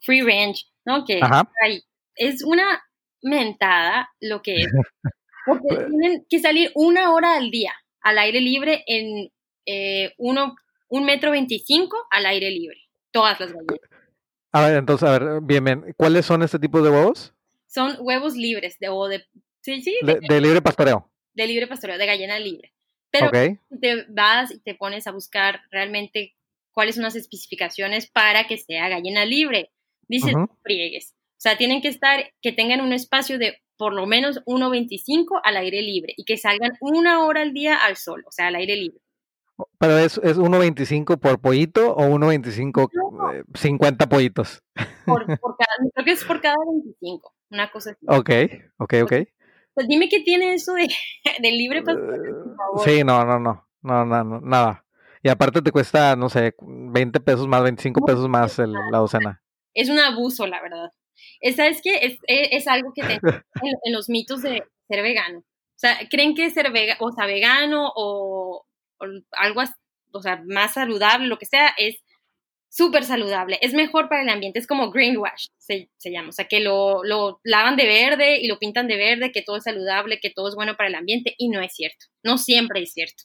free 0.00 0.20
range, 0.20 0.66
¿no? 0.84 1.04
Que 1.04 1.20
es 2.14 2.44
una 2.44 2.82
mentada 3.22 4.10
lo 4.20 4.42
que 4.42 4.56
es. 4.56 4.66
Porque 5.46 5.76
tienen 5.76 6.26
que 6.28 6.40
salir 6.40 6.72
una 6.74 7.12
hora 7.12 7.36
al 7.36 7.52
día 7.52 7.72
al 8.06 8.18
aire 8.18 8.40
libre 8.40 8.84
en 8.86 9.32
eh, 9.66 10.14
uno, 10.18 10.54
un 10.88 11.04
metro 11.04 11.32
veinticinco 11.32 12.06
al 12.12 12.26
aire 12.26 12.52
libre. 12.52 12.78
Todas 13.10 13.40
las 13.40 13.52
gallinas. 13.52 13.80
A 14.56 14.66
ver, 14.68 14.76
entonces, 14.78 15.06
a 15.06 15.18
ver, 15.18 15.40
bien, 15.42 15.62
bien. 15.62 15.94
¿Cuáles 15.98 16.24
son 16.24 16.42
este 16.42 16.58
tipo 16.58 16.80
de 16.80 16.88
huevos? 16.88 17.34
Son 17.66 17.94
huevos 18.00 18.36
libres 18.36 18.78
de, 18.78 18.88
o 18.88 19.06
de, 19.06 19.22
sí, 19.60 19.82
sí, 19.82 19.98
de, 20.02 20.40
libre 20.40 20.62
pastoreo. 20.62 21.12
De 21.34 21.46
libre 21.46 21.66
pastoreo, 21.66 21.98
de 21.98 22.06
gallina 22.06 22.38
libre. 22.38 22.72
Pero 23.10 23.30
te 23.30 24.06
vas 24.08 24.50
y 24.50 24.60
te 24.60 24.74
pones 24.74 25.06
a 25.06 25.12
buscar 25.12 25.60
realmente 25.70 26.34
cuáles 26.72 26.94
son 26.94 27.04
las 27.04 27.16
especificaciones 27.16 28.10
para 28.10 28.46
que 28.46 28.56
sea 28.56 28.88
gallina 28.88 29.26
libre. 29.26 29.72
Dice 30.08 30.32
friegues. 30.62 31.14
O 31.32 31.40
sea, 31.40 31.58
tienen 31.58 31.82
que 31.82 31.88
estar, 31.88 32.32
que 32.40 32.52
tengan 32.52 32.80
un 32.80 32.94
espacio 32.94 33.38
de 33.38 33.58
por 33.76 33.92
lo 33.92 34.06
menos 34.06 34.42
1.25 34.46 35.38
al 35.44 35.58
aire 35.58 35.82
libre 35.82 36.14
y 36.16 36.24
que 36.24 36.38
salgan 36.38 36.72
una 36.80 37.26
hora 37.26 37.42
al 37.42 37.52
día 37.52 37.76
al 37.76 37.96
sol, 37.96 38.24
o 38.26 38.32
sea, 38.32 38.46
al 38.46 38.54
aire 38.54 38.74
libre. 38.76 39.02
¿Pero 39.78 39.98
es, 39.98 40.18
es 40.18 40.38
1.25 40.38 41.18
por 41.18 41.40
pollito 41.40 41.94
o 41.94 42.08
1.25 42.08 43.44
50 43.54 44.04
eh, 44.04 44.06
pollitos? 44.06 44.62
Por, 45.06 45.26
por 45.40 45.56
cada, 45.56 45.90
creo 45.94 46.04
que 46.04 46.12
es 46.12 46.24
por 46.24 46.40
cada 46.40 46.56
25, 46.70 47.34
una 47.50 47.70
cosa 47.70 47.90
así. 47.92 48.06
Ok, 48.08 48.30
ok, 48.78 48.94
ok. 49.04 49.12
Pues, 49.74 49.88
dime 49.88 50.08
qué 50.08 50.20
tiene 50.20 50.54
eso 50.54 50.74
de, 50.74 50.88
de 51.40 51.50
libre 51.52 51.82
favor. 51.82 52.84
Sí, 52.84 53.04
no, 53.04 53.24
no, 53.24 53.38
no, 53.38 53.66
no, 53.82 54.04
no, 54.04 54.40
nada. 54.40 54.84
Y 55.22 55.28
aparte 55.28 55.62
te 55.62 55.72
cuesta, 55.72 56.14
no 56.16 56.28
sé, 56.28 56.54
20 56.60 57.20
pesos 57.20 57.48
más, 57.48 57.62
25 57.62 58.04
pesos 58.04 58.28
más 58.28 58.58
el, 58.58 58.72
la 58.72 58.98
docena 58.98 59.42
es 59.76 59.90
un 59.90 59.98
abuso, 60.00 60.46
la 60.46 60.60
verdad. 60.60 60.90
¿Sabes 61.54 61.80
qué? 61.82 61.96
Es, 62.02 62.18
es, 62.26 62.66
algo 62.66 62.92
que 62.92 63.02
en, 63.02 63.20
en, 63.84 63.92
los 63.92 64.08
mitos 64.08 64.42
de 64.42 64.64
ser 64.88 65.02
vegano. 65.02 65.40
O 65.40 65.78
sea, 65.78 65.98
creen 66.10 66.34
que 66.34 66.50
ser 66.50 66.72
vega, 66.72 66.96
o 67.00 67.12
sea, 67.12 67.26
vegano 67.26 67.92
o, 67.94 68.65
algo 69.32 69.62
o 70.12 70.22
sea, 70.22 70.42
más 70.46 70.74
saludable, 70.74 71.26
lo 71.26 71.38
que 71.38 71.46
sea, 71.46 71.72
es 71.76 71.96
súper 72.68 73.04
saludable. 73.04 73.58
Es 73.60 73.74
mejor 73.74 74.08
para 74.08 74.22
el 74.22 74.28
ambiente. 74.28 74.58
Es 74.58 74.66
como 74.66 74.90
greenwash, 74.90 75.48
se, 75.58 75.90
se 75.96 76.10
llama. 76.10 76.30
O 76.30 76.32
sea, 76.32 76.46
que 76.46 76.60
lo, 76.60 77.04
lo, 77.04 77.40
lavan 77.44 77.76
de 77.76 77.86
verde 77.86 78.38
y 78.40 78.48
lo 78.48 78.58
pintan 78.58 78.88
de 78.88 78.96
verde, 78.96 79.32
que 79.32 79.42
todo 79.42 79.56
es 79.56 79.64
saludable, 79.64 80.18
que 80.20 80.30
todo 80.30 80.48
es 80.48 80.54
bueno 80.54 80.76
para 80.76 80.88
el 80.88 80.94
ambiente. 80.94 81.34
Y 81.38 81.48
no 81.48 81.60
es 81.60 81.74
cierto. 81.74 82.06
No 82.22 82.38
siempre 82.38 82.82
es 82.82 82.92
cierto. 82.92 83.24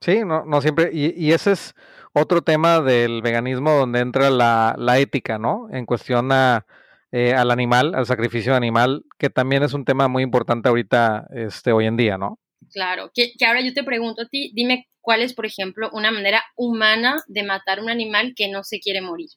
Sí, 0.00 0.20
no, 0.24 0.44
no 0.44 0.60
siempre. 0.60 0.90
Y, 0.92 1.32
ese 1.32 1.52
es 1.52 1.74
otro 2.12 2.42
tema 2.42 2.80
del 2.80 3.22
veganismo 3.22 3.72
donde 3.72 4.00
entra 4.00 4.30
la, 4.30 4.74
la 4.78 4.98
ética, 4.98 5.38
¿no? 5.38 5.68
En 5.72 5.86
cuestión 5.86 6.32
a 6.32 6.66
eh, 7.12 7.32
al 7.34 7.50
animal, 7.50 7.94
al 7.94 8.04
sacrificio 8.04 8.54
animal, 8.54 9.04
que 9.16 9.30
también 9.30 9.62
es 9.62 9.72
un 9.72 9.84
tema 9.84 10.08
muy 10.08 10.22
importante 10.22 10.68
ahorita, 10.68 11.28
este, 11.30 11.72
hoy 11.72 11.86
en 11.86 11.96
día, 11.96 12.18
¿no? 12.18 12.38
Claro, 12.76 13.10
que, 13.14 13.32
que 13.38 13.46
ahora 13.46 13.62
yo 13.62 13.72
te 13.72 13.82
pregunto 13.82 14.20
a 14.20 14.28
ti, 14.28 14.52
dime 14.54 14.86
cuál 15.00 15.22
es, 15.22 15.32
por 15.32 15.46
ejemplo, 15.46 15.88
una 15.94 16.10
manera 16.10 16.44
humana 16.56 17.24
de 17.26 17.42
matar 17.42 17.80
un 17.80 17.88
animal 17.88 18.34
que 18.36 18.50
no 18.50 18.64
se 18.64 18.80
quiere 18.80 19.00
morir. 19.00 19.30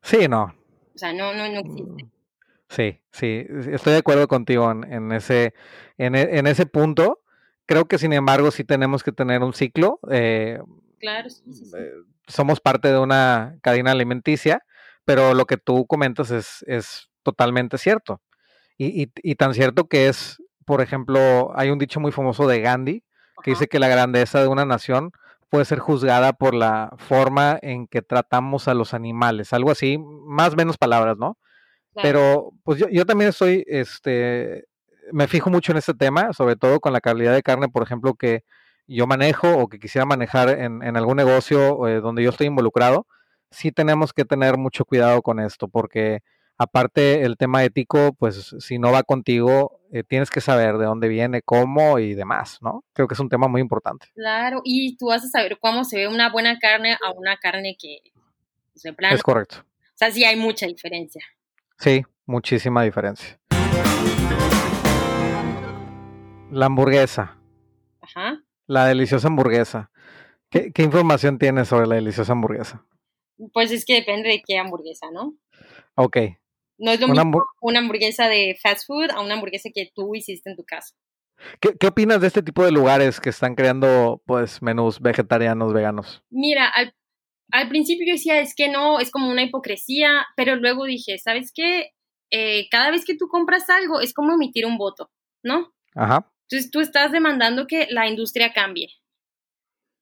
Sí, 0.00 0.26
no. 0.26 0.44
O 0.94 0.98
sea, 0.98 1.12
no, 1.12 1.34
no, 1.34 1.46
no 1.46 1.60
existe. 1.60 2.04
Mm, 2.04 2.10
sí, 2.70 3.00
sí, 3.12 3.46
estoy 3.70 3.92
de 3.92 3.98
acuerdo 3.98 4.28
contigo 4.28 4.70
en, 4.70 5.12
ese, 5.12 5.52
en, 5.98 6.14
e, 6.14 6.38
en, 6.38 6.46
ese 6.46 6.64
punto. 6.64 7.20
Creo 7.66 7.84
que, 7.84 7.98
sin 7.98 8.14
embargo, 8.14 8.50
sí 8.50 8.64
tenemos 8.64 9.02
que 9.02 9.12
tener 9.12 9.42
un 9.42 9.52
ciclo. 9.52 10.00
Eh, 10.10 10.58
claro, 10.98 11.28
sí, 11.28 11.42
sí, 11.52 11.70
eh, 11.76 11.92
somos 12.26 12.60
parte 12.60 12.88
de 12.90 12.98
una 12.98 13.58
cadena 13.60 13.90
alimenticia, 13.90 14.64
pero 15.04 15.34
lo 15.34 15.44
que 15.44 15.58
tú 15.58 15.86
comentas 15.86 16.30
es, 16.30 16.64
es 16.66 17.10
totalmente 17.22 17.76
cierto. 17.76 18.22
Y, 18.78 19.02
y, 19.02 19.12
y, 19.16 19.34
tan 19.34 19.52
cierto 19.52 19.86
que 19.86 20.08
es, 20.08 20.38
por 20.66 20.82
ejemplo, 20.82 21.52
hay 21.54 21.70
un 21.70 21.78
dicho 21.78 22.00
muy 22.00 22.12
famoso 22.12 22.46
de 22.46 22.60
Gandhi 22.60 23.04
que 23.42 23.52
dice 23.52 23.68
que 23.68 23.78
la 23.78 23.88
grandeza 23.88 24.42
de 24.42 24.48
una 24.48 24.66
nación 24.66 25.12
puede 25.48 25.64
ser 25.64 25.78
juzgada 25.78 26.32
por 26.32 26.54
la 26.54 26.92
forma 26.98 27.58
en 27.62 27.86
que 27.86 28.02
tratamos 28.02 28.66
a 28.66 28.74
los 28.74 28.92
animales, 28.92 29.52
algo 29.52 29.70
así, 29.70 29.96
más 29.98 30.54
o 30.54 30.56
menos 30.56 30.76
palabras, 30.76 31.16
¿no? 31.18 31.38
Pero 32.02 32.52
pues 32.64 32.78
yo, 32.78 32.88
yo 32.90 33.06
también 33.06 33.30
estoy, 33.30 33.64
este, 33.68 34.66
me 35.12 35.28
fijo 35.28 35.48
mucho 35.48 35.72
en 35.72 35.78
este 35.78 35.94
tema, 35.94 36.32
sobre 36.32 36.56
todo 36.56 36.80
con 36.80 36.92
la 36.92 37.00
calidad 37.00 37.32
de 37.32 37.42
carne, 37.42 37.68
por 37.68 37.82
ejemplo, 37.82 38.14
que 38.14 38.42
yo 38.86 39.06
manejo 39.06 39.56
o 39.56 39.68
que 39.68 39.78
quisiera 39.78 40.04
manejar 40.04 40.48
en, 40.50 40.82
en 40.82 40.96
algún 40.96 41.16
negocio 41.16 41.88
eh, 41.88 42.00
donde 42.00 42.22
yo 42.22 42.30
estoy 42.30 42.48
involucrado, 42.48 43.06
sí 43.50 43.72
tenemos 43.72 44.12
que 44.12 44.24
tener 44.24 44.58
mucho 44.58 44.84
cuidado 44.84 45.22
con 45.22 45.40
esto, 45.40 45.68
porque 45.68 46.20
aparte 46.58 47.22
el 47.22 47.36
tema 47.36 47.64
ético, 47.64 48.14
pues 48.14 48.54
si 48.58 48.78
no 48.78 48.92
va 48.92 49.02
contigo, 49.02 49.80
eh, 49.92 50.02
tienes 50.02 50.30
que 50.30 50.40
saber 50.40 50.78
de 50.78 50.86
dónde 50.86 51.08
viene, 51.08 51.42
cómo 51.42 51.98
y 51.98 52.14
demás, 52.14 52.58
¿no? 52.62 52.84
Creo 52.92 53.08
que 53.08 53.14
es 53.14 53.20
un 53.20 53.28
tema 53.28 53.48
muy 53.48 53.60
importante. 53.60 54.08
Claro, 54.14 54.60
y 54.64 54.96
tú 54.96 55.06
vas 55.06 55.24
a 55.24 55.28
saber 55.28 55.58
cómo 55.60 55.84
se 55.84 55.98
ve 55.98 56.08
una 56.08 56.30
buena 56.30 56.58
carne 56.58 56.94
a 56.94 57.12
una 57.12 57.36
carne 57.36 57.76
que 57.78 57.98
pues, 58.72 59.12
Es 59.12 59.22
correcto. 59.22 59.58
O 59.60 59.98
sea, 59.98 60.10
sí 60.10 60.24
hay 60.24 60.36
mucha 60.36 60.66
diferencia. 60.66 61.24
Sí, 61.78 62.04
muchísima 62.26 62.82
diferencia. 62.82 63.38
La 66.50 66.66
hamburguesa. 66.66 67.38
Ajá. 68.00 68.42
La 68.66 68.86
deliciosa 68.86 69.28
hamburguesa. 69.28 69.90
¿Qué, 70.48 70.72
¿Qué, 70.72 70.82
información 70.82 71.38
tienes 71.38 71.68
sobre 71.68 71.86
la 71.86 71.96
deliciosa 71.96 72.32
hamburguesa? 72.32 72.84
Pues 73.52 73.70
es 73.72 73.84
que 73.84 73.94
depende 73.94 74.28
de 74.28 74.42
qué 74.46 74.58
hamburguesa, 74.58 75.10
¿no? 75.10 75.34
Ok. 75.96 76.18
No 76.78 76.90
es 76.90 77.00
lo 77.00 77.08
mismo 77.08 77.44
una 77.60 77.78
hamburguesa 77.78 78.28
de 78.28 78.56
fast 78.62 78.86
food 78.86 79.10
a 79.10 79.20
una 79.20 79.34
hamburguesa 79.34 79.70
que 79.74 79.90
tú 79.94 80.14
hiciste 80.14 80.50
en 80.50 80.56
tu 80.56 80.64
casa. 80.64 80.94
¿Qué, 81.60 81.86
opinas 81.86 82.20
de 82.20 82.28
este 82.28 82.42
tipo 82.42 82.64
de 82.64 82.72
lugares 82.72 83.20
que 83.20 83.30
están 83.30 83.54
creando 83.54 84.22
pues 84.26 84.62
menús 84.62 85.00
vegetarianos, 85.00 85.72
veganos? 85.72 86.22
Mira, 86.30 86.68
al, 86.68 86.94
al 87.52 87.68
principio 87.68 88.06
yo 88.06 88.14
decía, 88.14 88.40
es 88.40 88.54
que 88.54 88.68
no, 88.68 89.00
es 89.00 89.10
como 89.10 89.30
una 89.30 89.42
hipocresía, 89.42 90.26
pero 90.36 90.56
luego 90.56 90.84
dije, 90.84 91.18
¿sabes 91.18 91.52
qué? 91.54 91.90
Eh, 92.30 92.68
cada 92.70 92.90
vez 92.90 93.04
que 93.04 93.16
tú 93.16 93.28
compras 93.28 93.68
algo 93.70 94.00
es 94.00 94.12
como 94.12 94.32
emitir 94.32 94.66
un 94.66 94.78
voto, 94.78 95.10
¿no? 95.42 95.74
Ajá. 95.94 96.32
Entonces 96.48 96.70
tú 96.70 96.80
estás 96.80 97.12
demandando 97.12 97.66
que 97.66 97.86
la 97.90 98.08
industria 98.08 98.52
cambie. 98.52 98.88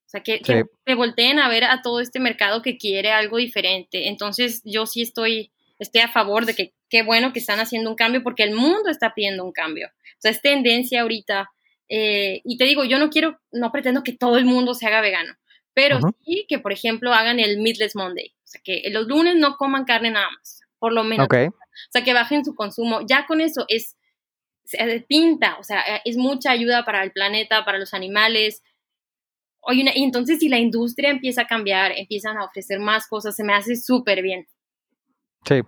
O 0.06 0.10
sea, 0.14 0.22
que, 0.22 0.40
que, 0.40 0.64
que 0.84 0.94
volteen 0.94 1.38
a 1.38 1.48
ver 1.48 1.64
a 1.64 1.82
todo 1.82 2.00
este 2.00 2.20
mercado 2.20 2.62
que 2.62 2.76
quiere 2.76 3.10
algo 3.10 3.38
diferente. 3.38 4.08
Entonces 4.08 4.62
yo 4.64 4.86
sí 4.86 5.02
estoy 5.02 5.53
estoy 5.84 6.02
a 6.02 6.08
favor 6.08 6.46
de 6.46 6.54
que 6.54 6.74
qué 6.88 7.02
bueno 7.02 7.32
que 7.32 7.38
están 7.38 7.60
haciendo 7.60 7.90
un 7.90 7.96
cambio 7.96 8.22
porque 8.22 8.42
el 8.42 8.54
mundo 8.54 8.90
está 8.90 9.14
pidiendo 9.14 9.44
un 9.44 9.52
cambio. 9.52 9.88
O 9.88 10.18
sea, 10.18 10.30
es 10.30 10.42
tendencia 10.42 11.02
ahorita. 11.02 11.50
Eh, 11.88 12.40
y 12.44 12.56
te 12.56 12.64
digo, 12.64 12.84
yo 12.84 12.98
no 12.98 13.10
quiero, 13.10 13.40
no 13.52 13.70
pretendo 13.70 14.02
que 14.02 14.16
todo 14.16 14.38
el 14.38 14.44
mundo 14.44 14.74
se 14.74 14.86
haga 14.86 15.00
vegano, 15.00 15.34
pero 15.74 15.98
sí 16.24 16.46
que, 16.48 16.58
por 16.58 16.72
ejemplo, 16.72 17.12
hagan 17.12 17.40
el 17.40 17.60
Meatless 17.60 17.94
Monday. 17.94 18.34
O 18.36 18.46
sea, 18.46 18.60
que 18.64 18.82
los 18.90 19.06
lunes 19.06 19.36
no 19.36 19.56
coman 19.56 19.84
carne 19.84 20.10
nada 20.10 20.28
más, 20.38 20.60
por 20.78 20.92
lo 20.92 21.04
menos. 21.04 21.26
Okay. 21.26 21.48
O 21.48 21.90
sea, 21.90 22.04
que 22.04 22.14
bajen 22.14 22.44
su 22.44 22.54
consumo. 22.54 23.00
Ya 23.06 23.26
con 23.26 23.40
eso 23.40 23.64
es, 23.68 23.96
se 24.64 25.04
pinta, 25.08 25.56
o 25.58 25.62
sea, 25.62 25.82
es 26.04 26.16
mucha 26.16 26.50
ayuda 26.50 26.84
para 26.84 27.02
el 27.02 27.12
planeta, 27.12 27.64
para 27.64 27.78
los 27.78 27.92
animales. 27.92 28.62
Oye, 29.60 29.84
y 29.94 30.04
entonces 30.04 30.38
si 30.38 30.48
la 30.48 30.58
industria 30.58 31.10
empieza 31.10 31.42
a 31.42 31.46
cambiar, 31.46 31.92
empiezan 31.96 32.38
a 32.38 32.44
ofrecer 32.44 32.78
más 32.78 33.08
cosas, 33.08 33.34
se 33.34 33.44
me 33.44 33.54
hace 33.54 33.76
súper 33.76 34.22
bien. 34.22 34.46
Sí, 35.44 35.60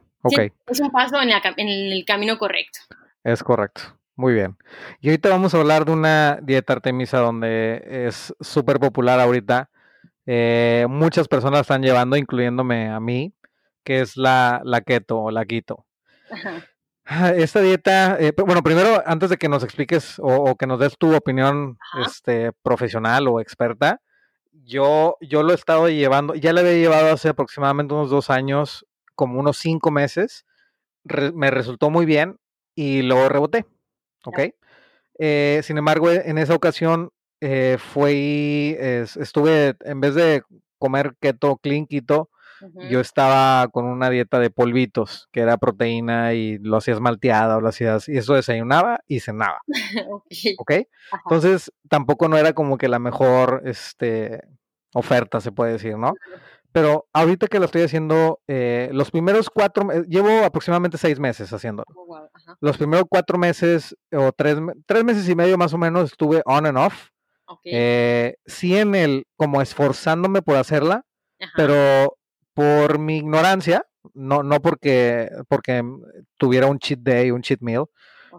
es 0.67 0.81
un 0.81 0.91
paso 0.91 1.17
en, 1.21 1.69
el 1.69 2.05
camino 2.07 2.39
correcto. 2.39 2.81
Es 3.25 3.43
correcto. 3.43 3.83
Muy 4.15 4.33
bien. 4.33 4.57
Y 5.01 5.09
ahorita 5.09 5.29
vamos 5.29 5.55
a 5.55 5.59
hablar 5.59 5.85
de 5.85 5.93
una 5.93 6.39
dieta 6.43 6.73
artemisa 6.73 7.19
donde 7.19 7.83
es 8.07 8.35
súper 8.41 8.81
popular 8.81 9.21
ahorita. 9.21 9.69
Eh, 10.25 10.87
muchas 10.89 11.29
personas 11.29 11.61
están 11.63 11.83
llevando, 11.83 12.17
incluyéndome 12.17 12.89
a 12.89 12.99
mí, 12.99 13.35
que 13.85 14.01
es 14.01 14.17
la, 14.17 14.63
la 14.65 14.81
keto 14.81 15.19
o 15.19 15.31
la 15.31 15.45
keto. 15.45 15.85
Ah, 17.09 17.31
esta 17.31 17.61
dieta, 17.61 18.17
eh, 18.19 18.33
bueno, 18.37 18.65
primero, 18.65 19.01
antes 19.07 19.31
de 19.31 19.37
que 19.37 19.49
nos 19.49 19.63
expliques 19.63 20.17
o, 20.19 20.57
que 20.57 20.67
nos 20.67 20.81
des 20.81 20.99
tu 20.99 21.15
opinión 21.15 21.79
este, 22.05 22.51
profesional 22.65 23.29
o 23.29 23.39
experta, 23.39 24.01
yo, 24.65 25.17
yo 25.21 25.45
lo 25.45 25.53
he 25.53 25.55
estado 25.55 25.89
llevando, 25.89 26.35
ya 26.35 26.53
le 26.53 26.63
había 26.63 26.73
llevado 26.73 27.13
hace 27.13 27.29
aproximadamente 27.29 27.95
unos 27.95 28.11
dos 28.11 28.29
años 28.29 28.85
como 29.17 29.41
unos 29.41 29.59
cinco 29.59 29.91
meses, 29.91 30.47
me 31.35 31.51
resultó 31.51 31.91
muy 31.91 32.07
bien 32.07 32.39
y 32.75 33.03
lo 33.03 33.29
reboté, 33.29 33.67
¿ok? 34.25 34.41
Eh, 35.19 35.61
sin 35.65 35.79
embargo, 35.79 36.11
e, 36.11 36.23
en 36.29 36.39
esa 36.39 36.55
ocasión 36.55 37.11
eh, 37.41 37.79
fue, 37.79 38.77
estuve, 39.19 39.75
en 39.81 40.01
vez 40.01 40.15
de 40.15 40.43
comer 40.79 41.15
keto, 41.21 41.57
clean 41.57 41.87
keto, 41.87 42.31
yo 42.89 43.01
estaba 43.01 43.69
con 43.69 43.85
una 43.85 44.09
dieta 44.09 44.39
de 44.39 44.51
polvitos, 44.51 45.29
que 45.31 45.41
era 45.41 45.59
proteína 45.59 46.33
y 46.33 46.59
lo 46.59 46.79
hacías 46.79 47.01
malteada 47.01 47.59
o 47.59 47.61
lo 47.61 47.69
hacías, 47.69 48.09
y 48.09 48.17
eso 48.17 48.35
desayunaba 48.35 49.01
y 49.07 49.21
cenaba. 49.21 49.61
¿Ok? 50.59 50.73
Entonces, 51.25 51.73
tampoco 51.89 52.29
no 52.29 52.39
era 52.39 52.55
como 52.55 52.79
que 52.79 52.89
la 52.89 52.99
mejor 52.99 53.63
este, 53.67 54.43
oferta, 54.95 55.41
se 55.41 55.53
puede 55.53 55.73
decir, 55.73 55.99
¿no? 55.99 56.15
Pero 56.77 57.09
ahorita 57.15 57.47
que 57.47 57.59
lo 57.59 57.65
estoy 57.65 57.85
haciendo, 57.85 58.43
eh, 58.47 58.91
los 58.93 59.11
primeros 59.11 59.49
cuatro, 59.49 59.89
llevo 60.03 60.45
aproximadamente 60.45 60.99
seis 60.99 61.19
meses 61.19 61.51
haciéndolo. 61.51 61.87
Oh, 61.97 62.29
los 62.61 62.77
primeros 62.77 63.07
cuatro 63.09 63.39
meses 63.39 63.97
o 64.13 64.31
tres, 64.33 64.59
tres 64.85 65.03
meses 65.03 65.27
y 65.27 65.35
medio 65.35 65.57
más 65.57 65.73
o 65.73 65.79
menos 65.79 66.11
estuve 66.11 66.43
on 66.45 66.67
and 66.67 66.77
off. 66.77 67.09
Eh, 67.65 68.37
sí 68.45 68.77
en 68.77 68.95
el, 68.95 69.27
como 69.37 69.63
esforzándome 69.63 70.43
por 70.43 70.57
hacerla, 70.57 71.07
pero 71.57 72.19
por 72.53 72.99
mi 72.99 73.17
ignorancia, 73.17 73.87
no, 74.13 74.43
no 74.43 74.61
porque, 74.61 75.31
porque 75.49 75.83
tuviera 76.37 76.67
un 76.67 76.79
cheat 76.79 77.01
day, 77.01 77.31
un 77.31 77.41
cheat 77.41 77.63
meal, 77.63 77.87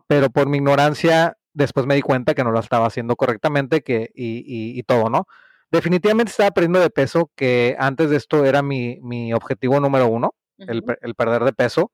pero 0.05 0.29
por 0.29 0.47
mi 0.47 0.57
ignorancia 0.57 1.35
después 1.53 1.87
me 1.87 1.95
di 1.95 2.03
cuenta 2.03 2.35
que 2.35 2.43
no 2.43 2.51
lo 2.51 2.59
estaba 2.59 2.85
haciendo 2.85 3.15
correctamente 3.15 3.81
que, 3.81 4.11
y, 4.13 4.77
y 4.77 4.83
todo, 4.83 5.09
¿no? 5.09 5.25
Definitivamente 5.71 6.31
estaba 6.31 6.51
perdiendo 6.51 6.79
de 6.79 6.89
peso, 6.89 7.31
que 7.35 7.75
antes 7.79 8.09
de 8.09 8.17
esto 8.17 8.45
era 8.45 8.61
mi, 8.61 8.99
mi 9.01 9.33
objetivo 9.33 9.79
número 9.79 10.07
uno, 10.07 10.33
el, 10.57 10.83
el, 11.01 11.15
perder 11.15 11.43
de 11.43 11.53
peso. 11.53 11.91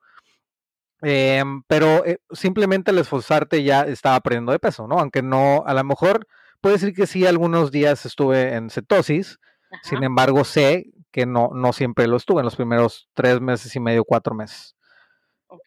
Em, 1.01 1.63
pero 1.67 2.05
eh, 2.05 2.19
simplemente 2.32 2.91
al 2.91 2.97
esforzarte 2.97 3.63
ya 3.63 3.82
estaba 3.82 4.19
perdiendo 4.21 4.53
de 4.53 4.59
peso, 4.59 4.88
¿no? 4.88 4.99
Aunque 4.99 5.21
no, 5.21 5.63
a 5.65 5.74
lo 5.74 5.84
mejor 5.84 6.28
puede 6.61 6.76
decir 6.76 6.93
que 6.93 7.07
sí, 7.07 7.26
algunos 7.26 7.71
días 7.71 8.05
estuve 8.05 8.53
en 8.55 8.69
cetosis, 8.69 9.38
sin 9.82 10.03
embargo 10.03 10.45
sé 10.45 10.93
que 11.11 11.26
no, 11.26 11.49
no 11.53 11.74
siempre 11.74 12.07
lo 12.07 12.15
estuve 12.17 12.39
en 12.39 12.45
los 12.45 12.55
primeros 12.55 13.09
tres 13.13 13.41
meses 13.41 13.76
y 13.76 13.80
medio, 13.80 14.05
cuatro 14.05 14.34
meses. 14.34 14.76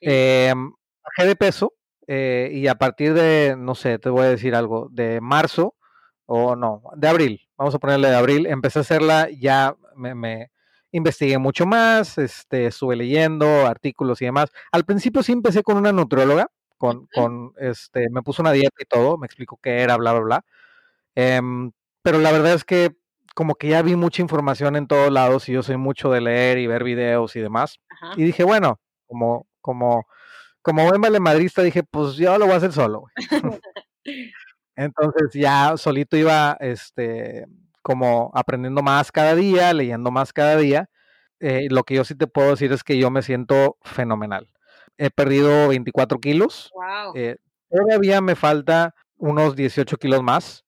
Em, 0.00 0.72
bajé 1.04 1.28
de 1.28 1.36
peso 1.36 1.74
eh, 2.06 2.50
y 2.52 2.66
a 2.66 2.76
partir 2.76 3.12
de, 3.14 3.56
no 3.58 3.74
sé, 3.74 3.98
te 3.98 4.08
voy 4.08 4.22
a 4.22 4.30
decir 4.30 4.54
algo, 4.54 4.88
de 4.90 5.20
marzo 5.20 5.75
o 6.26 6.56
no, 6.56 6.82
de 6.96 7.08
abril, 7.08 7.48
vamos 7.56 7.74
a 7.74 7.78
ponerle 7.78 8.08
de 8.08 8.16
abril, 8.16 8.46
empecé 8.46 8.80
a 8.80 8.82
hacerla, 8.82 9.28
ya 9.30 9.76
me, 9.94 10.50
investigué 10.90 11.38
mucho 11.38 11.66
más, 11.66 12.18
este, 12.18 12.66
estuve 12.66 12.96
leyendo 12.96 13.66
artículos 13.66 14.20
y 14.22 14.26
demás. 14.26 14.50
Al 14.72 14.84
principio 14.84 15.22
sí 15.22 15.32
empecé 15.32 15.62
con 15.62 15.76
una 15.76 15.92
nutrióloga, 15.92 16.48
con, 16.78 17.06
con 17.14 17.52
este, 17.58 18.08
me 18.10 18.22
puso 18.22 18.42
una 18.42 18.52
dieta 18.52 18.76
y 18.80 18.84
todo, 18.84 19.18
me 19.18 19.26
explicó 19.26 19.58
qué 19.62 19.80
era, 19.80 19.96
bla, 19.96 20.12
bla, 20.12 20.22
bla. 20.22 20.44
Em, 21.14 21.72
pero 22.02 22.18
la 22.18 22.32
verdad 22.32 22.54
es 22.54 22.64
que 22.64 22.96
como 23.34 23.54
que 23.56 23.68
ya 23.68 23.82
vi 23.82 23.96
mucha 23.96 24.22
información 24.22 24.76
en 24.76 24.86
todos 24.86 25.12
lados 25.12 25.48
y 25.48 25.52
yo 25.52 25.62
soy 25.62 25.76
mucho 25.76 26.10
de 26.10 26.22
leer 26.22 26.58
y 26.58 26.66
ver 26.66 26.84
videos 26.84 27.36
y 27.36 27.40
demás. 27.40 27.78
Y 28.16 28.24
dije, 28.24 28.44
bueno, 28.44 28.80
como, 29.06 29.46
como, 29.60 30.06
como 30.62 30.88
buen 30.88 31.00
valemadrista, 31.00 31.62
dije, 31.62 31.82
pues 31.82 32.16
yo 32.16 32.38
lo 32.38 32.46
voy 32.46 32.54
a 32.54 32.58
hacer 32.58 32.72
solo. 32.72 33.04
Entonces 34.76 35.30
ya 35.34 35.76
solito 35.76 36.16
iba, 36.16 36.56
este, 36.60 37.46
como 37.82 38.30
aprendiendo 38.34 38.82
más 38.82 39.12
cada 39.12 39.34
día, 39.34 39.72
leyendo 39.74 40.10
más 40.10 40.32
cada 40.32 40.56
día. 40.56 40.88
Eh, 41.40 41.68
lo 41.70 41.84
que 41.84 41.94
yo 41.96 42.04
sí 42.04 42.14
te 42.14 42.26
puedo 42.26 42.50
decir 42.50 42.72
es 42.72 42.84
que 42.84 42.98
yo 42.98 43.10
me 43.10 43.22
siento 43.22 43.78
fenomenal. 43.82 44.48
he 44.98 45.10
perdido 45.10 45.68
24 45.68 46.18
kilos. 46.20 46.72
Eh, 47.14 47.36
todavía 47.70 48.20
me 48.22 48.34
falta 48.36 48.94
unos 49.18 49.56
18 49.56 49.96
kilos 49.98 50.22
más. 50.22 50.64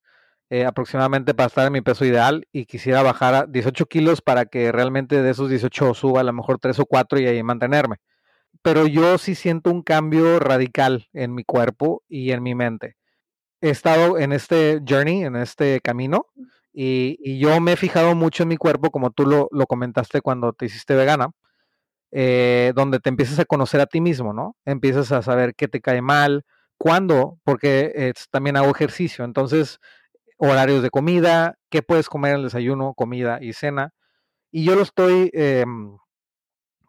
Eh, 0.51 0.65
aproximadamente 0.65 1.35
para 1.35 1.49
estar 1.49 1.67
en 1.67 1.75
mi 1.75 1.83
peso 1.83 2.07
ideal 2.07 2.47
y 2.53 2.65
quisiera 2.67 3.03
bajar 3.03 3.35
a 3.35 3.47
18 3.47 3.87
kilos 3.87 4.23
para 4.23 4.47
que 4.47 4.73
realmente 4.73 5.23
de 5.23 5.31
esos 5.31 5.51
18 5.51 5.93
suba 5.95 6.21
a 6.21 6.25
lo 6.25 6.33
mejor 6.33 6.59
3 6.59 6.79
o 6.81 6.87
4 6.87 7.21
y 7.21 7.27
ahí 7.27 7.43
mantenerme. 7.43 7.97
Pero 8.63 8.87
yo 8.87 9.19
sí 9.19 9.35
siento 9.37 9.71
un 9.71 9.83
cambio 9.83 10.41
radical 10.41 11.09
en 11.15 11.35
mi 11.35 11.45
cuerpo 11.45 12.05
y 12.09 12.33
en 12.33 12.43
mi 12.45 12.55
mente. 12.55 12.98
He 13.61 13.71
estado 13.71 14.19
en 14.19 14.33
este 14.33 14.81
journey, 14.89 15.25
en 15.25 15.37
este 15.37 15.81
camino, 15.81 16.27
y, 16.73 17.39
yo 17.39 17.61
me 17.61 17.73
he 17.73 17.77
fijado 17.77 18.15
mucho 18.15 18.45
en 18.45 18.51
mi 18.51 18.57
cuerpo, 18.57 18.91
como 18.91 19.11
tú 19.11 19.27
lo, 19.27 19.49
comentaste 19.67 20.21
cuando 20.21 20.53
te 20.53 20.67
hiciste 20.67 20.95
vegana, 20.95 21.31
eh, 22.13 22.73
donde 22.75 23.01
te 23.01 23.09
empiezas 23.09 23.39
a 23.39 23.45
conocer 23.45 23.81
a 23.81 23.87
ti 23.87 24.01
mismo, 24.01 24.33
¿no? 24.33 24.57
Empiezas 24.65 25.13
a 25.13 25.23
saber 25.23 25.55
qué 25.57 25.69
te 25.69 25.81
cae 25.81 26.03
mal, 26.03 26.45
cuándo, 26.79 27.39
porque 27.45 28.13
también 28.31 28.57
hago 28.57 28.71
ejercicio, 28.71 29.25
entonces 29.25 29.81
horarios 30.39 30.83
de 30.83 30.91
comida, 30.91 31.57
qué 31.71 31.83
puedes 31.83 32.09
comer 32.09 32.33
en 32.33 32.39
el 32.39 32.45
desayuno, 32.45 32.95
comida 32.95 33.39
y 33.43 33.53
cena. 33.53 33.93
Y 34.51 34.65
yo 34.65 34.77
lo 34.77 34.83
estoy 34.83 35.31
em, 35.35 35.97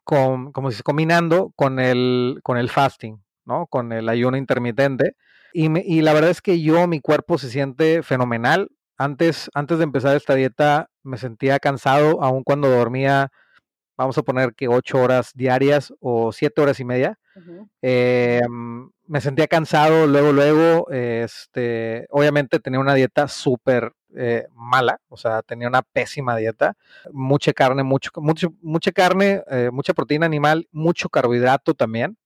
con, 0.04 0.52
como 0.54 0.72
si 0.72 0.84
combinando 0.84 1.52
con 1.56 1.80
el, 1.80 2.40
con 2.44 2.58
el 2.58 2.70
fasting, 2.70 3.24
¿no? 3.46 3.68
Con 3.68 3.92
el 3.92 4.08
ayuno 4.10 4.38
intermitente. 4.38 5.16
Y, 5.54 5.68
y, 5.80 6.02
la 6.02 6.14
verdad 6.14 6.32
es 6.32 6.42
que 6.42 6.62
yo, 6.62 6.88
mi 6.88 7.02
cuerpo 7.02 7.38
se 7.38 7.50
siente 7.50 8.04
fenomenal. 8.04 8.70
Antes, 8.98 9.50
antes 9.54 9.78
de 9.78 9.86
empezar 9.86 10.16
esta 10.16 10.36
dieta 10.36 10.90
me 11.04 11.18
sentía 11.18 11.60
cansado, 11.60 12.22
aun 12.22 12.44
cuando 12.44 12.70
dormía, 12.70 13.32
vamos 13.98 14.18
a 14.18 14.24
poner 14.24 14.54
que 14.56 14.68
ocho 14.68 15.00
horas 15.02 15.32
diarias 15.34 15.94
o 16.00 16.32
siete 16.32 16.62
horas 16.62 16.80
y 16.80 16.86
media 16.86 17.18
me 19.10 19.22
sentía 19.22 19.48
cansado 19.48 20.06
luego, 20.06 20.32
luego, 20.32 20.92
este, 20.92 22.06
obviamente 22.12 22.60
tenía 22.60 22.80
una 22.80 22.94
dieta 22.94 23.28
súper 23.28 23.92
eh, 24.16 24.46
mala, 24.54 25.02
o 25.10 25.18
sea, 25.18 25.42
tenía 25.42 25.68
una 25.68 25.82
pésima 25.82 26.38
dieta, 26.38 26.78
mucha 27.12 27.52
carne, 27.54 27.82
mucho, 27.82 28.12
mucho 28.18 28.54
mucha 28.62 28.92
carne, 28.92 29.44
eh, 29.50 29.72
mucha 29.74 29.96
proteína 29.96 30.28
animal, 30.28 30.68
mucho 30.72 31.10
carbohidrato 31.10 31.74
también. 31.74 32.18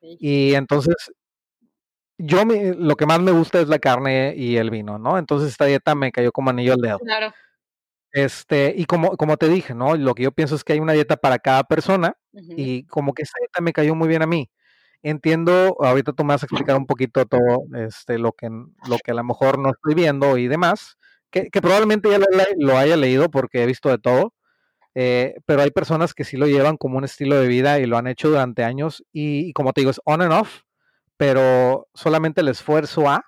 Y 0.00 0.54
entonces, 0.54 0.96
yo 2.18 2.44
lo 2.44 2.96
que 2.96 3.06
más 3.06 3.20
me 3.20 3.32
gusta 3.32 3.60
es 3.60 3.68
la 3.68 3.78
carne 3.78 4.34
y 4.36 4.56
el 4.56 4.70
vino, 4.70 4.98
¿no? 4.98 5.18
Entonces 5.18 5.50
esta 5.50 5.64
dieta 5.66 5.94
me 5.94 6.12
cayó 6.12 6.32
como 6.32 6.50
anillo 6.50 6.74
al 6.74 6.80
dedo. 6.80 6.98
Claro. 6.98 7.32
Este, 8.12 8.72
y 8.76 8.84
como, 8.84 9.16
como 9.16 9.36
te 9.36 9.48
dije, 9.48 9.74
¿no? 9.74 9.96
Lo 9.96 10.14
que 10.14 10.22
yo 10.22 10.32
pienso 10.32 10.54
es 10.54 10.62
que 10.62 10.74
hay 10.74 10.80
una 10.80 10.92
dieta 10.92 11.16
para 11.16 11.38
cada 11.38 11.64
persona 11.64 12.16
y 12.32 12.84
como 12.86 13.12
que 13.12 13.22
esa 13.22 13.38
dieta 13.40 13.60
me 13.60 13.72
cayó 13.72 13.94
muy 13.94 14.08
bien 14.08 14.22
a 14.22 14.26
mí 14.26 14.48
entiendo, 15.04 15.76
ahorita 15.80 16.12
tú 16.14 16.24
me 16.24 16.32
vas 16.32 16.42
a 16.42 16.46
explicar 16.46 16.76
un 16.76 16.86
poquito 16.86 17.24
todo 17.26 17.64
este, 17.76 18.18
lo, 18.18 18.32
que, 18.32 18.48
lo 18.48 18.98
que 19.04 19.12
a 19.12 19.14
lo 19.14 19.22
mejor 19.22 19.58
no 19.58 19.70
estoy 19.70 19.94
viendo 19.94 20.38
y 20.38 20.48
demás, 20.48 20.96
que, 21.30 21.50
probablemente 21.60 22.08
ya 22.08 22.18
lo, 22.56 22.78
haya 22.78 22.96
leído 22.96 23.30
porque 23.30 23.62
he 23.62 23.66
visto 23.66 23.90
de 23.90 23.98
todo, 23.98 24.32
eh, 24.94 25.34
pero 25.44 25.62
hay 25.62 25.70
personas 25.70 26.14
que 26.14 26.24
sí 26.24 26.38
lo 26.38 26.46
llevan 26.46 26.78
como 26.78 26.96
un 26.96 27.04
estilo 27.04 27.38
de 27.38 27.48
vida 27.48 27.78
y 27.80 27.86
lo 27.86 27.98
han 27.98 28.06
hecho 28.06 28.30
durante 28.30 28.64
años 28.64 29.04
y, 29.12 29.52
como 29.52 29.72
te 29.72 29.82
digo, 29.82 29.90
es 29.90 30.00
on 30.04 30.22
and 30.22 30.32
off, 30.32 30.62
pero 31.16 31.88
solamente 31.94 32.40
el 32.40 32.48
esfuerzo 32.48 33.08
A 33.08 33.24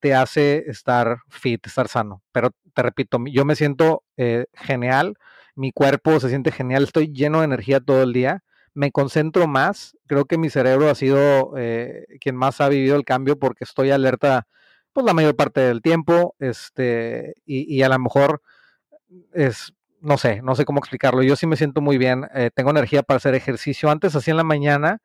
te 0.00 0.14
hace 0.14 0.64
estar 0.68 1.18
fit, 1.28 1.66
estar 1.66 1.88
sano. 1.88 2.22
Pero 2.32 2.50
te 2.74 2.82
repito, 2.82 3.18
yo 3.26 3.44
me 3.44 3.56
siento 3.56 4.04
eh, 4.16 4.46
genial, 4.54 5.14
mi 5.54 5.72
cuerpo 5.72 6.18
se 6.20 6.28
siente 6.28 6.52
genial, 6.52 6.84
estoy 6.84 7.12
lleno 7.12 7.40
de 7.40 7.46
energía 7.46 7.80
todo 7.80 8.02
el 8.02 8.12
día 8.12 8.42
me 8.74 8.92
concentro 8.92 9.46
más. 9.46 9.96
Creo 10.06 10.24
que 10.26 10.38
mi 10.38 10.50
cerebro 10.50 10.88
ha 10.90 10.94
sido 10.94 11.54
eh, 11.56 12.06
quien 12.20 12.36
más 12.36 12.60
ha 12.60 12.68
vivido 12.68 12.96
el 12.96 13.04
cambio 13.04 13.38
porque 13.38 13.64
estoy 13.64 13.90
alerta 13.90 14.46
pues 14.92 15.06
la 15.06 15.14
mayor 15.14 15.36
parte 15.36 15.60
del 15.60 15.82
tiempo, 15.82 16.34
este, 16.40 17.34
y, 17.46 17.80
a 17.82 17.88
lo 17.88 17.98
mejor 18.00 18.42
es, 19.32 19.72
no 20.00 20.18
sé, 20.18 20.42
no 20.42 20.56
sé 20.56 20.64
cómo 20.64 20.80
explicarlo. 20.80 21.22
Yo 21.22 21.36
sí 21.36 21.46
me 21.46 21.56
siento 21.56 21.80
muy 21.80 21.96
bien, 21.96 22.26
eh, 22.34 22.50
tengo 22.52 22.70
energía 22.70 23.04
para 23.04 23.18
hacer 23.18 23.36
ejercicio. 23.36 23.88
Antes 23.88 24.16
hacía 24.16 24.32
en 24.32 24.38
la 24.38 24.44
mañana, 24.44 25.00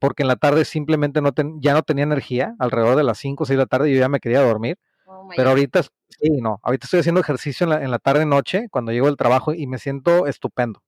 porque 0.00 0.22
en 0.24 0.28
la 0.28 0.36
tarde 0.36 0.64
simplemente 0.64 1.20
no 1.20 1.30
ya 1.60 1.74
no 1.74 1.82
tenía 1.82 2.04
energía, 2.04 2.56
alrededor 2.58 2.96
de 2.96 3.04
las 3.04 3.18
5 3.18 3.44
o 3.44 3.46
6 3.46 3.56
de 3.56 3.62
la 3.62 3.66
tarde 3.66 3.92
yo 3.92 4.00
ya 4.00 4.08
me 4.08 4.18
quería 4.18 4.40
dormir. 4.40 4.78
Oh 5.06 5.28
pero 5.36 5.50
ahorita, 5.50 5.82
sí, 5.82 6.30
no, 6.40 6.58
ahorita 6.62 6.86
estoy 6.86 7.00
haciendo 7.00 7.20
ejercicio 7.20 7.64
en 7.64 7.70
la, 7.70 7.84
en 7.84 7.90
la 7.90 7.98
tarde 7.98 8.26
noche, 8.26 8.68
cuando 8.70 8.92
llego 8.92 9.06
del 9.06 9.16
trabajo, 9.16 9.52
y 9.52 9.66
me 9.66 9.78
siento 9.78 10.26
estupendo. 10.26 10.82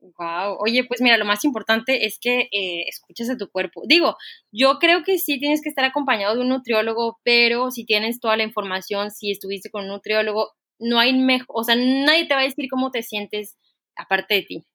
Wow, 0.00 0.58
oye, 0.60 0.84
pues 0.84 1.00
mira, 1.00 1.16
lo 1.16 1.24
más 1.24 1.44
importante 1.44 2.06
es 2.06 2.18
que 2.20 2.48
eh, 2.52 2.84
escuches 2.86 3.28
a 3.30 3.36
tu 3.36 3.50
cuerpo. 3.50 3.82
Digo, 3.86 4.16
yo 4.52 4.78
creo 4.78 5.02
que 5.02 5.18
sí 5.18 5.40
tienes 5.40 5.60
que 5.60 5.68
estar 5.68 5.84
acompañado 5.84 6.36
de 6.36 6.42
un 6.42 6.48
nutriólogo, 6.48 7.18
pero 7.24 7.70
si 7.70 7.84
tienes 7.84 8.20
toda 8.20 8.36
la 8.36 8.44
información, 8.44 9.10
si 9.10 9.30
estuviste 9.32 9.70
con 9.70 9.84
un 9.84 9.88
nutriólogo, 9.88 10.52
no 10.78 11.00
hay 11.00 11.18
mejor, 11.18 11.48
o 11.48 11.64
sea, 11.64 11.74
nadie 11.74 12.26
te 12.26 12.34
va 12.34 12.40
a 12.40 12.44
decir 12.44 12.68
cómo 12.70 12.92
te 12.92 13.02
sientes 13.02 13.56
aparte 13.96 14.34
de 14.34 14.42
ti. 14.42 14.66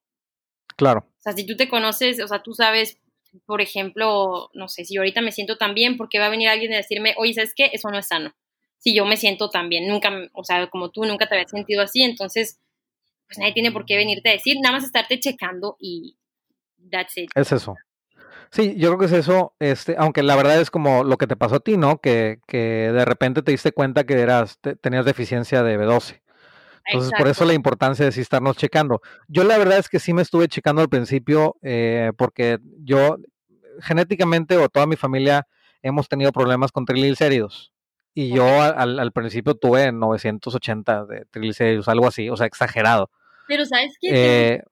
Claro. 0.76 1.06
O 1.08 1.22
sea, 1.22 1.34
si 1.34 1.46
tú 1.46 1.56
te 1.56 1.70
conoces, 1.70 2.22
o 2.22 2.28
sea, 2.28 2.44
tú 2.44 2.54
sabes, 2.54 3.00
por 3.46 3.62
ejemplo, 3.62 4.50
no 4.54 4.68
sé, 4.68 4.86
si 4.86 4.96
yo 4.96 5.02
ahorita 5.02 5.22
me 5.22 5.32
siento 5.32 5.58
tan 5.58 5.74
bien, 5.74 5.98
porque 5.98 6.20
va 6.20 6.28
a 6.28 6.30
venir 6.30 6.50
alguien 6.50 6.74
a 6.74 6.78
decirme, 6.78 7.16
oye, 7.18 7.34
¿sabes 7.34 7.54
qué? 7.56 7.70
Eso 7.74 7.90
no 7.90 7.98
es 7.98 8.08
sano. 8.08 8.34
Si 8.78 8.94
yo 8.94 9.06
me 9.06 9.18
siento 9.18 9.50
tan 9.50 9.70
bien, 9.70 9.88
nunca, 9.88 10.12
o 10.34 10.44
sea, 10.44 10.68
como 10.68 10.92
tú 10.92 11.06
nunca 11.06 11.28
te 11.28 11.36
habías 11.36 11.52
sentido 11.52 11.82
así, 11.82 12.04
entonces 12.04 12.60
pues 13.28 13.38
nadie 13.38 13.54
tiene 13.54 13.72
por 13.72 13.86
qué 13.86 13.96
venirte 13.96 14.30
a 14.30 14.34
decir, 14.34 14.58
nada 14.62 14.76
más 14.76 14.84
estarte 14.84 15.20
checando 15.20 15.78
y 15.80 16.18
that's 16.92 17.18
it. 17.18 17.30
Es 17.36 17.52
eso. 17.52 17.76
Sí, 18.52 18.76
yo 18.78 18.90
creo 18.90 19.00
que 19.00 19.06
es 19.06 19.12
eso, 19.14 19.56
este, 19.60 19.96
aunque 19.98 20.22
la 20.22 20.36
verdad 20.36 20.62
es 20.62 20.70
como 20.70 21.04
lo 21.04 21.18
que 21.18 21.26
te 21.26 21.36
pasó 21.36 21.56
a 21.56 21.60
ti, 21.60 21.76
¿no? 21.76 22.00
Que, 22.00 22.40
que 22.46 22.92
de 22.92 23.06
repente 23.06 23.42
te 23.42 23.52
diste 23.52 23.72
cuenta 23.72 24.04
que 24.04 24.20
eras, 24.20 24.60
tenías 24.82 25.06
deficiencia 25.06 25.64
de 25.64 25.80
B12. 25.80 26.22
Entonces, 26.86 27.14
por 27.18 27.28
eso 27.28 27.46
la 27.46 27.54
importancia 27.54 28.06
de 28.06 28.12
sí 28.12 28.22
estarnos 28.22 28.58
checando. 28.58 29.02
Yo 29.28 29.44
la 29.44 29.58
verdad 29.58 29.78
es 29.78 29.90
que 29.90 30.00
sí 30.00 30.14
me 30.14 30.22
estuve 30.22 30.48
checando 30.48 30.82
al 30.82 30.90
principio, 30.90 31.56
eh, 31.62 32.12
porque 32.18 32.60
yo 32.80 33.18
genéticamente 33.82 34.58
o 34.58 34.70
toda 34.70 34.86
mi 34.86 34.96
familia 34.96 35.48
hemos 35.82 36.08
tenido 36.08 36.32
problemas 36.32 36.72
con 36.72 36.86
triglicéridos. 36.86 37.74
Y 38.16 38.30
yo 38.30 38.62
al, 38.62 39.00
al, 39.00 39.12
principio 39.12 39.56
tuve 39.56 39.92
980 39.92 41.06
de 41.06 41.26
triglicéridos, 41.32 41.88
algo 41.88 42.08
así, 42.08 42.30
o 42.30 42.38
sea, 42.38 42.46
exagerado. 42.46 43.10
Pero 43.48 43.66
¿sabes 43.66 43.96
qué? 44.00 44.10
Eh, 44.12 44.64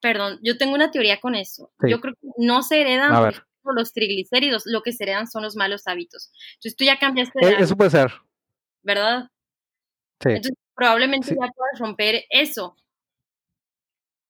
Perdón, 0.00 0.38
yo 0.42 0.56
tengo 0.56 0.74
una 0.74 0.90
teoría 0.90 1.20
con 1.20 1.34
eso. 1.34 1.72
Yo 1.86 2.00
creo 2.00 2.14
que 2.14 2.28
no 2.38 2.62
se 2.62 2.80
heredan 2.80 3.32
los 3.64 3.92
triglicéridos, 3.92 4.62
lo 4.64 4.82
que 4.82 4.92
se 4.92 5.04
heredan 5.04 5.26
son 5.26 5.42
los 5.42 5.56
malos 5.56 5.86
hábitos. 5.86 6.30
Entonces 6.54 6.76
tú 6.76 6.84
ya 6.84 6.98
cambiaste. 6.98 7.44
De 7.44 7.54
eso 7.56 7.76
puede 7.76 7.90
ser. 7.90 8.12
¿Verdad? 8.82 9.28
Sí. 10.20 10.30
Entonces 10.30 10.54
probablemente 10.78 11.30
ya 11.30 11.52
puedas 11.52 11.78
romper 11.78 12.24
eso. 12.30 12.76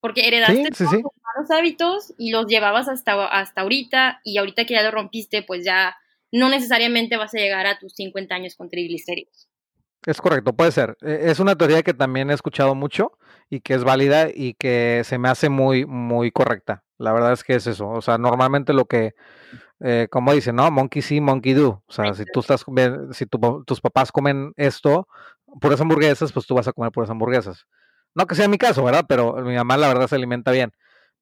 Porque 0.01 0.26
heredaste 0.26 0.70
los 0.70 0.92
malos 0.92 1.51
hábitos 1.51 2.14
y 2.16 2.30
los 2.30 2.46
llevabas 2.46 2.88
hasta, 2.88 3.26
hasta 3.26 3.61
ahorita 3.61 4.20
y 4.24 4.38
ahorita 4.38 4.64
que 4.64 4.74
ya 4.74 4.82
lo 4.82 4.90
rompiste, 4.90 5.42
pues 5.42 5.64
ya 5.64 5.96
no 6.32 6.49
necesariamente 6.49 7.16
vas 7.16 7.34
a 7.34 7.38
llegar 7.38 7.66
a 7.66 7.78
tus 7.78 7.94
50 7.94 8.34
años 8.34 8.57
con 8.57 8.70
triglicéridos. 8.70 9.49
Es 10.07 10.20
correcto, 10.20 10.55
puede 10.55 10.72
ser. 10.72 10.96
E, 11.03 11.30
es 11.30 11.38
una 11.38 11.57
teoría 11.57 11.82
que 11.82 11.92
también 11.92 12.30
he 12.30 12.34
escuchado 12.34 12.74
mucho 12.74 13.18
y 13.51 13.61
que 13.61 13.74
es 13.74 13.84
válida 13.84 14.28
y 14.32 14.55
que 14.55 15.03
se 15.05 15.18
me 15.18 15.28
hace 15.28 15.51
muy, 15.51 15.84
muy 15.84 16.30
correcta. 16.30 16.84
La 16.96 17.12
verdad 17.12 17.32
es 17.32 17.44
que 17.44 17.57
es 17.57 17.66
eso. 17.66 17.88
O 17.90 18.01
sea, 18.01 18.16
normalmente 18.16 18.72
lo 18.72 18.86
que, 18.86 19.14
eh, 19.80 20.09
como 20.11 20.32
dicen, 20.32 20.57
¿no? 20.57 20.70
Monkey 20.70 21.03
see, 21.03 21.20
monkey 21.20 21.53
do. 21.53 21.82
O 21.86 21.92
sea, 21.92 22.14
si 22.14 22.24
tú 22.32 22.40
estás, 22.40 22.64
si 23.12 23.26
tus 23.26 23.80
papás 23.80 24.12
comen 24.12 24.53
esto, 24.57 25.09
puras 25.61 25.80
hamburguesas, 25.80 26.32
pues 26.32 26.46
tú 26.46 26.55
vas 26.55 26.68
a 26.68 26.72
comer 26.72 26.92
puras 26.92 27.11
hamburguesas. 27.11 27.66
No 28.14 28.26
que 28.26 28.34
sea 28.34 28.49
mi 28.49 28.59
caso, 28.59 28.84
¿verdad? 28.84 29.05
Pero 29.09 29.34
mi 29.36 29.55
mamá 29.55 29.76
la 29.76 29.88
verdad 29.88 30.09
se 30.09 30.16
alimenta 30.16 30.51
bien. 30.51 30.72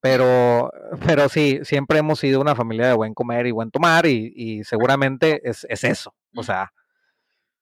Pero, 0.01 0.71
pero 1.07 1.29
sí, 1.29 1.61
siempre 1.63 1.99
hemos 1.99 2.19
sido 2.21 2.41
una 2.41 2.55
familia 2.55 2.89
de 2.89 2.95
buen 2.95 3.15
comer 3.15 3.47
y 3.47 3.51
buen 3.51 3.71
tomar 3.71 4.07
y, 4.07 4.33
y 4.35 4.65
seguramente 4.65 5.41
es, 5.49 5.67
es, 5.69 5.85
eso. 5.85 6.15
O 6.35 6.43
sea, 6.43 6.73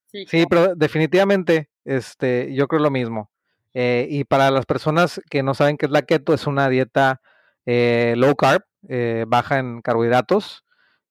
sí, 0.07 0.47
pero 0.49 0.75
definitivamente, 0.75 1.71
este, 1.85 2.55
yo 2.55 2.69
creo 2.69 2.83
lo 2.83 2.91
mismo. 2.91 3.31
Eh, 3.75 4.07
y 4.09 4.25
para 4.25 4.51
las 4.53 4.67
personas 4.67 5.21
que 5.31 5.43
no 5.43 5.55
saben 5.55 5.77
qué 5.77 5.87
es 5.87 5.93
la 5.93 6.03
keto, 6.03 6.33
es 6.33 6.47
una 6.47 6.69
dieta 6.69 7.21
eh, 7.67 8.15
low 8.17 8.37
carb, 8.37 8.63
eh, 8.89 9.25
baja 9.27 9.59
en 9.59 9.83
carbohidratos. 9.83 10.64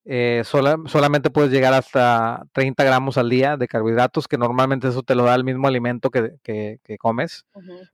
Solamente 0.05 1.29
puedes 1.29 1.51
llegar 1.51 1.73
hasta 1.73 2.45
30 2.51 2.83
gramos 2.83 3.17
al 3.17 3.29
día 3.29 3.57
de 3.57 3.67
carbohidratos, 3.67 4.27
que 4.27 4.37
normalmente 4.37 4.87
eso 4.87 5.03
te 5.03 5.15
lo 5.15 5.23
da 5.23 5.35
el 5.35 5.43
mismo 5.43 5.67
alimento 5.67 6.09
que, 6.09 6.37
que, 6.43 6.97
comes. 6.97 7.45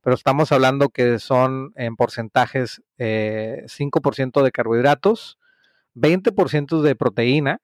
Pero 0.02 0.14
estamos 0.14 0.52
hablando 0.52 0.88
que 0.88 1.18
son 1.18 1.72
en 1.76 1.96
porcentajes 1.96 2.82
5% 2.98 4.42
de 4.42 4.52
carbohidratos, 4.52 5.38
20% 5.94 6.82
de 6.82 6.96
proteína 6.96 7.60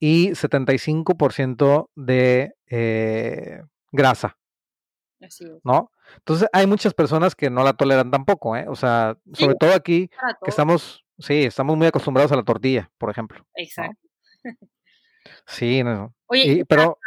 y 0.00 0.30
75% 0.30 1.88
de 1.94 2.54
grasa. 3.92 4.38
¿No? 5.64 5.90
Entonces 6.18 6.48
hay 6.52 6.66
muchas 6.66 6.94
personas 6.94 7.34
que 7.34 7.50
no 7.50 7.64
la 7.64 7.72
toleran 7.72 8.10
tampoco, 8.10 8.56
¿eh? 8.56 8.66
O 8.68 8.76
sea, 8.76 9.18
sobre 9.32 9.56
todo 9.56 9.74
aquí, 9.74 10.08
que 10.42 10.50
estamos, 10.50 11.04
Sí, 11.18 11.44
estamos 11.44 11.76
muy 11.76 11.86
acostumbrados 11.86 12.32
a 12.32 12.36
la 12.36 12.44
tortilla, 12.44 12.90
por 12.98 13.10
ejemplo. 13.10 13.44
Exacto. 13.54 14.08
Sí, 15.46 15.82
no. 15.82 16.14
Oye, 16.26 16.64
pero... 16.66 16.98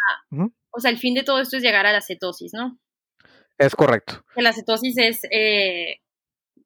O 0.71 0.79
sea, 0.79 0.91
el 0.91 0.97
fin 0.97 1.15
de 1.15 1.23
todo 1.23 1.39
esto 1.39 1.57
es 1.57 1.63
llegar 1.63 1.85
a 1.85 1.91
la 1.91 2.01
cetosis, 2.01 2.53
¿no? 2.53 2.79
Es 3.57 3.75
correcto. 3.75 4.23
La 4.35 4.53
cetosis 4.53 4.97
es, 4.97 5.21
eh, 5.31 5.97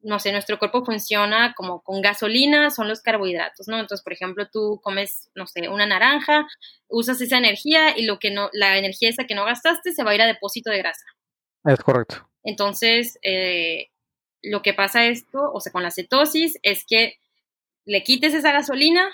no 0.02 0.18
sé, 0.18 0.32
nuestro 0.32 0.58
cuerpo 0.58 0.84
funciona 0.84 1.54
como 1.56 1.82
con 1.82 2.00
gasolina, 2.00 2.70
son 2.70 2.88
los 2.88 3.02
carbohidratos, 3.02 3.66
¿no? 3.68 3.78
Entonces, 3.80 4.04
por 4.04 4.12
ejemplo, 4.12 4.48
tú 4.50 4.80
comes, 4.82 5.30
no 5.34 5.46
sé, 5.46 5.68
una 5.68 5.86
naranja, 5.86 6.46
usas 6.88 7.20
esa 7.20 7.38
energía 7.38 7.98
y 7.98 8.04
lo 8.04 8.18
que 8.18 8.30
no, 8.30 8.48
la 8.52 8.78
energía 8.78 9.10
esa 9.10 9.24
que 9.24 9.34
no 9.34 9.44
gastaste 9.44 9.92
se 9.92 10.04
va 10.04 10.12
a 10.12 10.14
ir 10.14 10.22
a 10.22 10.26
depósito 10.26 10.70
de 10.70 10.78
grasa. 10.78 11.04
Es 11.64 11.80
correcto. 11.80 12.28
Entonces, 12.44 13.18
eh, 13.22 13.88
lo 14.42 14.62
que 14.62 14.72
pasa 14.72 15.06
esto, 15.06 15.50
o 15.52 15.60
sea, 15.60 15.72
con 15.72 15.82
la 15.82 15.90
cetosis, 15.90 16.58
es 16.62 16.84
que 16.86 17.16
le 17.86 18.02
quites 18.02 18.34
esa 18.34 18.52
gasolina 18.52 19.08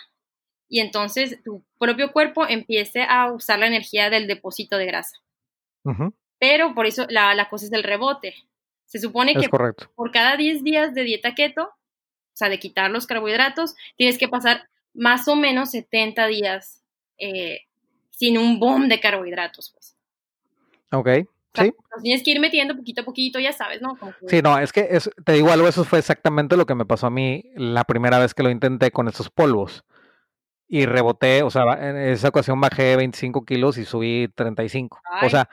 y 0.68 0.80
entonces 0.80 1.40
tu 1.44 1.62
propio 1.78 2.12
cuerpo 2.12 2.46
empiece 2.48 3.02
a 3.02 3.30
usar 3.30 3.58
la 3.58 3.66
energía 3.66 4.10
del 4.10 4.26
depósito 4.26 4.78
de 4.78 4.86
grasa. 4.86 5.18
Pero 6.38 6.74
por 6.74 6.86
eso 6.86 7.06
la, 7.08 7.48
cosa 7.48 7.66
es 7.66 7.72
el 7.72 7.82
rebote. 7.82 8.34
Se 8.86 8.98
supone 8.98 9.34
que 9.34 9.48
por 9.48 10.10
cada 10.12 10.36
10 10.36 10.64
días 10.64 10.94
de 10.94 11.02
dieta 11.02 11.34
keto, 11.34 11.64
o 11.64 12.34
sea, 12.34 12.48
de 12.48 12.58
quitar 12.58 12.90
los 12.90 13.06
carbohidratos, 13.06 13.74
tienes 13.96 14.18
que 14.18 14.28
pasar 14.28 14.68
más 14.94 15.28
o 15.28 15.36
menos 15.36 15.70
70 15.70 16.26
días 16.26 16.82
eh, 17.18 17.60
sin 18.10 18.38
un 18.38 18.58
boom 18.58 18.88
de 18.88 19.00
carbohidratos. 19.00 19.70
Pues. 19.72 19.96
Ok. 20.90 21.28
Sí. 21.54 21.74
tienes 22.02 22.22
que 22.22 22.30
ir 22.30 22.40
metiendo 22.40 22.76
poquito 22.76 23.02
a 23.02 23.04
poquito, 23.04 23.38
ya 23.38 23.52
sabes, 23.52 23.82
¿no? 23.82 23.98
Sí, 24.26 24.42
no, 24.42 24.58
es 24.58 24.72
que 24.72 24.98
te 25.24 25.32
digo 25.32 25.50
algo, 25.50 25.68
eso 25.68 25.84
fue 25.84 25.98
exactamente 25.98 26.56
lo 26.56 26.66
que 26.66 26.74
me 26.74 26.86
pasó 26.86 27.06
a 27.06 27.10
mí 27.10 27.44
la 27.54 27.84
primera 27.84 28.18
vez 28.18 28.34
que 28.34 28.42
lo 28.42 28.50
intenté 28.50 28.90
con 28.90 29.08
esos 29.08 29.30
polvos. 29.30 29.84
Y 30.68 30.86
reboté, 30.86 31.42
o 31.42 31.50
sea, 31.50 31.64
en 31.86 31.98
esa 31.98 32.28
ocasión 32.28 32.58
bajé 32.58 32.96
25 32.96 33.44
kilos 33.44 33.76
y 33.76 33.84
subí 33.84 34.28
35. 34.34 35.02
O 35.22 35.28
sea, 35.28 35.46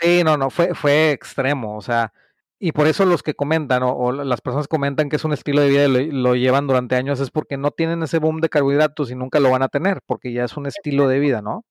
Sí, 0.00 0.22
no, 0.22 0.36
no, 0.36 0.50
fue, 0.50 0.74
fue 0.74 1.10
extremo, 1.10 1.76
o 1.76 1.82
sea, 1.82 2.12
y 2.60 2.70
por 2.70 2.86
eso 2.86 3.04
los 3.04 3.24
que 3.24 3.34
comentan 3.34 3.82
o, 3.82 4.12
las 4.12 4.40
personas 4.40 4.68
comentan 4.68 5.08
que 5.08 5.16
es 5.16 5.24
un 5.24 5.32
estilo 5.32 5.60
de 5.60 5.68
vida 5.68 5.84
y 5.86 6.10
lo, 6.12 6.36
llevan 6.36 6.68
durante 6.68 6.94
años 6.94 7.18
es 7.18 7.30
porque 7.30 7.56
no 7.56 7.72
tienen 7.72 8.02
ese 8.04 8.18
boom 8.18 8.40
de 8.40 8.48
carbohidratos 8.48 9.10
y 9.10 9.16
nunca 9.16 9.40
lo 9.40 9.50
van 9.50 9.62
a 9.62 9.68
tener, 9.68 10.00
porque 10.06 10.32
ya 10.32 10.44
es 10.44 10.56
un 10.56 10.66
estilo 10.66 11.08
de 11.08 11.18
vida, 11.18 11.42
¿no? 11.42 11.64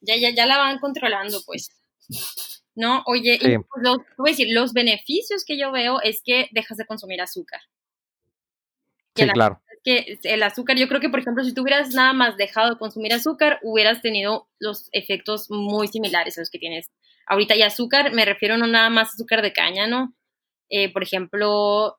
Ya, 0.00 0.16
ya, 0.16 0.30
ya 0.30 0.46
la 0.46 0.58
van 0.58 0.78
controlando, 0.78 1.38
pues. 1.46 1.70
No, 2.74 3.02
oye, 3.06 3.38
y 3.40 3.58
pues, 3.58 3.98
voy 4.16 4.30
a 4.30 4.32
decir, 4.32 4.48
los 4.50 4.72
beneficios 4.72 5.44
que 5.44 5.58
yo 5.58 5.70
veo 5.70 6.00
es 6.02 6.22
que 6.24 6.48
dejas 6.52 6.76
de 6.76 6.86
consumir 6.86 7.20
azúcar. 7.20 7.60
sí, 9.14 9.28
claro. 9.28 9.60
Que 9.84 10.18
el 10.22 10.42
azúcar, 10.42 10.78
yo 10.78 10.88
creo 10.88 11.00
que, 11.00 11.10
por 11.10 11.20
ejemplo, 11.20 11.44
si 11.44 11.52
tú 11.52 11.60
hubieras 11.60 11.92
nada 11.94 12.14
más 12.14 12.38
dejado 12.38 12.70
de 12.70 12.78
consumir 12.78 13.12
azúcar, 13.12 13.60
hubieras 13.62 14.00
tenido 14.00 14.48
los 14.58 14.88
efectos 14.92 15.50
muy 15.50 15.88
similares 15.88 16.38
a 16.38 16.40
los 16.40 16.50
que 16.50 16.58
tienes 16.58 16.90
ahorita 17.26 17.54
y 17.54 17.62
azúcar, 17.62 18.12
me 18.12 18.24
refiero 18.24 18.56
no 18.56 18.66
nada 18.66 18.88
más 18.90 19.12
azúcar 19.12 19.42
de 19.42 19.52
caña, 19.52 19.86
¿no? 19.86 20.14
Eh, 20.70 20.90
por 20.92 21.02
ejemplo, 21.02 21.98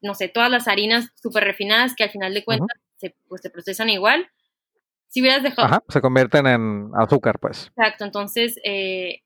no 0.00 0.14
sé, 0.14 0.28
todas 0.28 0.50
las 0.50 0.66
harinas 0.66 1.10
súper 1.14 1.44
refinadas 1.44 1.94
que 1.94 2.04
al 2.04 2.10
final 2.10 2.34
de 2.34 2.44
cuentas 2.44 2.78
se, 2.96 3.14
pues, 3.28 3.42
se 3.42 3.50
procesan 3.50 3.90
igual. 3.90 4.30
Si 5.08 5.20
hubieras 5.20 5.42
dejado... 5.42 5.66
Ajá, 5.66 5.84
se 5.88 6.00
convierten 6.00 6.46
en 6.46 6.90
azúcar, 6.94 7.38
pues. 7.38 7.70
Exacto, 7.76 8.04
entonces, 8.04 8.56
eh, 8.64 9.22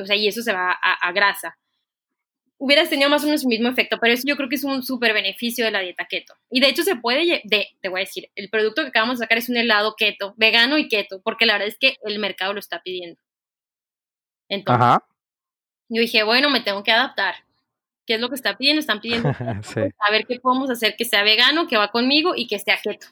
o 0.00 0.06
sea, 0.06 0.16
y 0.16 0.26
eso 0.26 0.42
se 0.42 0.52
va 0.52 0.72
a, 0.72 1.12
grasa. 1.12 1.58
Hubieras 2.58 2.88
tenido 2.88 3.10
más 3.10 3.22
o 3.22 3.26
menos 3.26 3.42
el 3.42 3.48
mismo 3.48 3.68
efecto, 3.68 3.98
pero 4.00 4.14
eso 4.14 4.22
yo 4.26 4.36
creo 4.36 4.48
que 4.48 4.54
es 4.54 4.64
un 4.64 4.82
súper 4.82 5.12
beneficio 5.12 5.64
de 5.64 5.72
la 5.72 5.80
dieta 5.80 6.06
keto. 6.06 6.34
Y 6.48 6.60
de 6.60 6.68
hecho 6.68 6.84
se 6.84 6.96
puede, 6.96 7.42
de, 7.44 7.68
te 7.80 7.88
voy 7.88 8.00
a 8.00 8.04
decir, 8.04 8.30
el 8.36 8.50
producto 8.50 8.82
que 8.82 8.88
acabamos 8.88 9.18
de 9.18 9.24
sacar 9.24 9.38
es 9.38 9.48
un 9.48 9.56
helado 9.56 9.94
keto, 9.96 10.34
vegano 10.36 10.78
y 10.78 10.88
keto, 10.88 11.20
porque 11.22 11.46
la 11.46 11.54
verdad 11.54 11.68
es 11.68 11.78
que 11.78 11.96
el 12.04 12.18
mercado 12.18 12.52
lo 12.52 12.60
está 12.60 12.80
pidiendo. 12.82 13.20
Entonces, 14.48 14.98
yo 15.88 16.00
dije, 16.00 16.22
bueno, 16.22 16.50
me 16.50 16.60
tengo 16.60 16.82
que 16.82 16.92
adaptar. 16.92 17.34
¿Qué 18.06 18.14
es 18.14 18.20
lo 18.20 18.28
que 18.28 18.34
está 18.34 18.56
pidiendo? 18.56 18.80
Están 18.80 19.00
pidiendo 19.00 19.28
a 19.98 20.10
ver 20.10 20.26
qué 20.26 20.38
podemos 20.40 20.70
hacer 20.70 20.94
que 20.96 21.04
sea 21.04 21.22
vegano, 21.22 21.66
que 21.66 21.76
va 21.76 21.90
conmigo 21.90 22.34
y 22.36 22.46
que 22.46 22.58
sea 22.58 22.78
keto. 22.82 23.08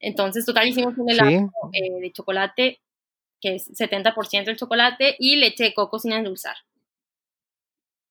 Entonces, 0.00 0.46
total, 0.46 0.68
hicimos 0.68 0.96
un 0.96 1.10
helado 1.10 1.50
eh, 1.72 2.00
de 2.00 2.12
chocolate, 2.12 2.80
que 3.40 3.56
es 3.56 3.70
70% 3.70 4.44
del 4.44 4.56
chocolate, 4.56 5.16
y 5.18 5.36
leche 5.36 5.64
de 5.64 5.74
coco 5.74 5.98
sin 5.98 6.12
endulzar. 6.12 6.56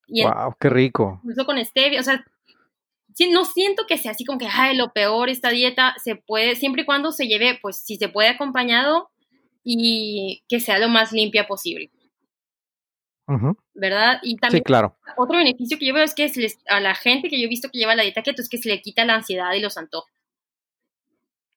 wow, 0.07 0.55
qué 0.59 0.69
rico. 0.69 1.19
Incluso 1.23 1.45
con 1.45 1.63
stevia, 1.63 1.99
o 1.99 2.03
sea, 2.03 2.25
no 3.31 3.45
siento 3.45 3.85
que 3.87 3.97
sea 3.97 4.11
así 4.11 4.25
como 4.25 4.39
que, 4.39 4.47
ay, 4.51 4.77
lo 4.77 4.93
peor, 4.93 5.29
esta 5.29 5.49
dieta 5.49 5.95
se 6.03 6.15
puede, 6.15 6.55
siempre 6.55 6.83
y 6.83 6.85
cuando 6.85 7.11
se 7.11 7.27
lleve, 7.27 7.57
pues, 7.61 7.77
si 7.77 7.97
se 7.97 8.09
puede 8.09 8.29
acompañado 8.29 9.09
y 9.63 10.43
que 10.47 10.59
sea 10.59 10.79
lo 10.79 10.87
más 10.87 11.11
limpia 11.11 11.47
posible. 11.47 11.91
¿Verdad? 13.73 14.19
Y 14.23 14.37
también 14.37 14.63
claro. 14.63 14.95
otro 15.17 15.37
beneficio 15.37 15.77
que 15.77 15.85
yo 15.85 15.93
veo 15.93 16.03
es 16.03 16.15
que 16.15 16.31
a 16.69 16.79
la 16.79 16.95
gente 16.95 17.27
que 17.27 17.37
yo 17.37 17.45
he 17.45 17.49
visto 17.49 17.69
que 17.69 17.77
lleva 17.77 17.93
la 17.93 18.03
dieta 18.03 18.23
keto 18.23 18.41
es 18.41 18.47
que 18.47 18.57
se 18.57 18.69
le 18.69 18.81
quita 18.81 19.03
la 19.03 19.15
ansiedad 19.15 19.51
y 19.51 19.59
los 19.59 19.77
antojos. 19.77 20.09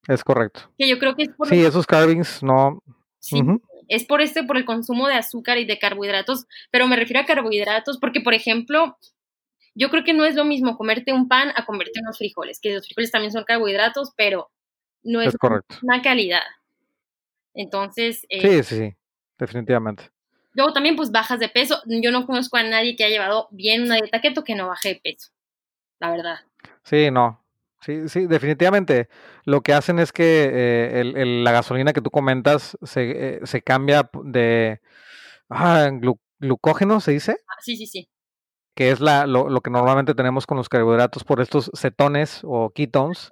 Es 0.08 0.24
correcto. 0.24 0.62
Que 0.76 0.88
yo 0.88 0.98
creo 0.98 1.14
que 1.14 1.24
es 1.24 1.28
por 1.28 1.48
Sí, 1.48 1.64
esos 1.64 1.86
carvings 1.86 2.42
no. 2.42 2.82
Sí, 3.20 3.42
es 3.88 4.04
por 4.04 4.22
este, 4.22 4.42
por 4.44 4.56
el 4.56 4.64
consumo 4.64 5.06
de 5.08 5.14
azúcar 5.14 5.58
y 5.58 5.64
de 5.64 5.78
carbohidratos, 5.78 6.46
pero 6.70 6.86
me 6.88 6.96
refiero 6.96 7.20
a 7.20 7.26
carbohidratos 7.26 7.98
porque, 7.98 8.20
por 8.20 8.34
ejemplo, 8.34 8.96
yo 9.74 9.90
creo 9.90 10.04
que 10.04 10.14
no 10.14 10.24
es 10.24 10.34
lo 10.34 10.44
mismo 10.44 10.76
comerte 10.76 11.12
un 11.12 11.28
pan 11.28 11.52
a 11.54 11.66
comerte 11.66 12.00
unos 12.00 12.18
frijoles, 12.18 12.60
que 12.60 12.74
los 12.74 12.86
frijoles 12.86 13.10
también 13.10 13.32
son 13.32 13.44
carbohidratos, 13.44 14.12
pero 14.16 14.50
no 15.02 15.20
es, 15.20 15.34
una 15.82 16.02
calidad. 16.02 16.42
Entonces. 17.54 18.26
Eh, 18.28 18.62
sí, 18.62 18.62
sí, 18.62 18.76
sí, 18.76 18.96
definitivamente. 19.38 20.10
Luego 20.52 20.72
también 20.72 20.96
pues 20.96 21.10
bajas 21.10 21.40
de 21.40 21.48
peso. 21.48 21.80
Yo 21.86 22.10
no 22.10 22.26
conozco 22.26 22.56
a 22.56 22.62
nadie 22.62 22.96
que 22.96 23.04
haya 23.04 23.16
llevado 23.16 23.48
bien 23.50 23.82
una 23.82 23.96
dieta 23.96 24.20
keto 24.20 24.44
que 24.44 24.54
no 24.54 24.68
baje 24.68 24.90
de 24.90 25.00
peso, 25.02 25.30
la 25.98 26.10
verdad. 26.10 26.38
Sí, 26.82 27.10
no. 27.10 27.39
Sí, 27.81 28.09
sí, 28.09 28.26
definitivamente. 28.26 29.09
Lo 29.45 29.62
que 29.62 29.72
hacen 29.72 29.99
es 29.99 30.12
que 30.12 30.51
eh, 30.53 31.01
el, 31.01 31.45
la 31.45 31.53
gasolina 31.53 31.93
que 31.93 32.03
tú 32.03 32.11
comentas 32.11 32.76
se, 32.83 33.37
eh, 33.37 33.41
se 33.45 33.62
cambia 33.62 34.11
de 34.22 34.81
ah, 35.49 35.91
glucógeno, 36.39 37.01
¿se 37.01 37.12
dice? 37.12 37.37
Ah, 37.49 37.57
sí, 37.61 37.76
sí, 37.76 37.87
sí. 37.87 38.11
Que 38.74 38.91
es 38.91 39.01
la, 39.01 39.26
lo, 39.26 39.49
lo, 39.49 39.62
que 39.62 39.70
normalmente 39.70 40.14
tenemos 40.14 40.47
con 40.47 40.59
los 40.59 40.68
carbohidratos 40.68 41.24
por 41.24 41.41
estos 41.41 41.70
cetones 41.74 42.43
o 42.45 42.70
ketones. 42.70 43.31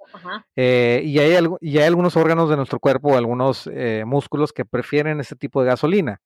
Eh, 0.55 1.01
y, 1.05 1.19
hay, 1.19 1.47
y 1.61 1.77
hay 1.77 1.83
algunos 1.85 2.17
órganos 2.17 2.49
de 2.49 2.57
nuestro 2.57 2.79
cuerpo, 2.79 3.15
algunos 3.15 3.69
músculos 4.05 4.51
que 4.51 4.65
prefieren 4.65 5.19
este 5.19 5.35
tipo 5.35 5.61
de 5.61 5.67
gasolina. 5.67 6.21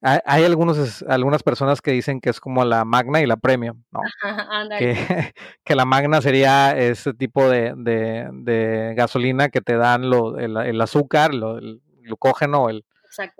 Hay, 0.00 0.44
algunos, 0.44 1.02
algunas 1.08 1.42
personas 1.42 1.82
que 1.82 1.90
dicen 1.90 2.20
que 2.20 2.30
es 2.30 2.38
como 2.38 2.64
la 2.64 2.84
magna 2.84 3.20
y 3.20 3.26
la 3.26 3.36
premium, 3.36 3.82
¿no? 3.90 4.00
que, 4.78 4.94
que, 5.64 5.74
la 5.74 5.84
magna 5.84 6.22
sería 6.22 6.76
ese 6.76 7.14
tipo 7.14 7.48
de, 7.48 7.74
de, 7.76 8.94
gasolina 8.96 9.48
que 9.48 9.60
te 9.60 9.76
dan 9.76 10.08
lo, 10.08 10.38
el, 10.38 10.80
azúcar, 10.80 11.34
lo, 11.34 11.58
el 11.58 11.80
glucógeno, 12.02 12.68
el, 12.68 12.84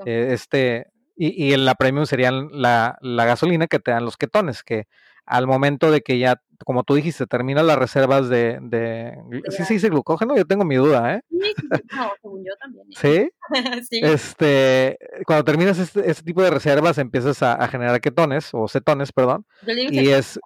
eh, 0.05 0.31
este, 0.33 0.89
y, 1.15 1.53
y 1.53 1.57
la 1.57 1.77
premium 1.77 2.07
sería 2.07 2.33
la, 2.33 2.99
la, 3.03 3.25
gasolina 3.25 3.69
que 3.69 3.79
te 3.79 3.93
dan 3.93 4.05
los 4.05 4.17
ketones, 4.17 4.65
que 4.65 4.89
al 5.27 5.47
momento 5.47 5.93
de 5.93 6.01
que 6.01 6.19
ya, 6.19 6.43
como 6.65 6.85
tú 6.85 6.95
dijiste, 6.95 7.27
terminan 7.27 7.67
las 7.67 7.79
reservas 7.79 8.29
de, 8.29 8.59
de 8.61 9.17
¿sí 9.51 9.65
se 9.65 9.75
dice 9.75 9.89
glucógeno? 9.89 10.37
Yo 10.37 10.45
tengo 10.45 10.65
mi 10.65 10.77
duda, 10.77 11.15
¿eh? 11.15 11.21
Sí, 11.31 11.55
no, 11.97 12.13
según 12.21 12.45
yo 12.45 12.53
también. 12.61 12.87
¿Sí? 12.91 13.31
sí. 13.91 14.01
Este, 14.03 14.99
cuando 15.27 15.45
terminas 15.45 15.79
este, 15.79 16.11
este, 16.11 16.23
tipo 16.23 16.43
de 16.43 16.51
reservas 16.51 16.99
empiezas 16.99 17.43
a, 17.43 17.67
generar 17.69 18.01
ketones, 18.01 18.51
o 18.53 18.69
cetones, 18.69 19.13
perdón. 19.13 19.45
y 19.67 20.09
es... 20.09 20.39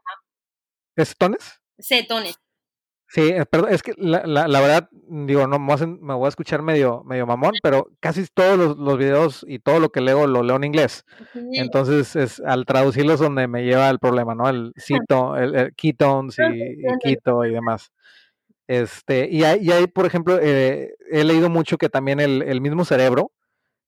¿Es 0.97 1.09
cetones? 1.09 1.61
Cetones. 1.79 2.37
Sí, 3.13 3.21
eh, 3.29 3.45
perdón, 3.45 3.75
es 3.75 3.83
que 3.83 3.93
la, 3.99 4.23
la, 4.25 4.49
la 4.49 4.61
verdad, 4.63 4.89
digo, 4.91 5.47
no 5.47 5.59
me 5.59 6.15
voy 6.15 6.25
a 6.25 6.29
escuchar 6.31 6.63
medio, 6.63 7.05
medio 7.05 7.27
mamón, 7.27 7.53
pero 7.63 7.91
casi 8.01 8.25
todos 8.33 8.57
los, 8.57 8.79
los, 8.79 8.97
videos 8.97 9.45
y 9.47 9.59
todo 9.59 9.81
lo 9.81 9.91
que 9.91 10.01
leo 10.01 10.27
lo 10.27 10.43
leo 10.43 10.57
en 10.57 10.65
inglés. 10.65 11.05
Entonces, 11.53 12.17
es, 12.17 12.41
al 12.41 12.65
traducirlos 12.65 13.21
donde 13.21 13.49
me 13.49 13.65
lleva 13.65 13.91
el 13.91 13.99
problema, 13.99 14.35
¿no? 14.35 14.49
El, 14.49 14.73
cito, 14.81 15.37
el, 15.37 15.75
ketones 15.77 16.39
y, 16.39 16.83
keto 17.03 17.45
y 17.45 17.53
demás. 17.53 17.93
Este, 18.67 19.29
y 19.31 19.45
hay, 19.45 19.61
y 19.61 19.73
hay 19.73 19.89
por 19.89 20.07
ejemplo, 20.07 20.39
eh, 20.41 20.95
he 21.11 21.23
leído 21.25 21.51
mucho 21.51 21.77
que 21.77 21.91
también 21.91 22.19
el, 22.19 22.41
el 22.41 22.63
mismo 22.63 22.87
cerebro 22.87 23.31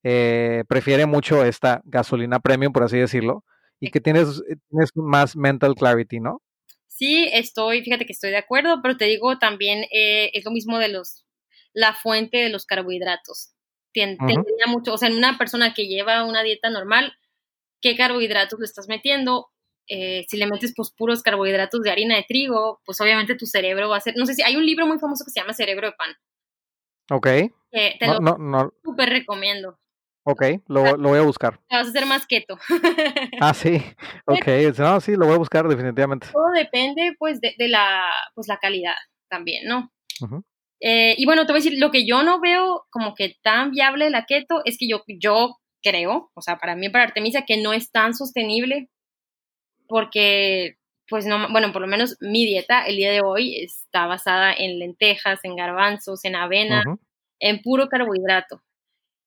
eh, 0.02 0.64
prefiere 0.68 1.06
mucho 1.06 1.42
esta 1.46 1.80
gasolina 1.86 2.40
premium, 2.40 2.74
por 2.74 2.82
así 2.82 2.98
decirlo, 2.98 3.42
y 3.80 3.90
que 3.90 4.02
tienes, 4.02 4.42
tienes 4.68 4.90
más 4.94 5.34
mental 5.34 5.74
clarity, 5.76 6.20
¿no? 6.20 6.42
Sí, 6.96 7.28
estoy, 7.32 7.82
fíjate 7.82 8.06
que 8.06 8.12
estoy 8.12 8.30
de 8.30 8.36
acuerdo, 8.36 8.80
pero 8.82 8.96
te 8.96 9.06
digo 9.06 9.38
también 9.38 9.84
eh, 9.92 10.30
es 10.32 10.44
lo 10.44 10.52
mismo 10.52 10.78
de 10.78 10.88
los, 10.88 11.24
la 11.72 11.92
fuente 11.92 12.38
de 12.38 12.50
los 12.50 12.66
carbohidratos. 12.66 13.52
Tendría 13.92 14.66
mucho, 14.66 14.94
o 14.94 14.98
sea, 14.98 15.08
en 15.08 15.16
una 15.16 15.38
persona 15.38 15.74
que 15.74 15.86
lleva 15.86 16.24
una 16.24 16.42
dieta 16.42 16.70
normal, 16.70 17.12
¿qué 17.80 17.96
carbohidratos 17.96 18.58
le 18.58 18.66
estás 18.66 18.88
metiendo? 18.88 19.50
eh, 19.88 20.24
si 20.28 20.36
le 20.36 20.46
metes 20.46 20.72
pues 20.74 20.90
puros 20.90 21.22
carbohidratos 21.22 21.82
de 21.82 21.90
harina 21.90 22.16
de 22.16 22.24
trigo, 22.26 22.80
pues 22.84 23.00
obviamente 23.00 23.34
tu 23.34 23.46
cerebro 23.46 23.88
va 23.88 23.98
a 23.98 24.00
ser, 24.00 24.14
no 24.16 24.26
sé 24.26 24.34
si 24.34 24.42
hay 24.42 24.56
un 24.56 24.64
libro 24.64 24.86
muy 24.86 24.98
famoso 24.98 25.24
que 25.24 25.30
se 25.30 25.40
llama 25.40 25.52
Cerebro 25.52 25.88
de 25.88 25.92
Pan. 25.92 26.14
Ok. 27.10 27.26
te 27.70 28.06
lo 28.06 28.20
no, 28.20 28.72
súper 28.82 29.10
recomiendo. 29.10 29.78
Ok, 30.26 30.42
lo, 30.68 30.96
lo, 30.96 31.10
voy 31.10 31.18
a 31.18 31.22
buscar. 31.22 31.60
Te 31.68 31.76
vas 31.76 31.86
a 31.86 31.90
hacer 31.90 32.06
más 32.06 32.26
keto. 32.26 32.58
ah, 33.40 33.52
sí. 33.52 33.82
Ok, 34.24 34.46
no, 34.78 35.00
sí, 35.00 35.16
lo 35.16 35.26
voy 35.26 35.34
a 35.34 35.38
buscar 35.38 35.68
definitivamente. 35.68 36.28
Todo 36.32 36.50
depende, 36.54 37.14
pues, 37.18 37.40
de, 37.40 37.54
de 37.58 37.68
la, 37.68 38.04
pues, 38.34 38.48
la 38.48 38.56
calidad 38.56 38.94
también, 39.28 39.66
¿no? 39.66 39.90
eh, 40.80 41.14
y 41.18 41.26
bueno, 41.26 41.44
te 41.44 41.52
voy 41.52 41.60
a 41.60 41.62
decir, 41.62 41.78
lo 41.78 41.90
que 41.90 42.06
yo 42.06 42.22
no 42.22 42.40
veo 42.40 42.86
como 42.90 43.14
que 43.14 43.36
tan 43.42 43.72
viable 43.72 44.10
la 44.10 44.24
keto 44.26 44.62
es 44.64 44.78
que 44.78 44.88
yo, 44.88 45.02
yo 45.06 45.56
creo, 45.82 46.30
o 46.34 46.40
sea, 46.40 46.56
para 46.56 46.74
mí, 46.76 46.88
para 46.88 47.04
Artemisia, 47.04 47.44
que 47.46 47.60
no 47.60 47.72
es 47.72 47.90
tan 47.90 48.14
sostenible 48.14 48.88
porque, 49.86 50.76
pues, 51.08 51.26
no, 51.26 51.50
bueno, 51.50 51.72
por 51.72 51.82
lo 51.82 51.88
menos 51.88 52.16
mi 52.20 52.46
dieta 52.46 52.86
el 52.86 52.96
día 52.96 53.12
de 53.12 53.20
hoy 53.20 53.60
está 53.62 54.06
basada 54.06 54.54
en 54.56 54.78
lentejas, 54.78 55.40
en 55.42 55.56
garbanzos, 55.56 56.24
en 56.24 56.36
avena, 56.36 56.82
en 57.40 57.60
puro 57.60 57.88
carbohidrato. 57.88 58.62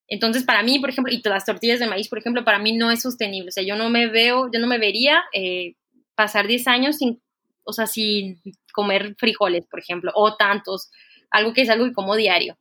Entonces, 0.07 0.43
para 0.43 0.63
mí, 0.63 0.79
por 0.79 0.89
ejemplo, 0.89 1.13
y 1.13 1.21
las 1.27 1.45
tortillas 1.45 1.79
de 1.79 1.87
maíz, 1.87 2.07
por 2.07 2.19
ejemplo, 2.19 2.43
para 2.45 2.59
mí 2.59 2.77
no 2.77 2.91
es 2.91 3.01
sostenible. 3.01 3.49
O 3.49 3.51
sea, 3.51 3.63
yo 3.63 3.75
no 3.75 3.89
me 3.89 4.07
veo, 4.07 4.49
yo 4.51 4.59
no 4.59 4.67
me 4.67 4.77
vería 4.77 5.23
eh, 5.33 5.75
pasar 6.15 6.47
10 6.47 6.67
años 6.67 6.97
sin, 6.97 7.21
o 7.63 7.73
sea, 7.73 7.87
sin 7.87 8.41
comer 8.73 9.15
frijoles, 9.17 9.65
por 9.67 9.79
ejemplo, 9.79 10.11
o 10.15 10.35
tantos, 10.35 10.89
algo 11.29 11.53
que 11.53 11.63
es 11.63 11.69
algo 11.69 11.85
que 11.85 11.93
como 11.93 12.15
diario. 12.15 12.57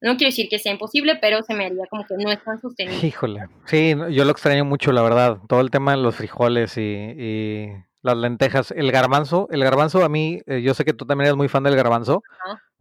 No 0.00 0.16
quiero 0.16 0.28
decir 0.28 0.48
que 0.48 0.58
sea 0.58 0.72
imposible, 0.72 1.16
pero 1.20 1.42
se 1.42 1.54
me 1.54 1.66
haría 1.66 1.84
como 1.90 2.04
que 2.06 2.14
no 2.16 2.30
es 2.30 2.42
tan 2.42 2.60
sostenible. 2.60 3.04
Híjole, 3.06 3.48
sí, 3.66 3.94
yo 4.10 4.24
lo 4.24 4.30
extraño 4.30 4.64
mucho, 4.64 4.92
la 4.92 5.02
verdad. 5.02 5.38
Todo 5.48 5.60
el 5.60 5.70
tema 5.70 5.92
de 5.92 5.98
los 5.98 6.14
frijoles 6.14 6.76
y, 6.76 7.68
las 8.02 8.16
lentejas. 8.16 8.70
El 8.70 8.92
garbanzo, 8.92 9.48
el 9.50 9.64
garbanzo 9.64 10.04
a 10.04 10.08
mí, 10.08 10.40
eh, 10.46 10.62
yo 10.62 10.72
sé 10.74 10.84
que 10.84 10.92
tú 10.92 11.04
también 11.04 11.26
eres 11.26 11.36
muy 11.36 11.48
fan 11.48 11.64
del 11.64 11.74
garbanzo 11.74 12.22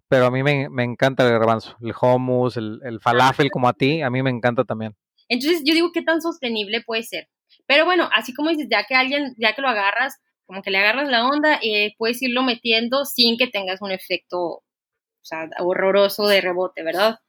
pero 0.08 0.26
a 0.26 0.32
mí 0.32 0.44
me, 0.44 0.68
encanta 0.84 1.26
el 1.26 1.32
garbanzo, 1.32 1.76
el 1.82 1.94
hummus, 2.00 2.58
el, 2.58 2.80
el, 2.84 3.00
falafel 3.00 3.50
como 3.52 3.68
a 3.68 3.74
ti, 3.74 4.02
a 4.02 4.10
mí 4.10 4.24
me 4.24 4.30
encanta 4.30 4.64
también. 4.64 4.96
Entonces 5.28 5.62
yo 5.66 5.74
digo, 5.74 5.92
¿qué 5.92 6.02
tan 6.02 6.22
sostenible 6.22 6.82
puede 6.82 7.04
ser? 7.04 7.28
Pero 7.66 7.86
bueno, 7.86 8.10
así 8.14 8.34
como 8.34 8.50
dices, 8.50 8.68
ya 8.70 8.86
que 8.86 8.96
alguien, 8.96 9.34
ya 9.38 9.54
que 9.54 9.62
lo 9.62 9.68
agarras, 9.68 10.16
como 10.46 10.62
que 10.62 10.72
le 10.72 10.78
agarras 10.78 11.10
la 11.10 11.28
onda, 11.28 11.60
eh, 11.62 11.94
puedes 11.98 12.22
irlo 12.22 12.42
metiendo 12.44 13.06
sin 13.06 13.38
que 13.38 13.48
tengas 13.48 13.82
un 13.82 13.92
efecto, 13.92 14.40
o 14.40 14.64
sea, 15.22 15.50
horroroso 15.60 16.28
de 16.28 16.40
rebote, 16.40 16.84
¿verdad? 16.84 17.20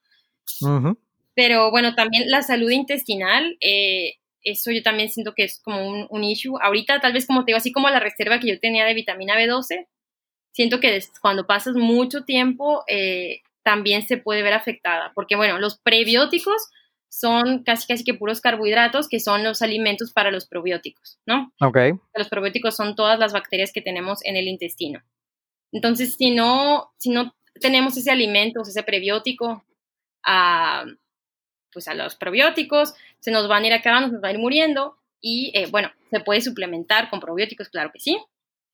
Pero 1.34 1.70
bueno, 1.70 1.94
también 1.94 2.30
la 2.30 2.42
salud 2.42 2.70
intestinal, 2.70 3.56
eh, 3.60 4.14
eso 4.42 4.70
yo 4.70 4.82
también 4.82 5.08
siento 5.08 5.34
que 5.34 5.44
es 5.44 5.60
como 5.60 5.86
un, 5.86 6.06
un, 6.10 6.24
issue. 6.24 6.56
Ahorita 6.62 7.00
tal 7.00 7.12
vez 7.12 7.26
como 7.26 7.44
te 7.44 7.50
digo, 7.50 7.58
así 7.58 7.72
como 7.72 7.90
la 7.90 8.00
reserva 8.00 8.38
que 8.38 8.48
yo 8.48 8.60
tenía 8.60 8.84
de 8.84 8.94
vitamina 8.94 9.36
B12, 9.36 9.86
siento 10.58 10.80
que 10.80 11.00
cuando 11.20 11.46
pasas 11.46 11.76
mucho 11.76 12.24
tiempo 12.24 12.82
eh, 12.88 13.42
también 13.62 14.02
se 14.02 14.16
puede 14.16 14.42
ver 14.42 14.54
afectada, 14.54 15.12
porque 15.14 15.36
bueno, 15.36 15.60
los 15.60 15.78
prebióticos 15.78 16.70
son 17.08 17.62
casi 17.62 17.86
casi 17.86 18.02
que 18.02 18.14
puros 18.14 18.40
carbohidratos 18.40 19.08
que 19.08 19.20
son 19.20 19.44
los 19.44 19.62
alimentos 19.62 20.12
para 20.12 20.32
los 20.32 20.48
probióticos, 20.48 21.20
¿no? 21.26 21.52
Ok. 21.60 22.00
Los 22.12 22.28
probióticos 22.28 22.74
son 22.74 22.96
todas 22.96 23.20
las 23.20 23.32
bacterias 23.32 23.70
que 23.72 23.82
tenemos 23.82 24.18
en 24.24 24.34
el 24.34 24.48
intestino. 24.48 25.00
Entonces, 25.70 26.16
si 26.16 26.32
no, 26.32 26.90
si 26.96 27.10
no 27.10 27.36
tenemos 27.60 27.96
ese 27.96 28.10
alimento, 28.10 28.62
ese 28.62 28.82
prebiótico, 28.82 29.64
a, 30.24 30.86
pues 31.72 31.86
a 31.86 31.94
los 31.94 32.16
probióticos, 32.16 32.94
se 33.20 33.30
nos 33.30 33.46
van 33.46 33.62
a 33.62 33.66
ir 33.68 33.72
acabando, 33.74 34.08
se 34.08 34.14
nos 34.14 34.22
van 34.22 34.30
a 34.30 34.34
ir 34.34 34.40
muriendo 34.40 34.96
y 35.20 35.52
eh, 35.54 35.68
bueno, 35.70 35.92
se 36.10 36.18
puede 36.18 36.40
suplementar 36.40 37.10
con 37.10 37.20
probióticos, 37.20 37.68
claro 37.68 37.92
que 37.92 38.00
sí. 38.00 38.18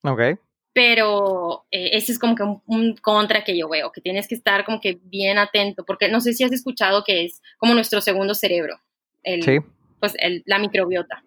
Ok 0.01 0.39
pero 0.75 1.65
eh, 1.71 1.91
ese 1.93 2.11
es 2.11 2.19
como 2.19 2.35
que 2.35 2.43
un, 2.43 2.97
contra 2.97 3.45
que 3.45 3.57
yo 3.57 3.69
veo, 3.69 3.93
que 3.93 4.01
tienes 4.01 4.27
que 4.27 4.35
estar 4.35 4.65
como 4.65 4.81
que 4.81 4.99
bien 5.03 5.37
atento, 5.37 5.85
porque 5.85 6.09
no 6.09 6.19
sé 6.19 6.33
si 6.33 6.43
has 6.43 6.51
escuchado 6.51 7.05
que 7.05 7.23
es 7.23 7.41
como 7.57 7.73
nuestro 7.73 8.01
segundo 8.01 8.35
cerebro, 8.35 8.81
el, 9.23 9.63
pues 10.01 10.15
el, 10.19 10.43
la 10.45 10.59
microbiota. 10.59 11.23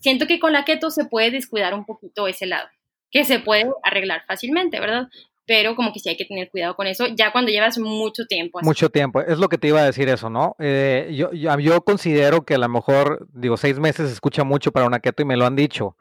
siento 0.00 0.26
que 0.26 0.40
con 0.40 0.52
la 0.52 0.64
keto 0.64 0.90
se 0.90 1.04
puede 1.04 1.30
descuidar 1.30 1.72
un 1.72 1.84
poquito 1.84 2.26
ese 2.26 2.46
lado, 2.46 2.68
que 3.12 3.24
se 3.24 3.38
puede 3.38 3.70
arreglar 3.84 4.24
fácilmente, 4.26 4.80
¿verdad? 4.80 5.06
Pero 5.46 5.76
como 5.76 5.92
que 5.92 6.00
sí 6.00 6.08
hay 6.08 6.16
que 6.16 6.24
tener 6.24 6.50
cuidado 6.50 6.74
con 6.74 6.88
eso, 6.88 7.06
ya 7.14 7.30
cuando 7.30 7.52
llevas 7.52 7.78
mucho 7.78 8.26
tiempo. 8.26 8.58
Mucho 8.62 8.90
tiempo, 8.90 9.20
es 9.20 9.38
lo 9.38 9.48
que 9.48 9.58
te 9.58 9.68
iba 9.68 9.82
a 9.82 9.86
decir 9.86 10.08
eso, 10.08 10.30
¿no? 10.30 10.56
Eh, 10.58 11.12
yo, 11.14 11.32
yo, 11.32 11.56
yo 11.60 11.80
considero 11.82 12.44
que 12.44 12.56
a 12.56 12.58
lo 12.58 12.68
mejor, 12.68 13.24
digo, 13.32 13.56
seis 13.56 13.78
meses 13.78 14.08
se 14.08 14.14
escucha 14.14 14.42
mucho 14.42 14.72
para 14.72 14.86
una 14.86 14.98
keto 14.98 15.22
y 15.22 15.26
me 15.26 15.36
lo 15.36 15.46
han 15.46 15.54
dicho 15.54 15.96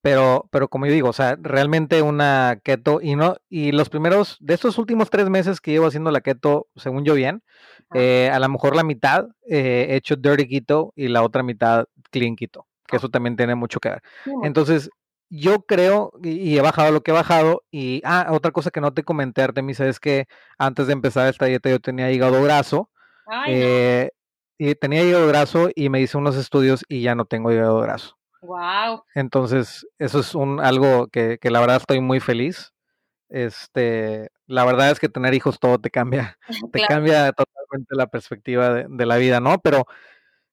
pero, 0.00 0.48
pero 0.50 0.68
como 0.68 0.86
yo 0.86 0.92
digo, 0.92 1.08
o 1.08 1.12
sea, 1.12 1.36
realmente 1.40 2.02
una 2.02 2.60
keto 2.62 3.00
y 3.02 3.16
no, 3.16 3.36
y 3.48 3.72
los 3.72 3.88
primeros, 3.88 4.36
de 4.40 4.54
estos 4.54 4.78
últimos 4.78 5.10
tres 5.10 5.28
meses 5.28 5.60
que 5.60 5.72
llevo 5.72 5.86
haciendo 5.86 6.10
la 6.10 6.20
keto, 6.20 6.68
según 6.76 7.04
yo 7.04 7.14
bien, 7.14 7.42
eh, 7.94 8.30
a 8.32 8.38
lo 8.38 8.48
mejor 8.48 8.76
la 8.76 8.84
mitad 8.84 9.26
eh, 9.48 9.86
he 9.90 9.96
hecho 9.96 10.16
dirty 10.16 10.48
keto 10.48 10.92
y 10.94 11.08
la 11.08 11.22
otra 11.22 11.42
mitad 11.42 11.86
clean 12.10 12.36
keto, 12.36 12.66
que 12.86 12.96
eso 12.96 13.08
también 13.08 13.36
tiene 13.36 13.54
mucho 13.54 13.80
que 13.80 13.90
ver. 13.90 14.02
Entonces, 14.44 14.90
yo 15.30 15.62
creo, 15.62 16.12
y, 16.22 16.56
he 16.56 16.60
bajado 16.62 16.92
lo 16.92 17.02
que 17.02 17.10
he 17.10 17.14
bajado, 17.14 17.64
y, 17.70 18.00
ah, 18.04 18.28
otra 18.30 18.52
cosa 18.52 18.70
que 18.70 18.80
no 18.80 18.94
te 18.94 19.02
comenté, 19.02 19.42
Artemisa, 19.42 19.86
es 19.86 20.00
que 20.00 20.26
antes 20.58 20.86
de 20.86 20.92
empezar 20.92 21.28
esta 21.28 21.46
dieta 21.46 21.70
yo 21.70 21.80
tenía 21.80 22.10
hígado 22.12 22.42
graso, 22.42 22.90
eh, 23.46 24.10
y 24.58 24.74
tenía 24.74 25.04
hígado 25.04 25.26
graso 25.28 25.68
y 25.74 25.88
me 25.88 26.00
hice 26.00 26.16
unos 26.16 26.36
estudios 26.36 26.84
y 26.88 27.02
ya 27.02 27.14
no 27.14 27.26
tengo 27.26 27.52
hígado 27.52 27.80
graso. 27.80 28.17
Wow. 28.42 29.04
Entonces, 29.14 29.86
eso 29.98 30.20
es 30.20 30.34
un 30.34 30.60
algo 30.60 31.08
que, 31.08 31.38
que, 31.38 31.50
la 31.50 31.60
verdad 31.60 31.76
estoy 31.76 32.00
muy 32.00 32.20
feliz. 32.20 32.72
Este, 33.28 34.30
la 34.46 34.64
verdad 34.64 34.90
es 34.90 35.00
que 35.00 35.08
tener 35.08 35.34
hijos 35.34 35.58
todo 35.60 35.78
te 35.78 35.90
cambia, 35.90 36.38
te 36.72 36.80
cambia 36.86 37.32
totalmente 37.32 37.94
la 37.94 38.06
perspectiva 38.06 38.72
de, 38.74 39.06
la 39.06 39.16
vida, 39.16 39.40
¿no? 39.40 39.58
Pero 39.58 39.86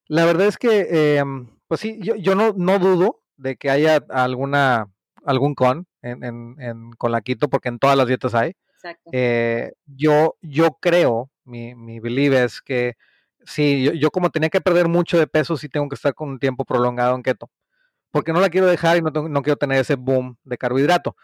la 0.08 0.26
verdad 0.26 0.48
es 0.48 0.58
que, 0.58 0.88
eh, 0.90 1.24
pues 1.68 1.80
sí, 1.80 2.00
yo, 2.02 2.16
yo 2.16 2.36
no, 2.36 2.54
no 2.58 2.80
dudo 2.80 3.22
de 3.38 3.56
que 3.56 3.70
haya 3.70 4.04
alguna, 4.10 4.88
algún 5.24 5.56
con 5.56 5.88
en, 6.02 6.24
en, 6.24 6.56
en, 6.60 6.92
con 6.94 7.12
la 7.12 7.22
quito, 7.22 7.50
porque 7.50 7.70
en 7.70 7.80
todas 7.80 7.98
las 7.98 8.08
dietas 8.08 8.36
hay. 8.36 8.54
Exacto. 8.76 9.10
Eh, 9.14 9.72
yo, 9.86 10.36
yo 10.42 10.78
creo, 10.82 11.32
mi, 11.44 11.76
mi 11.76 12.00
belief 12.00 12.34
es 12.34 12.62
que 12.62 12.96
sí, 13.46 13.84
yo, 13.84 13.94
yo, 13.94 14.12
como 14.12 14.30
tenía 14.32 14.50
que 14.50 14.62
perder 14.62 14.88
mucho 14.88 15.18
de 15.18 15.28
peso, 15.28 15.56
sí 15.56 15.70
tengo 15.70 15.88
que 15.88 15.96
estar 15.96 16.14
con 16.14 16.30
un 16.30 16.40
tiempo 16.40 16.66
prolongado 16.66 17.16
en 17.16 17.24
keto 17.24 17.50
porque 18.16 18.32
no 18.32 18.39
la 18.39 18.49
quiero 18.49 18.68
dejar 18.68 18.95
y 18.95 19.01
no, 19.01 19.11
no 19.11 19.41
quiero 19.41 19.57
tener 19.57 19.78
ese 19.78 19.95
boom 19.95 20.38
de 20.45 20.57
carbohidrato. 20.57 21.18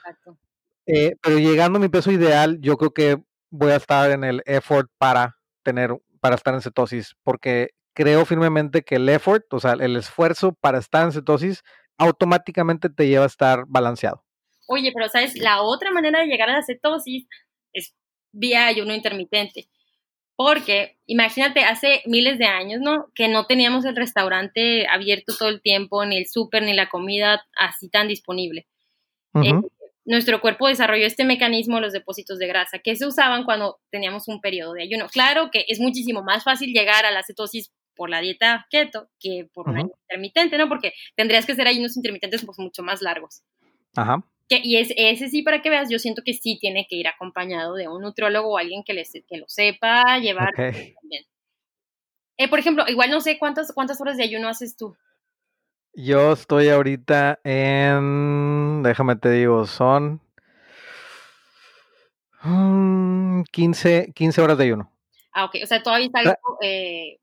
Eh, 0.86 1.16
pero 1.22 1.40
llegando 1.40 1.78
a 1.78 1.82
mi 1.82 1.88
peso 1.88 2.12
ideal, 2.12 2.60
yo 2.60 2.76
creo 2.76 2.92
que 2.92 3.24
voy 3.50 3.72
a 3.72 3.78
estar 3.78 4.12
en 4.12 4.26
el 4.26 4.44
effort 4.46 4.92
para 4.98 5.38
tener, 5.64 5.96
para 6.20 6.36
estar 6.36 6.54
en 6.54 6.62
cetosis, 6.62 7.16
porque 7.24 7.70
creo 7.94 8.26
firmemente 8.26 8.82
que 8.82 8.96
el 8.96 9.08
effort, 9.08 9.46
o 9.54 9.62
sea, 9.62 9.72
el 9.80 9.96
esfuerzo 9.96 10.52
para 10.52 10.80
estar 10.80 11.06
en 11.06 11.14
cetosis, 11.14 11.64
automáticamente 11.98 12.90
te 12.90 13.08
lleva 13.08 13.24
a 13.24 13.28
estar 13.28 13.64
balanceado. 13.68 14.26
Oye, 14.68 14.92
pero 14.94 15.08
sabes, 15.08 15.38
la 15.38 15.62
otra 15.62 15.92
manera 15.92 16.20
de 16.20 16.28
llegar 16.28 16.50
a 16.50 16.58
la 16.58 16.64
cetosis 16.64 17.26
es 17.72 17.96
vía 18.34 18.68
ayuno 18.68 18.94
intermitente. 18.94 19.70
Porque 20.44 20.98
imagínate, 21.06 21.64
hace 21.64 22.02
miles 22.08 22.40
de 22.40 22.46
años, 22.46 22.82
¿no? 22.82 23.12
Que 23.14 23.28
no 23.28 23.46
teníamos 23.46 23.86
el 23.86 23.96
restaurante 23.96 24.88
abierto 24.88 25.36
todo 25.38 25.50
el 25.50 25.62
tiempo, 25.62 26.04
ni 26.04 26.18
el 26.18 26.26
súper, 26.26 26.64
ni 26.64 26.74
la 26.74 26.90
comida 26.90 27.46
así 27.56 27.90
tan 27.90 28.08
disponible. 28.08 28.66
Eh, 29.36 29.54
nuestro 30.04 30.42
cuerpo 30.42 30.68
desarrolló 30.68 31.06
este 31.06 31.26
mecanismo, 31.26 31.80
los 31.80 31.94
depósitos 31.94 32.40
de 32.40 32.48
grasa, 32.48 32.80
que 32.80 32.96
se 32.96 33.06
usaban 33.06 33.44
cuando 33.44 33.82
teníamos 33.92 34.28
un 34.28 34.42
periodo 34.42 34.74
de 34.74 34.82
ayuno. 34.82 35.10
Claro 35.10 35.52
que 35.52 35.64
es 35.68 35.80
muchísimo 35.80 36.24
más 36.24 36.44
fácil 36.44 36.74
llegar 36.74 37.06
a 37.06 37.12
la 37.12 37.22
cetosis 37.22 37.72
por 37.96 38.10
la 38.10 38.20
dieta 38.20 38.66
keto 38.72 39.10
que 39.20 39.48
por 39.54 39.70
un 39.70 39.78
ayuno 39.78 39.94
intermitente, 40.10 40.58
¿no? 40.58 40.68
Porque 40.68 40.94
tendrías 41.16 41.46
que 41.46 41.52
hacer 41.52 41.68
ayunos 41.68 41.98
intermitentes 41.98 42.44
pues, 42.44 42.58
mucho 42.58 42.82
más 42.82 43.04
largos. 43.04 43.44
Ajá 43.96 44.26
y 44.64 44.78
es, 44.78 44.94
ese 44.96 45.30
sí, 45.30 45.42
para 45.44 45.62
que 45.62 45.70
veas, 45.70 45.90
yo 45.90 46.00
siento 46.00 46.24
que 46.26 46.34
sí 46.34 46.58
tiene 46.60 46.88
que 46.90 46.96
ir 46.96 47.08
acompañado 47.08 47.76
de 47.76 47.88
un 47.88 48.02
nutriólogo 48.02 48.50
o 48.50 48.58
alguien 48.58 48.84
que, 48.84 48.94
les, 48.94 49.12
que 49.12 49.38
lo 49.38 49.48
sepa 49.48 50.18
llevar. 50.20 50.54
Eh, 52.38 52.48
por 52.50 52.60
ejemplo, 52.60 52.86
igual 52.88 53.12
no 53.12 53.22
sé 53.22 53.38
cuántas, 53.38 53.72
cuántas 53.72 54.02
horas 54.02 54.18
de 54.18 54.24
ayuno 54.24 54.50
haces 54.50 54.76
tú. 54.76 54.98
Yo 55.94 56.34
estoy 56.34 56.70
ahorita 56.70 57.40
en, 57.44 58.82
déjame 58.82 59.16
te 59.18 59.30
digo, 59.30 59.68
son 59.68 60.22
15, 63.52 64.12
15 64.16 64.42
horas 64.42 64.58
de 64.58 64.64
ayuno. 64.64 64.92
Ah, 65.34 65.46
ok, 65.46 65.58
o 65.64 65.68
sea, 65.68 65.84
todavía 65.84 66.08
está 66.08 66.20
algo 66.20 66.58
eh, 66.62 67.20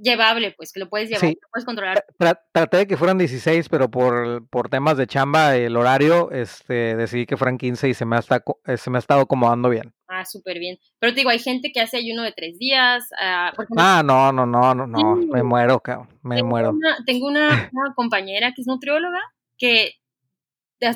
llevable, 0.00 0.52
pues, 0.56 0.72
que 0.72 0.80
lo 0.80 0.88
puedes 0.88 1.08
llevar, 1.08 1.30
lo 1.30 1.48
puedes 1.52 1.64
controlar. 1.64 2.04
traté 2.52 2.78
de 2.78 2.86
que 2.86 2.96
fueran 2.96 3.18
16, 3.18 3.68
pero 3.68 3.90
por, 3.90 4.48
por 4.48 4.68
temas 4.68 4.96
de 4.96 5.06
chamba, 5.06 5.56
el 5.56 5.76
horario, 5.76 6.30
este, 6.30 6.96
decidí 6.96 7.26
que 7.26 7.36
fueran 7.36 7.58
15 7.58 7.88
y 7.88 7.94
se 7.94 8.04
me 8.04 8.16
ha, 8.16 8.20
estado, 8.20 8.42
eh, 8.66 8.76
se 8.76 8.90
me 8.90 8.98
ha 8.98 9.00
estado 9.00 9.22
acomodando 9.22 9.68
bien. 9.68 9.94
Ah, 10.08 10.24
súper 10.24 10.58
bien. 10.58 10.78
Pero 10.98 11.12
te 11.12 11.20
digo, 11.20 11.30
hay 11.30 11.38
gente 11.38 11.70
que 11.72 11.80
hace 11.80 11.96
ayuno 11.96 12.22
de 12.22 12.32
tres 12.32 12.58
días. 12.58 13.08
ah, 13.20 13.52
ah 13.76 14.02
no, 14.04 14.32
no, 14.32 14.46
no, 14.46 14.74
no, 14.74 14.86
no, 14.86 15.16
me 15.16 15.42
muero, 15.42 15.80
cabrón, 15.80 16.08
me 16.22 16.42
muero. 16.42 16.74
tengo 17.06 17.26
una, 17.26 17.70
compañera 17.94 18.52
que 18.54 18.62
es 18.62 18.66
nutrióloga 18.66 19.20
que 19.56 19.94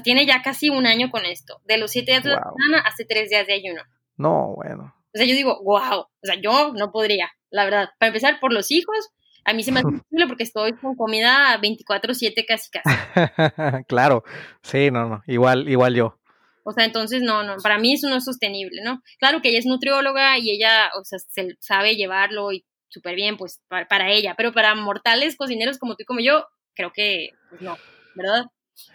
tiene 0.02 0.26
ya 0.26 0.42
casi 0.42 0.70
un 0.70 0.86
año 0.86 1.10
con 1.10 1.24
esto. 1.26 1.60
De 1.64 1.78
los 1.78 1.90
siete 1.90 2.12
días 2.12 2.24
de 2.24 2.30
la 2.30 2.42
semana 2.42 2.82
hace 2.86 3.04
tres 3.04 3.30
días 3.30 3.46
de 3.46 3.54
ayuno. 3.54 3.82
No, 4.16 4.54
bueno. 4.56 4.94
O 5.14 5.18
sea, 5.18 5.26
yo 5.26 5.34
digo, 5.34 5.62
wow, 5.62 6.00
o 6.00 6.10
sea, 6.22 6.34
yo 6.40 6.72
no 6.74 6.90
podría, 6.90 7.30
la 7.54 7.64
verdad. 7.64 7.90
Para 7.98 8.08
empezar, 8.08 8.40
por 8.40 8.52
los 8.52 8.70
hijos, 8.70 9.10
a 9.44 9.52
mí 9.52 9.62
se 9.62 9.70
me 9.70 9.80
hace 9.80 9.88
imposible 9.92 10.26
porque 10.26 10.42
estoy 10.42 10.72
con 10.72 10.96
comida 10.96 11.58
24/7 11.60 12.44
casi 12.46 12.70
casi. 12.70 12.84
claro, 13.88 14.24
sí, 14.62 14.90
no, 14.90 15.08
no, 15.08 15.22
igual, 15.26 15.68
igual 15.68 15.94
yo. 15.94 16.18
O 16.64 16.72
sea, 16.72 16.84
entonces 16.84 17.22
no, 17.22 17.44
no, 17.44 17.56
para 17.62 17.78
mí 17.78 17.94
eso 17.94 18.08
no 18.08 18.16
es 18.16 18.24
sostenible, 18.24 18.82
¿no? 18.82 19.02
Claro 19.18 19.40
que 19.40 19.50
ella 19.50 19.58
es 19.58 19.66
nutrióloga 19.66 20.38
y 20.38 20.50
ella, 20.50 20.90
o 20.98 21.04
sea, 21.04 21.18
se 21.18 21.56
sabe 21.60 21.94
llevarlo 21.94 22.52
y 22.52 22.64
súper 22.88 23.14
bien, 23.16 23.36
pues, 23.36 23.60
para, 23.68 24.10
ella, 24.10 24.34
pero 24.36 24.52
para 24.52 24.74
mortales 24.74 25.36
cocineros 25.36 25.78
como 25.78 25.94
tú 25.94 26.04
y 26.04 26.06
como 26.06 26.20
yo, 26.20 26.46
creo 26.74 26.90
que, 26.92 27.30
pues 27.50 27.60
no, 27.60 27.76
¿verdad? 28.14 28.46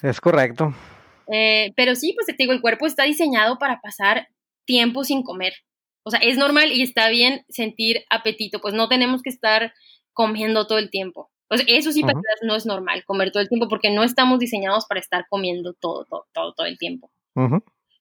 Es 0.01 0.20
correcto. 0.20 0.74
Eh, 1.32 1.74
pero 1.76 1.95
sí, 1.95 2.14
pues 2.16 2.26
te 2.26 2.36
digo, 2.38 2.53
el 2.53 2.62
cuerpo 2.62 2.88
está 2.88 3.03
diseñado 3.03 3.60
para 3.60 3.80
pasar 3.82 4.30
tiempo 4.66 5.03
sin 5.03 5.22
comer. 5.22 5.53
O 6.10 6.12
sea, 6.12 6.20
es 6.22 6.39
normal 6.39 6.72
y 6.72 6.82
está 6.82 7.07
bien 7.10 7.45
sentir 7.49 8.03
apetito, 8.10 8.60
pues 8.62 8.74
no 8.74 8.89
tenemos 8.89 9.22
que 9.22 9.30
estar 9.30 9.74
comiendo 10.12 10.66
todo 10.66 10.80
el 10.80 10.89
tiempo. 10.89 11.30
O 11.51 11.55
sea, 11.55 11.66
eso 11.70 11.91
sí, 11.91 12.01
para 12.01 12.16
no 12.41 12.55
es 12.55 12.66
normal 12.66 13.03
comer 13.05 13.32
todo 13.32 13.43
el 13.43 13.47
tiempo 13.47 13.68
porque 13.68 13.91
no 13.91 14.03
estamos 14.03 14.39
diseñados 14.39 14.88
para 14.88 14.99
estar 14.99 15.28
comiendo 15.30 15.74
todo, 15.74 16.05
todo, 16.10 16.26
todo, 16.34 16.53
todo 16.53 16.66
el 16.66 16.80
tiempo. 16.80 17.12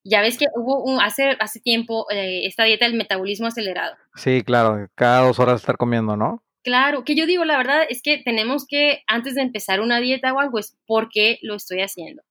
Ya 0.05 0.23
ves 0.23 0.39
que 0.39 0.47
hubo 0.55 0.83
un, 0.83 1.03
hace, 1.03 1.37
hace 1.39 1.61
tiempo 1.61 2.07
eh, 2.11 2.47
esta 2.47 2.65
dieta 2.65 2.87
del 2.87 2.97
metabolismo 2.97 3.47
acelerado. 3.47 3.95
Sí, 4.15 4.43
claro, 4.43 4.89
cada 4.95 5.27
dos 5.27 5.39
horas 5.39 5.61
estar 5.61 5.77
comiendo, 5.77 6.17
¿no? 6.17 6.43
Claro, 6.63 7.05
que 7.05 7.15
yo 7.15 7.27
digo, 7.27 7.45
la 7.45 7.59
verdad 7.59 7.83
es 7.91 8.01
que 8.01 8.17
tenemos 8.17 8.67
que, 8.67 9.03
antes 9.07 9.35
de 9.35 9.43
empezar 9.43 9.81
una 9.81 10.01
dieta 10.01 10.33
o 10.33 10.41
algo, 10.41 10.59
es 10.59 10.79
por 10.87 11.11
qué 11.11 11.39
lo 11.43 11.57
estoy 11.57 11.83
haciendo. 11.83 12.23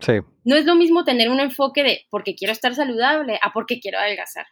Sí. 0.00 0.14
No 0.44 0.56
es 0.56 0.66
lo 0.66 0.74
mismo 0.74 1.04
tener 1.04 1.30
un 1.30 1.40
enfoque 1.40 1.82
de 1.82 2.06
porque 2.10 2.34
quiero 2.34 2.52
estar 2.52 2.74
saludable 2.74 3.38
a 3.42 3.52
porque 3.52 3.80
quiero 3.80 3.98
adelgazar. 3.98 4.46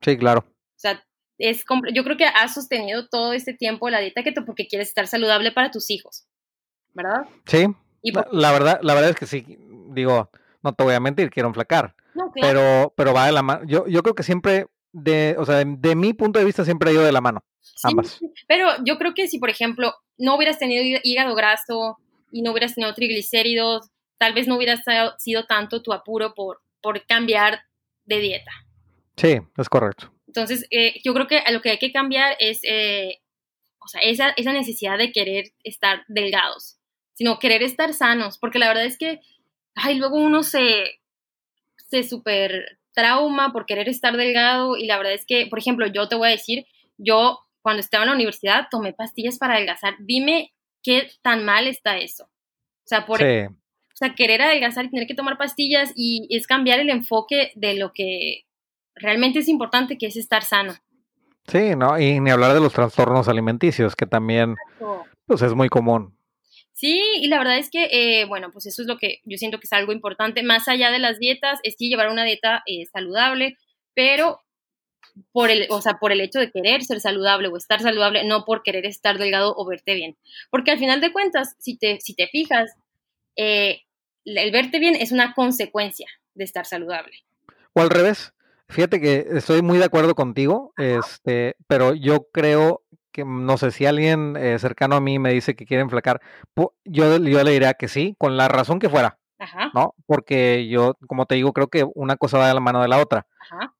Sí, 0.00 0.16
claro. 0.16 0.44
O 0.46 0.78
sea, 0.78 1.02
es 1.38 1.64
yo 1.92 2.04
creo 2.04 2.16
que 2.16 2.24
has 2.24 2.54
sostenido 2.54 3.08
todo 3.08 3.32
este 3.32 3.54
tiempo 3.54 3.90
la 3.90 4.00
dieta 4.00 4.22
keto 4.22 4.44
porque 4.44 4.66
quieres 4.66 4.88
estar 4.88 5.06
saludable 5.06 5.52
para 5.52 5.70
tus 5.70 5.90
hijos, 5.90 6.26
¿verdad? 6.94 7.26
Sí. 7.46 7.66
la, 8.32 8.52
verdad, 8.52 8.78
la 8.82 8.94
verdad 8.94 9.10
es 9.10 9.16
que 9.16 9.26
sí. 9.26 9.58
Digo, 9.90 10.30
no 10.62 10.74
te 10.74 10.84
voy 10.84 10.94
a 10.94 11.00
mentir, 11.00 11.30
quiero 11.30 11.48
enflacar. 11.48 11.94
No, 12.14 12.30
claro. 12.32 12.48
Pero, 12.48 12.94
pero 12.96 13.14
va 13.14 13.26
de 13.26 13.32
la 13.32 13.42
mano. 13.42 13.64
Yo, 13.66 13.86
yo 13.86 14.02
creo 14.02 14.14
que 14.14 14.22
siempre, 14.22 14.66
de, 14.92 15.36
o 15.38 15.44
sea, 15.44 15.62
de, 15.64 15.94
mi 15.94 16.12
punto 16.12 16.38
de 16.38 16.44
vista, 16.44 16.64
siempre 16.64 16.90
ha 16.90 16.94
ido 16.94 17.04
de 17.04 17.12
la 17.12 17.20
mano. 17.20 17.44
ambas. 17.82 18.18
Pero 18.48 18.70
yo 18.84 18.98
creo 18.98 19.14
que 19.14 19.28
si, 19.28 19.38
por 19.38 19.50
ejemplo, 19.50 19.94
no 20.18 20.36
hubieras 20.36 20.58
tenido 20.58 21.00
hígado 21.02 21.34
graso 21.34 21.98
y 22.32 22.42
no 22.42 22.52
hubieras 22.52 22.74
tenido 22.74 22.94
triglicéridos, 22.94 23.90
tal 24.18 24.32
vez 24.32 24.48
no 24.48 24.56
hubiera 24.56 24.82
sido 25.18 25.44
tanto 25.46 25.82
tu 25.82 25.92
apuro 25.92 26.34
por, 26.34 26.60
por 26.80 27.04
cambiar 27.06 27.60
de 28.04 28.20
dieta. 28.20 28.52
Sí, 29.16 29.38
es 29.56 29.68
correcto. 29.68 30.12
Entonces, 30.26 30.66
eh, 30.70 31.00
yo 31.04 31.14
creo 31.14 31.26
que 31.26 31.42
lo 31.50 31.62
que 31.62 31.70
hay 31.70 31.78
que 31.78 31.92
cambiar 31.92 32.36
es, 32.38 32.60
eh, 32.64 33.20
o 33.78 33.88
sea, 33.88 34.00
esa, 34.02 34.30
esa 34.36 34.52
necesidad 34.52 34.98
de 34.98 35.12
querer 35.12 35.52
estar 35.64 36.04
delgados, 36.08 36.78
sino 37.14 37.38
querer 37.38 37.62
estar 37.62 37.94
sanos, 37.94 38.38
porque 38.38 38.58
la 38.58 38.68
verdad 38.68 38.84
es 38.84 38.98
que, 38.98 39.20
ay, 39.74 39.96
luego 39.96 40.16
uno 40.16 40.42
se, 40.42 41.00
se 41.88 42.02
super 42.02 42.78
trauma 42.92 43.52
por 43.52 43.66
querer 43.66 43.88
estar 43.88 44.16
delgado 44.16 44.76
y 44.76 44.86
la 44.86 44.96
verdad 44.98 45.14
es 45.14 45.24
que, 45.26 45.46
por 45.46 45.58
ejemplo, 45.58 45.86
yo 45.86 46.08
te 46.08 46.16
voy 46.16 46.28
a 46.28 46.32
decir, 46.32 46.66
yo 46.98 47.40
cuando 47.62 47.80
estaba 47.80 48.04
en 48.04 48.10
la 48.10 48.14
universidad 48.14 48.68
tomé 48.70 48.92
pastillas 48.92 49.38
para 49.38 49.54
adelgazar. 49.54 49.96
Dime 49.98 50.54
qué 50.82 51.10
tan 51.22 51.44
mal 51.44 51.66
está 51.66 51.98
eso. 51.98 52.24
O 52.24 52.88
sea, 52.88 53.04
por, 53.04 53.20
o 53.20 53.96
sea, 53.96 54.14
querer 54.14 54.40
adelgazar 54.40 54.84
y 54.84 54.90
tener 54.90 55.06
que 55.06 55.14
tomar 55.14 55.36
pastillas 55.36 55.92
y 55.96 56.28
es 56.30 56.46
cambiar 56.46 56.78
el 56.80 56.90
enfoque 56.90 57.52
de 57.56 57.74
lo 57.74 57.92
que 57.92 58.45
realmente 58.96 59.40
es 59.40 59.48
importante, 59.48 59.96
que 59.98 60.06
es 60.06 60.16
estar 60.16 60.42
sano. 60.42 60.74
Sí, 61.46 61.76
¿no? 61.76 61.98
Y 61.98 62.18
ni 62.20 62.30
hablar 62.30 62.54
de 62.54 62.60
los 62.60 62.72
trastornos 62.72 63.28
alimenticios, 63.28 63.94
que 63.94 64.06
también 64.06 64.56
pues 65.26 65.42
es 65.42 65.54
muy 65.54 65.68
común. 65.68 66.16
Sí, 66.72 67.00
y 67.20 67.28
la 67.28 67.38
verdad 67.38 67.58
es 67.58 67.70
que, 67.70 67.88
eh, 67.90 68.26
bueno, 68.26 68.50
pues 68.52 68.66
eso 68.66 68.82
es 68.82 68.88
lo 68.88 68.98
que 68.98 69.20
yo 69.24 69.38
siento 69.38 69.58
que 69.58 69.64
es 69.64 69.72
algo 69.72 69.92
importante, 69.92 70.42
más 70.42 70.68
allá 70.68 70.90
de 70.90 70.98
las 70.98 71.18
dietas, 71.18 71.58
es 71.62 71.76
llevar 71.78 72.10
una 72.10 72.24
dieta 72.24 72.62
eh, 72.66 72.84
saludable, 72.92 73.56
pero 73.94 74.42
por 75.32 75.50
el, 75.50 75.66
o 75.70 75.80
sea, 75.80 75.94
por 75.94 76.12
el 76.12 76.20
hecho 76.20 76.38
de 76.38 76.50
querer 76.50 76.84
ser 76.84 77.00
saludable 77.00 77.48
o 77.48 77.56
estar 77.56 77.80
saludable, 77.80 78.24
no 78.24 78.44
por 78.44 78.62
querer 78.62 78.84
estar 78.84 79.16
delgado 79.16 79.54
o 79.56 79.66
verte 79.66 79.94
bien. 79.94 80.18
Porque 80.50 80.70
al 80.70 80.78
final 80.78 81.00
de 81.00 81.12
cuentas, 81.12 81.56
si 81.58 81.78
te, 81.78 81.98
si 82.00 82.14
te 82.14 82.26
fijas, 82.28 82.74
eh, 83.36 83.82
el 84.26 84.50
verte 84.50 84.78
bien 84.78 84.96
es 84.96 85.12
una 85.12 85.32
consecuencia 85.32 86.08
de 86.34 86.44
estar 86.44 86.66
saludable. 86.66 87.24
O 87.72 87.80
al 87.80 87.90
revés. 87.90 88.34
Fíjate 88.68 89.00
que 89.00 89.26
estoy 89.30 89.62
muy 89.62 89.78
de 89.78 89.84
acuerdo 89.84 90.14
contigo, 90.14 90.72
este, 90.76 91.56
pero 91.66 91.94
yo 91.94 92.28
creo 92.32 92.82
que 93.12 93.24
no 93.24 93.56
sé 93.56 93.70
si 93.70 93.86
alguien 93.86 94.36
eh, 94.36 94.58
cercano 94.58 94.96
a 94.96 95.00
mí 95.00 95.18
me 95.18 95.32
dice 95.32 95.54
que 95.54 95.66
quiere 95.66 95.82
enflacar, 95.82 96.20
yo, 96.84 97.16
yo 97.18 97.44
le 97.44 97.50
diría 97.50 97.74
que 97.74 97.88
sí, 97.88 98.14
con 98.18 98.36
la 98.36 98.48
razón 98.48 98.78
que 98.78 98.88
fuera. 98.88 99.18
¿No? 99.74 99.94
Porque 100.06 100.68
yo, 100.68 100.94
como 101.06 101.26
te 101.26 101.34
digo, 101.34 101.52
creo 101.52 101.68
que 101.68 101.86
una 101.94 102.16
cosa 102.16 102.38
va 102.38 102.48
de 102.48 102.54
la 102.54 102.60
mano 102.60 102.80
de 102.80 102.88
la 102.88 102.98
otra. 102.98 103.26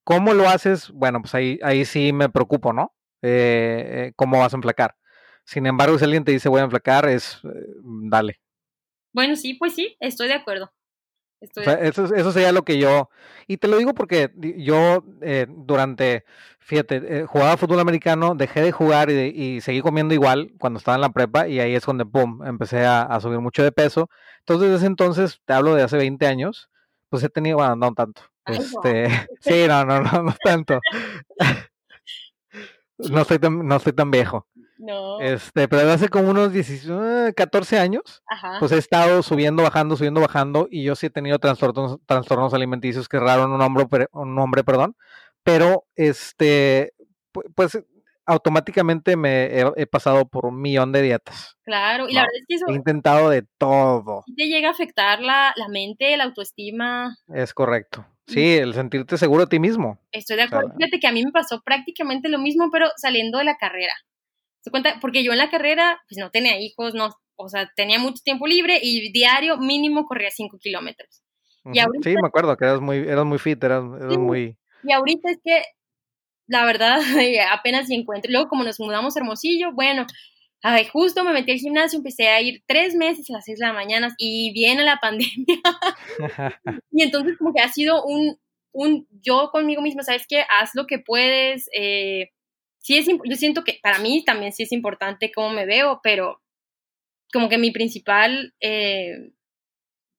¿Cómo 0.05 0.34
lo 0.34 0.49
haces? 0.49 0.91
Bueno, 0.91 1.22
pues 1.22 1.34
ahí, 1.34 1.59
ahí 1.62 1.84
sí 1.87 2.12
me 2.12 2.28
preocupo, 2.28 2.74
¿no? 2.74 2.95
Eh, 3.22 3.87
eh, 3.89 4.12
¿Cómo 4.14 4.39
vas 4.39 4.53
a 4.53 4.57
enflacar? 4.57 4.95
Sin 5.45 5.66
embargo, 5.66 5.99
si 5.99 6.05
alguien 6.05 6.24
te 6.24 6.32
dice 6.32 6.51
voy 6.51 6.61
a 6.61 6.64
enflacar, 6.64 7.09
es 7.09 7.41
dale, 7.82 8.41
bueno, 9.16 9.34
sí, 9.34 9.55
pues 9.55 9.74
sí, 9.74 9.97
estoy 9.99 10.28
de 10.28 10.34
acuerdo. 10.34 10.74
Eso, 11.41 12.14
eso, 12.14 12.32
sería 12.32 12.53
lo 12.53 12.64
que 12.64 12.78
yo, 12.78 13.11
y 13.47 13.59
te 13.59 13.68
lo 13.68 13.76
digo 13.76 13.95
porque 13.95 14.32
yo 14.57 15.05
eh, 15.20 15.47
durante, 15.49 16.24
fíjate, 16.59 16.97
eh, 16.97 17.26
jugaba 17.26 17.57
fútbol 17.57 17.80
americano, 17.80 18.34
dejé 18.34 18.62
de 18.62 18.72
jugar 18.72 19.11
y, 19.11 19.61
seguí 19.61 19.80
comiendo 19.82 20.14
igual 20.14 20.53
cuando 20.59 20.78
estaba 20.78 20.95
en 20.95 21.03
la 21.03 21.11
prepa 21.11 21.47
y 21.47 21.61
ahí 21.61 21.74
es 21.74 21.84
donde, 21.84 22.07
pum, 22.07 22.43
empecé 22.45 22.87
a, 22.87 23.18
subir 23.20 23.41
mucho 23.41 23.62
de 23.62 23.72
peso. 23.72 24.09
Entonces, 24.41 24.68
desde 24.68 24.76
ese 24.78 24.87
entonces, 24.87 25.41
te 25.45 25.53
hablo 25.53 25.74
de 25.74 25.82
hace 25.82 25.97
20 25.97 26.26
años, 26.26 26.70
pues 27.09 27.22
he 27.22 27.28
tenido, 27.28 27.59
bueno, 27.59 27.76
no 27.76 27.93
tanto. 27.95 28.22
este, 28.47 29.07
sí, 29.41 29.66
no, 29.68 29.84
no, 29.84 30.01
no, 30.01 30.22
no 30.22 30.34
tanto. 30.43 30.80
no, 32.99 33.20
estoy 33.20 33.39
tan, 33.39 33.66
no 33.66 33.76
estoy 33.76 33.93
tan 33.93 34.11
viejo. 34.11 34.47
No. 34.79 35.20
Este, 35.20 35.68
pero 35.68 35.91
hace 35.91 36.09
como 36.09 36.31
unos 36.31 36.53
14 37.35 37.79
años, 37.79 38.22
pues 38.61 38.72
he 38.72 38.79
estado 38.79 39.22
subiendo, 39.22 39.62
bajando, 39.62 39.97
subiendo, 39.97 40.20
bajando, 40.20 40.68
y 40.70 40.85
yo 40.85 40.95
sí 40.95 41.07
he 41.07 41.11
tenido 41.11 41.39
trastornos, 41.39 41.99
trastornos 42.07 42.55
alimenticios, 42.55 43.09
que 43.09 43.18
raro 43.18 43.45
en 43.45 43.51
un 43.51 43.61
hombre, 43.61 43.87
un 44.12 44.39
hombre, 44.39 44.64
perdón, 44.64 44.97
pero 45.43 45.87
este, 45.95 46.93
pues 47.55 47.79
automáticamente 48.27 49.16
me 49.16 49.61
he, 49.77 49.87
pasado 49.87 50.27
por 50.29 50.47
un 50.47 50.61
millón 50.61 50.93
de 50.93 51.03
dietas. 51.03 51.57
Claro, 51.62 52.09
y 52.09 52.12
la 52.12 52.22
verdad 52.22 52.37
es 52.41 52.47
que 52.49 52.55
eso... 52.57 52.66
He 52.68 52.74
intentado 52.74 53.31
de 53.31 53.45
todo. 53.57 54.24
Te 54.37 54.47
llega 54.47 54.68
a 54.68 54.72
afectar 54.72 55.20
la, 55.20 55.55
la 55.57 55.68
mente, 55.68 56.16
la 56.16 56.24
autoestima. 56.24 57.16
Es 57.33 57.55
correcto. 57.55 58.05
Sí, 58.27 58.57
el 58.57 58.74
sentirte 58.74 59.16
seguro 59.16 59.43
de 59.43 59.51
ti 59.51 59.61
mismo. 59.61 60.01
Estoy 60.11 60.37
de 60.37 60.43
acuerdo. 60.43 60.74
Fíjate 60.77 60.99
que 60.99 61.07
a 61.07 61.12
mí 61.12 61.24
me 61.24 61.31
pasó 61.31 61.62
prácticamente 61.62 62.29
lo 62.29 62.39
mismo, 62.39 62.70
pero 62.72 62.89
saliendo 62.97 63.39
de 63.39 63.45
la 63.45 63.57
carrera 63.57 63.95
cuenta? 64.70 64.98
Porque 65.00 65.24
yo 65.24 65.32
en 65.32 65.38
la 65.38 65.50
carrera, 65.50 66.00
pues 66.08 66.18
no 66.18 66.30
tenía 66.30 66.58
hijos, 66.60 66.94
no, 66.94 67.10
o 67.36 67.48
sea, 67.48 67.70
tenía 67.76 67.98
mucho 67.98 68.22
tiempo 68.22 68.46
libre 68.46 68.78
y 68.82 69.12
diario 69.12 69.58
mínimo 69.58 70.06
corría 70.06 70.30
5 70.30 70.58
kilómetros. 70.58 71.22
sí, 72.02 72.14
me 72.14 72.26
acuerdo 72.26 72.56
que 72.56 72.64
eras 72.64 72.80
muy, 72.80 72.98
eras 72.98 73.24
muy 73.24 73.38
fit, 73.38 73.62
eras, 73.62 73.82
muy... 73.84 74.56
Y 74.82 74.92
ahorita 74.92 75.30
es 75.30 75.38
que, 75.44 75.62
la 76.46 76.64
verdad, 76.64 77.00
apenas 77.52 77.88
si 77.88 77.94
encuentro. 77.94 78.30
Luego, 78.30 78.48
como 78.48 78.64
nos 78.64 78.80
mudamos 78.80 79.16
a 79.16 79.20
Hermosillo, 79.20 79.72
bueno, 79.72 80.06
ay, 80.62 80.86
justo 80.86 81.24
me 81.24 81.32
metí 81.32 81.52
al 81.52 81.58
gimnasio, 81.58 81.98
empecé 81.98 82.28
a 82.28 82.40
ir 82.40 82.62
tres 82.66 82.94
meses 82.94 83.28
a 83.30 83.34
las 83.34 83.44
6 83.44 83.58
de 83.58 83.66
la 83.66 83.72
mañana 83.72 84.14
y 84.18 84.52
viene 84.52 84.84
la 84.84 84.98
pandemia. 85.02 85.60
y 86.90 87.02
entonces 87.02 87.36
como 87.38 87.52
que 87.52 87.62
ha 87.62 87.68
sido 87.68 88.04
un, 88.04 88.38
un 88.72 89.06
yo 89.22 89.50
conmigo 89.52 89.82
misma, 89.82 90.02
¿sabes 90.02 90.26
qué? 90.28 90.44
Haz 90.60 90.70
lo 90.74 90.86
que 90.86 90.98
puedes, 90.98 91.68
eh, 91.76 92.30
sí 92.87 92.97
es, 92.97 93.09
yo 93.09 93.34
siento 93.34 93.64
que 93.64 93.80
para 93.82 93.99
mí 93.99 94.24
también 94.24 94.53
sí 94.53 94.62
es 94.62 94.70
importante 94.70 95.32
cómo 95.32 95.51
me 95.51 95.66
veo, 95.66 95.99
pero 96.05 96.41
como 97.32 97.49
que 97.49 97.59
mi 97.59 97.72
principal, 97.72 98.55
eh, 98.61 99.32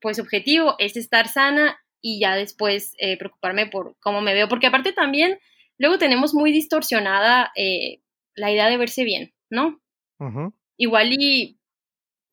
pues, 0.01 0.19
objetivo 0.19 0.75
es 0.77 0.97
estar 0.97 1.29
sana 1.29 1.79
y 2.01 2.19
ya 2.19 2.35
después 2.35 2.93
eh, 2.97 3.15
preocuparme 3.17 3.67
por 3.67 3.95
cómo 4.01 4.19
me 4.19 4.33
veo, 4.33 4.49
porque 4.49 4.67
aparte 4.67 4.91
también 4.91 5.39
luego 5.77 5.97
tenemos 5.97 6.33
muy 6.33 6.51
distorsionada 6.51 7.53
eh, 7.55 8.01
la 8.35 8.51
idea 8.51 8.67
de 8.67 8.75
verse 8.75 9.05
bien, 9.05 9.33
¿no? 9.49 9.79
Igual 10.75 11.13
y, 11.13 11.57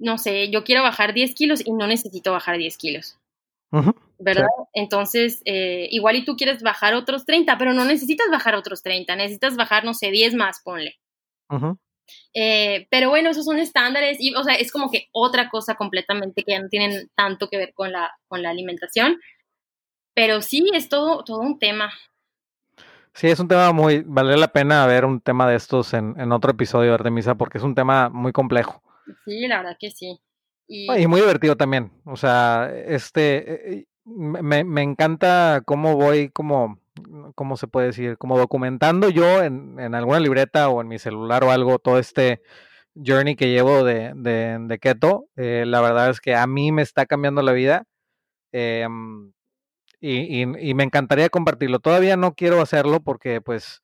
no 0.00 0.18
sé, 0.18 0.50
yo 0.50 0.64
quiero 0.64 0.82
bajar 0.82 1.14
10 1.14 1.32
kilos 1.36 1.62
y 1.64 1.72
no 1.72 1.86
necesito 1.86 2.32
bajar 2.32 2.58
10 2.58 2.76
kilos. 2.76 3.20
¿Verdad? 4.24 4.48
Entonces, 4.72 5.42
eh, 5.44 5.86
igual 5.90 6.16
y 6.16 6.24
tú 6.24 6.36
quieres 6.36 6.62
bajar 6.62 6.94
otros 6.94 7.24
30, 7.24 7.56
pero 7.58 7.74
no 7.74 7.84
necesitas 7.84 8.26
bajar 8.30 8.54
otros 8.54 8.82
30, 8.82 9.14
necesitas 9.16 9.56
bajar, 9.56 9.84
no 9.84 9.94
sé, 9.94 10.10
10 10.10 10.34
más, 10.34 10.60
ponle. 10.64 10.98
Eh, 12.34 12.86
pero 12.90 13.10
bueno, 13.10 13.30
esos 13.30 13.44
son 13.44 13.58
estándares 13.58 14.16
y, 14.20 14.34
o 14.34 14.42
sea, 14.42 14.54
es 14.54 14.72
como 14.72 14.90
que 14.90 15.08
otra 15.12 15.48
cosa 15.48 15.74
completamente 15.74 16.42
que 16.42 16.52
ya 16.52 16.60
no 16.60 16.68
tienen 16.68 17.10
tanto 17.14 17.48
que 17.48 17.58
ver 17.58 17.74
con 17.74 17.92
la, 17.92 18.12
con 18.26 18.42
la 18.42 18.50
alimentación. 18.50 19.20
Pero 20.14 20.40
sí, 20.42 20.68
es 20.72 20.88
todo, 20.88 21.22
todo 21.22 21.40
un 21.40 21.58
tema. 21.58 21.92
Sí, 23.12 23.28
es 23.28 23.38
un 23.38 23.48
tema 23.48 23.72
muy, 23.72 24.02
vale 24.06 24.36
la 24.36 24.48
pena 24.48 24.86
ver 24.86 25.04
un 25.04 25.20
tema 25.20 25.48
de 25.48 25.56
estos 25.56 25.92
en, 25.92 26.18
en 26.18 26.32
otro 26.32 26.50
episodio 26.50 26.90
de 26.90 26.94
Artemisa 26.94 27.36
porque 27.36 27.58
es 27.58 27.64
un 27.64 27.74
tema 27.74 28.08
muy 28.08 28.32
complejo. 28.32 28.82
Sí, 29.24 29.46
la 29.46 29.58
verdad 29.58 29.76
que 29.78 29.90
sí. 29.90 30.18
Y, 30.66 30.90
y 30.92 31.06
muy 31.06 31.20
divertido 31.20 31.56
también. 31.56 31.92
O 32.04 32.16
sea, 32.16 32.72
este, 32.74 33.74
eh, 33.74 33.86
me, 34.04 34.64
me 34.64 34.82
encanta 34.82 35.62
cómo 35.64 35.96
voy 35.96 36.30
como 36.30 36.78
¿cómo 37.34 37.56
se 37.56 37.66
puede 37.66 37.88
decir? 37.88 38.18
Como 38.18 38.38
documentando 38.38 39.08
yo 39.10 39.42
en, 39.42 39.78
en, 39.78 39.94
alguna 39.94 40.20
libreta 40.20 40.68
o 40.68 40.80
en 40.80 40.88
mi 40.88 40.98
celular 40.98 41.44
o 41.44 41.50
algo 41.50 41.78
todo 41.78 41.98
este 41.98 42.42
journey 42.94 43.36
que 43.36 43.50
llevo 43.50 43.84
de, 43.84 44.12
de, 44.14 44.58
de 44.60 44.78
keto. 44.78 45.28
Eh, 45.36 45.64
la 45.66 45.80
verdad 45.80 46.10
es 46.10 46.20
que 46.20 46.34
a 46.34 46.46
mí 46.46 46.72
me 46.72 46.82
está 46.82 47.06
cambiando 47.06 47.42
la 47.42 47.52
vida 47.52 47.86
eh, 48.52 48.86
y, 50.00 50.42
y, 50.42 50.70
y, 50.70 50.74
me 50.74 50.84
encantaría 50.84 51.28
compartirlo. 51.28 51.80
Todavía 51.80 52.16
no 52.16 52.34
quiero 52.34 52.60
hacerlo 52.60 53.00
porque 53.00 53.40
pues 53.40 53.82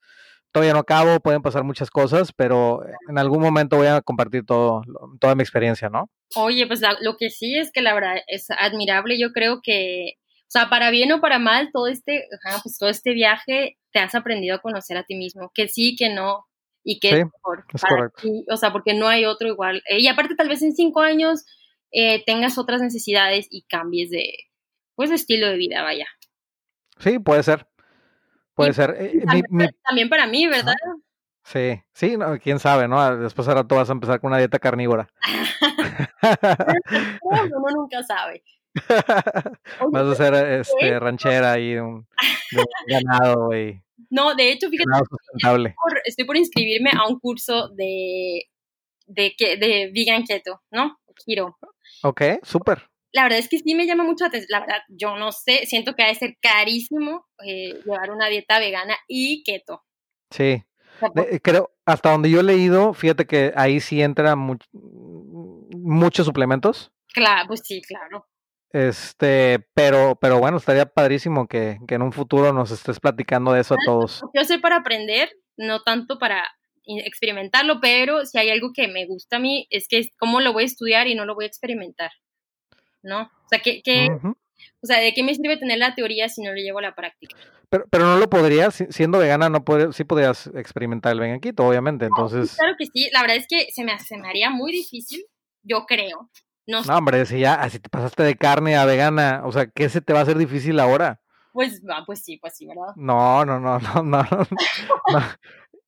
todavía 0.51 0.73
no 0.73 0.79
acabo, 0.79 1.19
pueden 1.19 1.41
pasar 1.41 1.63
muchas 1.63 1.89
cosas, 1.89 2.31
pero 2.33 2.83
en 3.09 3.17
algún 3.17 3.41
momento 3.41 3.77
voy 3.77 3.87
a 3.87 4.01
compartir 4.01 4.45
todo, 4.45 4.81
toda 5.19 5.35
mi 5.35 5.43
experiencia, 5.43 5.89
¿no? 5.89 6.09
Oye, 6.35 6.67
pues 6.67 6.81
la, 6.81 6.97
lo 7.01 7.17
que 7.17 7.29
sí 7.29 7.57
es 7.57 7.71
que 7.71 7.81
la 7.81 7.93
verdad 7.93 8.15
es 8.27 8.47
admirable. 8.51 9.19
Yo 9.19 9.31
creo 9.31 9.61
que 9.61 10.17
o 10.43 10.51
sea, 10.51 10.69
para 10.69 10.91
bien 10.91 11.09
o 11.13 11.21
para 11.21 11.39
mal, 11.39 11.69
todo 11.71 11.87
este, 11.87 12.27
pues 12.61 12.77
todo 12.77 12.89
este 12.89 13.13
viaje 13.13 13.77
te 13.93 13.99
has 13.99 14.13
aprendido 14.15 14.53
a 14.53 14.61
conocer 14.61 14.97
a 14.97 15.05
ti 15.05 15.15
mismo, 15.15 15.49
que 15.53 15.69
sí, 15.69 15.95
que 15.95 16.13
no, 16.13 16.45
y 16.83 16.99
que 16.99 17.07
sí, 17.07 17.15
es 17.15 17.23
mejor. 17.23 17.63
Es 17.73 17.81
para 17.81 18.09
ti, 18.09 18.43
o 18.51 18.57
sea, 18.57 18.73
porque 18.73 18.93
no 18.93 19.07
hay 19.07 19.23
otro 19.23 19.47
igual. 19.47 19.81
Eh, 19.89 20.01
y 20.01 20.09
aparte, 20.09 20.35
tal 20.35 20.49
vez 20.49 20.61
en 20.61 20.75
cinco 20.75 20.99
años 20.99 21.45
eh, 21.93 22.21
tengas 22.25 22.57
otras 22.57 22.81
necesidades 22.81 23.47
y 23.49 23.61
cambies 23.61 24.09
de, 24.09 24.33
pues, 24.95 25.09
de 25.09 25.15
estilo 25.15 25.47
de 25.47 25.55
vida, 25.55 25.83
vaya. 25.83 26.07
Sí, 26.99 27.17
puede 27.19 27.43
ser. 27.43 27.65
Puede 28.61 28.71
y, 28.71 28.73
ser. 28.73 28.95
Eh, 28.99 29.21
también, 29.25 29.45
mi, 29.49 29.65
mi... 29.65 29.71
también, 29.83 30.09
para 30.09 30.27
mí, 30.27 30.47
¿verdad? 30.47 30.75
Sí, 31.43 31.81
sí, 31.93 32.17
no, 32.17 32.37
quién 32.39 32.59
sabe, 32.59 32.87
¿no? 32.87 33.17
Después 33.17 33.47
ahora 33.47 33.63
tú 33.63 33.75
vas 33.75 33.89
a 33.89 33.93
empezar 33.93 34.19
con 34.19 34.29
una 34.29 34.37
dieta 34.37 34.59
carnívora. 34.59 35.09
Uno 37.21 37.67
nunca 37.75 38.03
sabe. 38.03 38.43
Vas 39.91 40.05
a 40.05 40.15
ser 40.15 40.33
este, 40.59 40.99
ranchera 40.99 41.59
y 41.59 41.75
un, 41.75 42.07
de 42.51 42.63
ganado, 42.87 43.47
güey. 43.47 43.81
No, 44.09 44.33
de 44.35 44.51
hecho, 44.51 44.69
fíjate. 44.69 44.89
Estoy, 45.35 45.73
por, 45.73 46.01
estoy 46.05 46.25
por 46.25 46.37
inscribirme 46.37 46.91
a 46.93 47.07
un 47.07 47.19
curso 47.19 47.69
de, 47.69 48.43
de, 49.07 49.33
de 49.37 49.91
vegan 49.93 50.23
keto, 50.23 50.61
¿no? 50.71 50.99
Giro. 51.25 51.57
Ok, 52.03 52.21
súper. 52.43 52.90
La 53.13 53.23
verdad 53.23 53.39
es 53.39 53.49
que 53.49 53.59
sí 53.59 53.75
me 53.75 53.85
llama 53.85 54.03
mucho 54.03 54.23
la 54.23 54.29
atención. 54.29 54.49
La 54.49 54.59
verdad, 54.61 54.81
yo 54.89 55.15
no 55.17 55.31
sé, 55.31 55.65
siento 55.65 55.93
que 55.95 56.03
ha 56.03 56.07
de 56.07 56.15
ser 56.15 56.37
carísimo 56.41 57.27
eh, 57.45 57.73
llevar 57.85 58.11
una 58.11 58.27
dieta 58.27 58.59
vegana 58.59 58.95
y 59.07 59.43
keto. 59.43 59.83
Sí. 60.29 60.63
Creo, 61.41 61.71
hasta 61.85 62.11
donde 62.11 62.29
yo 62.29 62.41
he 62.41 62.43
leído, 62.43 62.93
fíjate 62.93 63.25
que 63.25 63.53
ahí 63.55 63.79
sí 63.79 64.01
entra 64.01 64.35
much, 64.35 64.63
muchos 64.71 66.25
suplementos. 66.25 66.91
Claro, 67.13 67.47
pues 67.47 67.61
sí, 67.63 67.81
claro. 67.81 68.27
Este, 68.71 69.67
pero, 69.73 70.17
pero 70.21 70.39
bueno, 70.39 70.57
estaría 70.57 70.85
padrísimo 70.85 71.47
que, 71.47 71.79
que, 71.87 71.95
en 71.95 72.03
un 72.03 72.13
futuro 72.13 72.53
nos 72.53 72.71
estés 72.71 72.99
platicando 72.99 73.51
de 73.51 73.61
eso 73.61 73.73
a 73.73 73.77
todos. 73.85 74.21
Yo 74.33 74.43
sé 74.45 74.59
para 74.59 74.77
aprender, 74.77 75.29
no 75.57 75.81
tanto 75.81 76.19
para 76.19 76.47
experimentarlo, 76.85 77.79
pero 77.81 78.25
si 78.25 78.37
hay 78.37 78.49
algo 78.49 78.71
que 78.73 78.87
me 78.87 79.05
gusta 79.05 79.37
a 79.37 79.39
mí 79.39 79.67
es 79.69 79.87
que 79.87 79.99
es 79.99 80.09
cómo 80.17 80.39
lo 80.39 80.53
voy 80.53 80.63
a 80.63 80.67
estudiar 80.67 81.07
y 81.07 81.15
no 81.15 81.25
lo 81.25 81.35
voy 81.35 81.45
a 81.45 81.47
experimentar, 81.47 82.11
¿no? 83.03 83.23
O 83.23 83.47
sea, 83.49 83.59
que, 83.59 83.81
que 83.81 84.07
uh 84.11 84.19
-huh. 84.19 84.35
o 84.81 84.85
sea, 84.85 84.99
¿de 84.99 85.13
qué 85.13 85.23
me 85.23 85.35
sirve 85.35 85.57
tener 85.57 85.77
la 85.77 85.95
teoría 85.95 86.29
si 86.29 86.41
no 86.41 86.51
lo 86.51 86.57
llevo 86.57 86.79
a 86.79 86.83
la 86.83 86.95
práctica? 86.95 87.35
Pero, 87.69 87.85
pero 87.89 88.05
no 88.05 88.17
lo 88.17 88.29
podrías, 88.29 88.83
siendo 88.89 89.17
vegana, 89.17 89.49
no 89.49 89.63
puede, 89.63 89.93
sí 89.93 90.03
podrías 90.03 90.47
experimentar 90.47 91.13
el 91.13 91.19
veganquito, 91.21 91.65
obviamente, 91.65 92.05
entonces... 92.05 92.51
No, 92.51 92.57
claro 92.57 92.75
que 92.77 92.85
sí, 92.85 93.09
la 93.13 93.21
verdad 93.21 93.37
es 93.37 93.47
que 93.47 93.71
se 93.71 93.83
me, 93.83 93.97
se 93.99 94.17
me 94.17 94.27
haría 94.27 94.49
muy 94.49 94.71
difícil, 94.73 95.25
yo 95.63 95.85
creo, 95.85 96.29
no, 96.67 96.83
no, 96.83 96.97
hombre, 96.97 97.25
si 97.25 97.39
ya 97.39 97.55
así 97.55 97.79
te 97.79 97.89
pasaste 97.89 98.23
de 98.23 98.35
carne 98.35 98.75
a 98.75 98.85
vegana, 98.85 99.41
o 99.45 99.51
sea, 99.51 99.67
¿qué 99.67 99.89
se 99.89 100.01
te 100.01 100.13
va 100.13 100.19
a 100.19 100.21
hacer 100.23 100.37
difícil 100.37 100.79
ahora? 100.79 101.19
Pues, 101.53 101.81
pues 102.05 102.23
sí, 102.23 102.37
pues 102.37 102.55
sí, 102.55 102.65
¿verdad? 102.65 102.93
No, 102.95 103.43
no, 103.45 103.59
no, 103.59 103.79
no, 103.79 104.03
no. 104.03 104.23
no. 105.11 105.19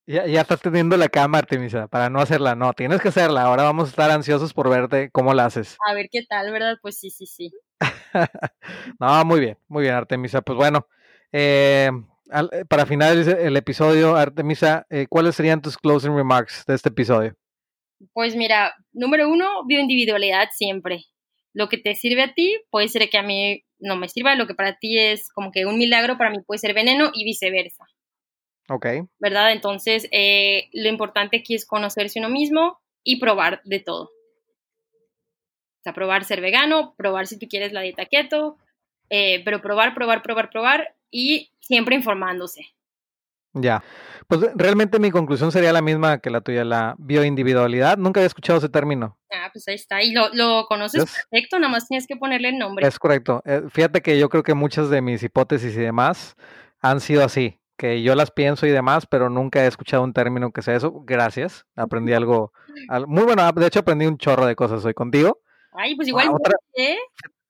Ya, 0.06 0.26
ya, 0.26 0.42
estás 0.42 0.60
teniendo 0.60 0.98
la 0.98 1.08
cama, 1.08 1.38
Artemisa, 1.38 1.88
para 1.88 2.10
no 2.10 2.20
hacerla. 2.20 2.54
No, 2.54 2.74
tienes 2.74 3.00
que 3.00 3.08
hacerla. 3.08 3.42
Ahora 3.42 3.62
vamos 3.62 3.86
a 3.86 3.90
estar 3.90 4.10
ansiosos 4.10 4.52
por 4.52 4.68
verte 4.68 5.10
cómo 5.10 5.32
la 5.32 5.46
haces. 5.46 5.78
A 5.88 5.94
ver 5.94 6.08
qué 6.12 6.22
tal, 6.28 6.52
¿verdad? 6.52 6.76
Pues 6.82 6.98
sí, 6.98 7.08
sí, 7.08 7.24
sí. 7.24 7.50
no, 9.00 9.24
muy 9.24 9.40
bien, 9.40 9.58
muy 9.66 9.84
bien, 9.84 9.94
Artemisa. 9.94 10.42
Pues 10.42 10.56
bueno, 10.56 10.86
eh, 11.32 11.90
al, 12.30 12.50
para 12.68 12.84
finalizar 12.84 13.38
el 13.40 13.56
episodio, 13.56 14.14
Artemisa, 14.14 14.86
eh, 14.90 15.06
¿cuáles 15.08 15.36
serían 15.36 15.62
tus 15.62 15.78
closing 15.78 16.14
remarks 16.14 16.64
de 16.66 16.74
este 16.74 16.90
episodio? 16.90 17.34
Pues 18.12 18.36
mira, 18.36 18.74
número 18.92 19.30
uno, 19.30 19.64
bioindividualidad 19.66 20.48
siempre. 20.52 21.04
Lo 21.54 21.70
que 21.70 21.78
te 21.78 21.94
sirve 21.94 22.24
a 22.24 22.34
ti 22.34 22.58
puede 22.68 22.88
ser 22.88 23.08
que 23.08 23.16
a 23.16 23.22
mí 23.22 23.64
no 23.78 23.96
me 23.96 24.10
sirva, 24.10 24.34
lo 24.34 24.46
que 24.46 24.54
para 24.54 24.76
ti 24.76 24.98
es 24.98 25.30
como 25.32 25.50
que 25.50 25.64
un 25.64 25.78
milagro, 25.78 26.18
para 26.18 26.30
mí 26.30 26.38
puede 26.46 26.58
ser 26.58 26.74
veneno 26.74 27.10
y 27.14 27.24
viceversa. 27.24 27.84
Ok. 28.68 28.86
¿Verdad? 29.18 29.52
Entonces, 29.52 30.08
eh, 30.10 30.68
lo 30.72 30.88
importante 30.88 31.38
aquí 31.38 31.54
es 31.54 31.66
conocerse 31.66 32.18
uno 32.18 32.28
mismo 32.28 32.80
y 33.02 33.20
probar 33.20 33.60
de 33.64 33.80
todo. 33.80 34.04
O 34.04 35.82
sea, 35.82 35.92
probar 35.92 36.24
ser 36.24 36.40
vegano, 36.40 36.94
probar 36.96 37.26
si 37.26 37.38
tú 37.38 37.46
quieres 37.48 37.72
la 37.72 37.82
dieta 37.82 38.06
keto, 38.06 38.56
eh, 39.10 39.42
pero 39.44 39.60
probar, 39.60 39.94
probar, 39.94 40.22
probar, 40.22 40.50
probar 40.50 40.96
y 41.10 41.52
siempre 41.60 41.94
informándose. 41.94 42.74
Ya, 43.56 43.84
pues 44.26 44.40
realmente 44.56 44.98
mi 44.98 45.12
conclusión 45.12 45.52
sería 45.52 45.72
la 45.72 45.80
misma 45.80 46.18
que 46.18 46.28
la 46.28 46.40
tuya, 46.40 46.64
la 46.64 46.96
bioindividualidad. 46.98 47.96
Nunca 47.98 48.18
había 48.18 48.26
escuchado 48.26 48.58
ese 48.58 48.68
término. 48.68 49.16
Ah, 49.30 49.48
pues 49.52 49.68
ahí 49.68 49.76
está. 49.76 50.02
Y 50.02 50.10
lo, 50.10 50.28
lo 50.32 50.66
conoces 50.66 51.04
¿Es? 51.04 51.12
perfecto, 51.12 51.60
nada 51.60 51.70
más 51.70 51.86
tienes 51.86 52.08
que 52.08 52.16
ponerle 52.16 52.48
el 52.48 52.58
nombre. 52.58 52.84
Es 52.86 52.98
correcto. 52.98 53.42
Eh, 53.44 53.62
fíjate 53.68 54.02
que 54.02 54.18
yo 54.18 54.28
creo 54.28 54.42
que 54.42 54.54
muchas 54.54 54.90
de 54.90 55.00
mis 55.02 55.22
hipótesis 55.22 55.76
y 55.76 55.80
demás 55.80 56.34
han 56.80 57.00
sido 57.00 57.24
así, 57.24 57.60
que 57.76 58.02
yo 58.02 58.14
las 58.14 58.30
pienso 58.30 58.66
y 58.66 58.70
demás, 58.70 59.06
pero 59.06 59.30
nunca 59.30 59.64
he 59.64 59.66
escuchado 59.66 60.02
un 60.02 60.12
término 60.12 60.52
que 60.52 60.62
sea 60.62 60.76
eso. 60.76 60.92
Gracias. 61.04 61.66
Aprendí 61.76 62.12
algo 62.12 62.52
muy 63.06 63.24
bueno. 63.24 63.50
De 63.52 63.66
hecho, 63.66 63.80
aprendí 63.80 64.06
un 64.06 64.18
chorro 64.18 64.46
de 64.46 64.56
cosas 64.56 64.84
hoy 64.84 64.94
contigo. 64.94 65.40
Ay, 65.72 65.96
pues 65.96 66.08
igual. 66.08 66.28
Ah, 66.28 66.32
otra, 66.32 66.54
¿eh? 66.76 66.98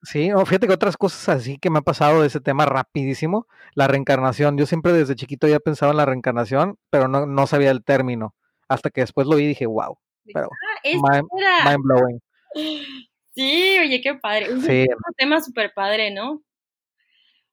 Sí, 0.03 0.29
no, 0.29 0.45
fíjate 0.45 0.67
que 0.67 0.75
otras 0.75 0.97
cosas 0.97 1.29
así 1.31 1.59
que 1.59 1.71
me 1.71 1.79
ha 1.79 1.83
pasado 1.83 2.21
de 2.21 2.27
ese 2.27 2.41
tema 2.41 2.67
rapidísimo, 2.67 3.47
la 3.75 3.89
reencarnación. 3.89 4.59
Yo 4.59 4.67
siempre 4.67 4.93
desde 4.93 5.15
chiquito 5.15 5.49
ya 5.49 5.61
pensaba 5.61 5.93
en 5.93 5.97
la 5.97 6.05
reencarnación, 6.05 6.79
pero 6.91 7.09
no, 7.09 7.27
no 7.27 7.47
sabía 7.47 7.71
el 7.71 7.85
término. 7.85 8.35
Hasta 8.69 8.91
que 8.91 9.01
después 9.01 9.27
lo 9.27 9.37
vi 9.37 9.45
y 9.45 9.49
dije, 9.49 9.67
wow. 9.67 9.99
Pero 10.33 10.49
ah, 10.51 10.81
mind, 10.85 11.29
mind, 11.65 11.83
blowing. 11.83 12.21
Sí, 13.37 13.77
oye, 13.81 14.01
qué 14.01 14.15
padre. 14.15 14.45
Es 14.45 14.63
sí. 14.63 14.87
un 14.89 15.15
tema 15.17 15.41
súper 15.41 15.73
padre, 15.75 16.13
¿no? 16.13 16.41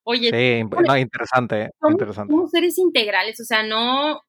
Oye, 0.04 0.30
sí, 0.30 0.64
no, 0.64 0.98
interesante, 0.98 1.70
somos, 1.80 1.94
interesante. 1.94 2.34
Somos 2.34 2.52
seres 2.52 2.78
integrales, 2.78 3.40
o 3.40 3.44
sea, 3.44 3.64
no, 3.64 4.22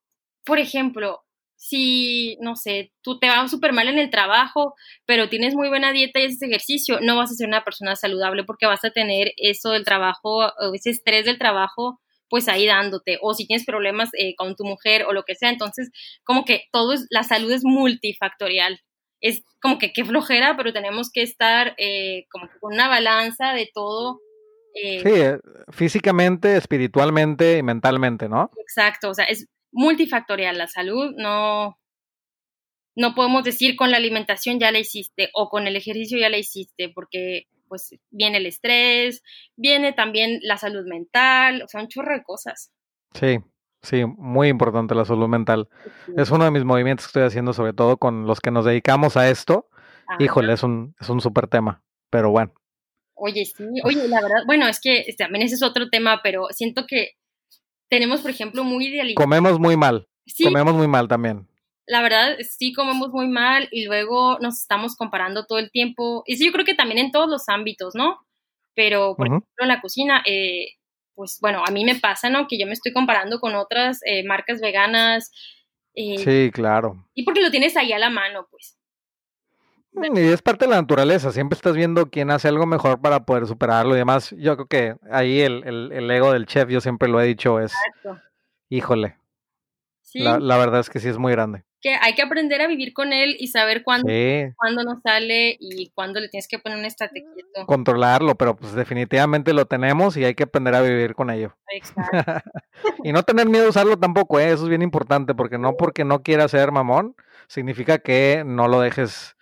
por 0.44 0.58
ejemplo, 0.58 1.22
si, 1.56 2.36
no 2.40 2.56
sé, 2.56 2.92
tú 3.02 3.20
te 3.20 3.28
vas 3.28 3.48
súper 3.48 3.72
mal 3.72 3.86
en 3.86 3.98
el 3.98 4.10
trabajo, 4.10 4.74
pero 5.06 5.28
tienes 5.28 5.54
muy 5.54 5.68
buena 5.68 5.92
dieta 5.92 6.18
y 6.18 6.24
haces 6.24 6.42
ejercicio, 6.42 6.98
no 7.00 7.16
vas 7.16 7.30
a 7.30 7.34
ser 7.34 7.46
una 7.46 7.62
persona 7.62 7.94
saludable 7.94 8.42
porque 8.42 8.66
vas 8.66 8.84
a 8.84 8.90
tener 8.90 9.32
eso 9.36 9.70
del 9.70 9.84
trabajo, 9.84 10.50
ese 10.74 10.90
estrés 10.90 11.24
del 11.24 11.38
trabajo, 11.38 12.00
pues 12.28 12.48
ahí 12.48 12.66
dándote. 12.66 13.18
O 13.22 13.32
si 13.34 13.46
tienes 13.46 13.64
problemas 13.64 14.10
eh, 14.18 14.34
con 14.36 14.56
tu 14.56 14.64
mujer 14.64 15.04
o 15.04 15.12
lo 15.12 15.22
que 15.22 15.36
sea, 15.36 15.50
entonces 15.50 15.90
como 16.24 16.44
que 16.44 16.64
todo 16.72 16.94
es, 16.94 17.06
la 17.10 17.22
salud 17.22 17.52
es 17.52 17.62
multifactorial. 17.62 18.80
Es 19.20 19.44
como 19.60 19.78
que 19.78 19.92
qué 19.92 20.04
flojera, 20.04 20.56
pero 20.56 20.72
tenemos 20.72 21.10
que 21.12 21.22
estar 21.22 21.74
eh, 21.78 22.24
como 22.28 22.48
con 22.58 22.72
una 22.72 22.88
balanza 22.88 23.52
de 23.52 23.70
todo. 23.72 24.18
Eh, 24.74 25.00
sí, 25.02 25.50
físicamente, 25.70 26.56
espiritualmente 26.56 27.58
y 27.58 27.62
mentalmente, 27.62 28.28
¿no? 28.28 28.50
Exacto, 28.58 29.10
o 29.10 29.14
sea, 29.14 29.24
es 29.24 29.48
multifactorial 29.72 30.56
la 30.56 30.66
salud, 30.66 31.14
no, 31.16 31.78
no 32.94 33.14
podemos 33.14 33.44
decir 33.44 33.76
con 33.76 33.90
la 33.90 33.96
alimentación 33.96 34.58
ya 34.58 34.70
la 34.70 34.78
hiciste 34.78 35.30
o 35.34 35.48
con 35.48 35.66
el 35.66 35.76
ejercicio 35.76 36.18
ya 36.18 36.28
la 36.28 36.38
hiciste, 36.38 36.90
porque 36.90 37.46
pues 37.68 37.94
viene 38.10 38.36
el 38.36 38.46
estrés, 38.46 39.22
viene 39.56 39.94
también 39.94 40.40
la 40.42 40.58
salud 40.58 40.86
mental, 40.86 41.62
o 41.62 41.68
sea, 41.68 41.80
un 41.80 41.88
chorro 41.88 42.12
de 42.12 42.22
cosas. 42.22 42.70
Sí, 43.14 43.38
sí, 43.80 44.04
muy 44.04 44.48
importante 44.48 44.94
la 44.94 45.06
salud 45.06 45.26
mental. 45.26 45.70
Sí. 46.04 46.12
Es 46.18 46.30
uno 46.30 46.44
de 46.44 46.50
mis 46.50 46.64
movimientos 46.64 47.06
que 47.06 47.08
estoy 47.08 47.22
haciendo, 47.22 47.54
sobre 47.54 47.72
todo 47.72 47.96
con 47.96 48.26
los 48.26 48.40
que 48.40 48.50
nos 48.50 48.66
dedicamos 48.66 49.16
a 49.16 49.30
esto. 49.30 49.70
Ajá. 50.06 50.22
Híjole, 50.22 50.52
es 50.52 50.62
un, 50.62 50.94
es 51.00 51.08
un 51.08 51.22
súper 51.22 51.46
tema, 51.46 51.82
pero 52.10 52.30
bueno. 52.30 52.52
Oye, 53.14 53.44
sí, 53.44 53.64
oye, 53.84 54.08
la 54.08 54.20
verdad, 54.20 54.42
bueno, 54.46 54.66
es 54.68 54.80
que 54.80 55.04
también 55.16 55.44
ese 55.44 55.54
es 55.56 55.62
otro 55.62 55.90
tema, 55.90 56.20
pero 56.22 56.46
siento 56.50 56.86
que 56.86 57.12
tenemos, 57.88 58.20
por 58.22 58.30
ejemplo, 58.30 58.64
muy 58.64 58.86
idealizado. 58.86 59.24
Comemos 59.24 59.58
muy 59.58 59.76
mal. 59.76 60.08
Sí. 60.26 60.44
Comemos 60.44 60.74
muy 60.74 60.88
mal 60.88 61.08
también. 61.08 61.46
la 61.86 62.00
verdad, 62.00 62.36
sí 62.40 62.72
comemos 62.72 63.10
muy 63.10 63.28
mal 63.28 63.68
y 63.70 63.84
luego 63.84 64.38
nos 64.40 64.60
estamos 64.60 64.96
comparando 64.96 65.46
todo 65.46 65.58
el 65.58 65.70
tiempo. 65.70 66.22
Y 66.26 66.36
sí, 66.36 66.46
yo 66.46 66.52
creo 66.52 66.64
que 66.64 66.74
también 66.74 66.98
en 66.98 67.12
todos 67.12 67.28
los 67.28 67.48
ámbitos, 67.48 67.94
¿no? 67.94 68.18
Pero, 68.74 69.14
por 69.16 69.26
ejemplo, 69.26 69.48
en 69.58 69.68
la 69.68 69.80
cocina, 69.80 70.22
eh, 70.26 70.76
pues 71.14 71.38
bueno, 71.42 71.62
a 71.66 71.70
mí 71.70 71.84
me 71.84 71.96
pasa, 71.96 72.30
¿no? 72.30 72.46
Que 72.48 72.58
yo 72.58 72.66
me 72.66 72.72
estoy 72.72 72.92
comparando 72.92 73.40
con 73.40 73.54
otras 73.54 74.00
eh, 74.06 74.24
marcas 74.24 74.60
veganas. 74.60 75.30
Eh, 75.94 76.18
sí, 76.18 76.50
claro. 76.50 77.06
Y 77.14 77.24
porque 77.24 77.42
lo 77.42 77.50
tienes 77.50 77.76
ahí 77.76 77.92
a 77.92 77.98
la 77.98 78.08
mano, 78.08 78.46
pues. 78.50 78.78
Mm, 79.92 80.16
y 80.16 80.20
es 80.20 80.42
parte 80.42 80.64
de 80.64 80.70
la 80.70 80.80
naturaleza, 80.80 81.32
siempre 81.32 81.56
estás 81.56 81.74
viendo 81.74 82.10
quién 82.10 82.30
hace 82.30 82.48
algo 82.48 82.66
mejor 82.66 83.00
para 83.00 83.24
poder 83.24 83.46
superarlo 83.46 83.94
y 83.94 83.98
demás. 83.98 84.34
Yo 84.38 84.56
creo 84.56 84.66
que 84.66 84.96
ahí 85.10 85.40
el, 85.40 85.64
el, 85.64 86.10
ego 86.10 86.32
del 86.32 86.46
chef, 86.46 86.68
yo 86.68 86.80
siempre 86.80 87.08
lo 87.08 87.20
he 87.20 87.26
dicho, 87.26 87.60
es, 87.60 87.72
híjole, 88.68 89.18
sí. 90.00 90.20
la, 90.20 90.38
la, 90.38 90.56
verdad 90.56 90.80
es 90.80 90.90
que 90.90 91.00
sí 91.00 91.08
es 91.08 91.18
muy 91.18 91.32
grande 91.32 91.64
que 91.82 91.96
hay 92.00 92.14
que 92.14 92.22
aprender 92.22 92.62
a 92.62 92.68
vivir 92.68 92.94
con 92.94 93.12
él 93.12 93.36
y 93.38 93.48
saber 93.48 93.82
cuándo, 93.82 94.06
cuándo 94.56 94.84
nos 94.84 95.02
sale 95.02 95.56
y 95.58 95.90
cuándo 95.90 96.20
le 96.20 96.28
tienes 96.28 96.46
que 96.46 96.60
poner 96.60 96.78
un 96.78 96.84
estate 96.84 97.24
Controlarlo, 97.66 98.36
pero 98.36 98.56
pues 98.56 98.72
definitivamente 98.72 99.52
lo 99.52 99.66
tenemos 99.66 100.16
y 100.16 100.24
hay 100.24 100.34
que 100.34 100.44
aprender 100.44 100.76
a 100.76 100.80
vivir 100.80 101.14
con 101.14 101.28
ello. 101.28 101.56
Exacto. 101.70 102.08
y 103.04 103.12
no 103.12 103.24
tener 103.24 103.48
miedo 103.48 103.66
a 103.66 103.70
usarlo 103.70 103.98
tampoco, 103.98 104.38
¿eh? 104.38 104.52
eso 104.52 104.62
es 104.62 104.68
bien 104.68 104.82
importante, 104.82 105.34
porque 105.34 105.58
no 105.58 105.76
porque 105.76 106.04
no 106.04 106.22
quieras 106.22 106.52
ser 106.52 106.70
mamón, 106.70 107.16
significa 107.48 107.98
que 107.98 108.44
no 108.46 108.68
lo 108.68 108.80
dejes 108.80 109.36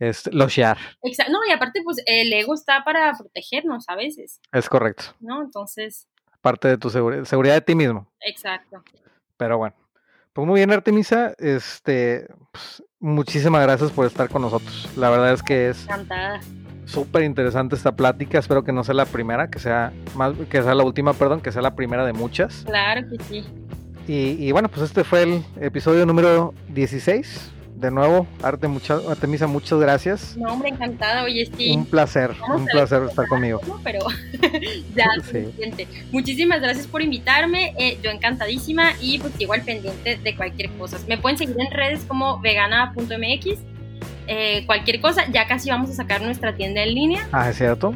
este, 0.00 0.32
lochear. 0.32 0.78
Exacto. 1.02 1.32
No, 1.32 1.38
y 1.46 1.52
aparte, 1.52 1.82
pues 1.84 2.02
el 2.06 2.32
ego 2.32 2.54
está 2.54 2.82
para 2.84 3.12
protegernos 3.12 3.88
a 3.88 3.94
veces. 3.94 4.40
Es 4.50 4.68
correcto. 4.68 5.04
¿No? 5.20 5.42
Entonces. 5.42 6.08
Parte 6.40 6.68
de 6.68 6.78
tu 6.78 6.88
seguridad 6.88 7.54
de 7.54 7.60
ti 7.60 7.74
mismo. 7.74 8.10
Exacto. 8.20 8.82
Pero 9.36 9.58
bueno. 9.58 9.76
Pues 10.32 10.46
muy 10.46 10.60
bien, 10.60 10.72
Artemisa. 10.72 11.34
Este, 11.38 12.26
pues, 12.50 12.82
muchísimas 12.98 13.62
gracias 13.62 13.90
por 13.90 14.06
estar 14.06 14.28
con 14.30 14.42
nosotros. 14.42 14.88
La 14.96 15.10
verdad 15.10 15.34
es 15.34 15.42
que 15.42 15.68
es 15.68 15.86
súper 16.86 17.24
interesante 17.24 17.76
esta 17.76 17.92
plática. 17.92 18.38
Espero 18.38 18.64
que 18.64 18.72
no 18.72 18.82
sea 18.82 18.94
la 18.94 19.04
primera, 19.04 19.50
que 19.50 19.58
sea 19.58 19.92
más, 20.14 20.34
que 20.48 20.62
sea 20.62 20.74
la 20.74 20.84
última, 20.84 21.12
perdón, 21.12 21.42
que 21.42 21.52
sea 21.52 21.60
la 21.60 21.74
primera 21.74 22.06
de 22.06 22.14
muchas. 22.14 22.62
Claro 22.64 23.06
que 23.06 23.22
sí. 23.24 23.44
Y, 24.08 24.48
y 24.48 24.52
bueno, 24.52 24.70
pues 24.70 24.82
este 24.82 25.04
fue 25.04 25.24
el 25.24 25.44
episodio 25.60 26.06
número 26.06 26.54
16 26.68 27.52
de 27.80 27.90
nuevo, 27.90 28.26
Arte 28.42 28.68
mucha, 28.68 29.00
Artemisa, 29.08 29.46
muchas 29.46 29.80
gracias. 29.80 30.36
No, 30.36 30.52
hombre, 30.52 30.68
encantada, 30.68 31.24
oye, 31.24 31.50
sí. 31.56 31.70
Un 31.70 31.86
placer, 31.86 32.32
un 32.54 32.66
placer 32.66 33.02
estar 33.04 33.26
conmigo. 33.26 33.60
Pero 33.82 34.00
ya, 34.94 35.06
Muchísimas 36.12 36.60
gracias 36.60 36.86
por 36.86 37.02
invitarme, 37.02 37.74
eh, 37.78 37.98
yo 38.02 38.10
encantadísima 38.10 38.92
y 39.00 39.18
pues 39.18 39.32
igual 39.38 39.62
pendiente 39.62 40.16
de 40.16 40.36
cualquier 40.36 40.70
cosa. 40.72 40.98
Me 41.08 41.16
pueden 41.16 41.38
seguir 41.38 41.56
en 41.58 41.70
redes 41.70 42.04
como 42.06 42.38
vegana.mx, 42.40 43.58
eh, 44.26 44.64
cualquier 44.66 45.00
cosa, 45.00 45.24
ya 45.30 45.46
casi 45.46 45.70
vamos 45.70 45.90
a 45.90 45.94
sacar 45.94 46.20
nuestra 46.20 46.54
tienda 46.54 46.82
en 46.82 46.94
línea. 46.94 47.28
Ah, 47.32 47.48
es 47.48 47.56
cierto. 47.56 47.92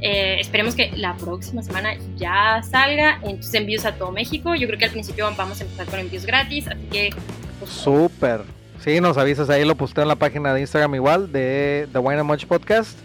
Eh, 0.00 0.38
esperemos 0.40 0.74
que 0.74 0.92
la 0.96 1.14
próxima 1.16 1.62
semana 1.62 1.94
ya 2.16 2.62
salga. 2.62 3.18
Entonces 3.22 3.52
envíos 3.54 3.84
a 3.84 3.94
todo 3.94 4.10
México. 4.12 4.54
Yo 4.54 4.66
creo 4.66 4.78
que 4.78 4.86
al 4.86 4.90
principio 4.90 5.30
vamos 5.36 5.60
a 5.60 5.64
empezar 5.64 5.86
con 5.86 6.00
envíos 6.00 6.24
gratis, 6.24 6.68
así 6.68 6.86
que... 6.90 7.10
Pues, 7.58 7.70
Súper. 7.70 8.40
Sí, 8.82 9.00
nos 9.00 9.18
avisas 9.18 9.50
ahí, 9.50 9.64
lo 9.64 9.74
posteo 9.74 10.02
en 10.02 10.08
la 10.08 10.16
página 10.16 10.54
de 10.54 10.60
Instagram 10.62 10.94
igual, 10.94 11.30
de 11.32 11.86
The 11.92 11.98
Wine 11.98 12.20
and 12.20 12.28
Much 12.28 12.46
Podcast. 12.46 12.98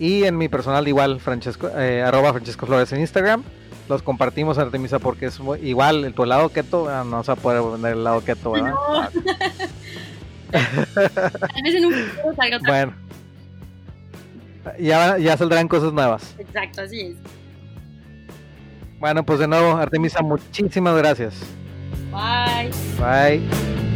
Y 0.00 0.24
en 0.24 0.36
mi 0.36 0.48
personal 0.48 0.88
igual, 0.88 1.20
Francesco, 1.20 1.70
eh, 1.76 2.02
arroba 2.02 2.32
Francesco 2.32 2.66
Flores 2.66 2.92
en 2.92 3.00
Instagram. 3.00 3.44
Los 3.88 4.02
compartimos, 4.02 4.58
Artemisa, 4.58 4.98
porque 4.98 5.26
es 5.26 5.38
igual, 5.62 6.12
tu 6.14 6.24
helado 6.24 6.48
keto, 6.48 6.88
ah, 6.88 7.04
no 7.06 7.22
se 7.22 7.28
va 7.28 7.34
a 7.34 7.36
poder 7.36 7.62
vender 7.62 7.92
el 7.92 7.98
helado 8.00 8.24
keto, 8.24 8.50
¿verdad? 8.52 8.72
No. 8.72 9.08
Tal 10.54 11.62
vez 11.62 11.74
en 11.74 11.84
un 11.84 11.92
futuro 11.92 12.34
salga 12.36 12.56
otra 12.56 12.70
Bueno. 12.70 12.94
Ya, 14.78 15.18
ya 15.18 15.36
saldrán 15.36 15.68
cosas 15.68 15.92
nuevas. 15.92 16.34
Exacto, 16.38 16.82
así 16.82 17.00
es. 17.00 17.16
Bueno, 18.98 19.24
pues 19.24 19.38
de 19.38 19.46
nuevo, 19.46 19.76
Artemisa, 19.76 20.22
muchísimas 20.22 20.96
gracias. 20.96 21.34
Bye. 22.10 22.70
Bye. 22.98 23.93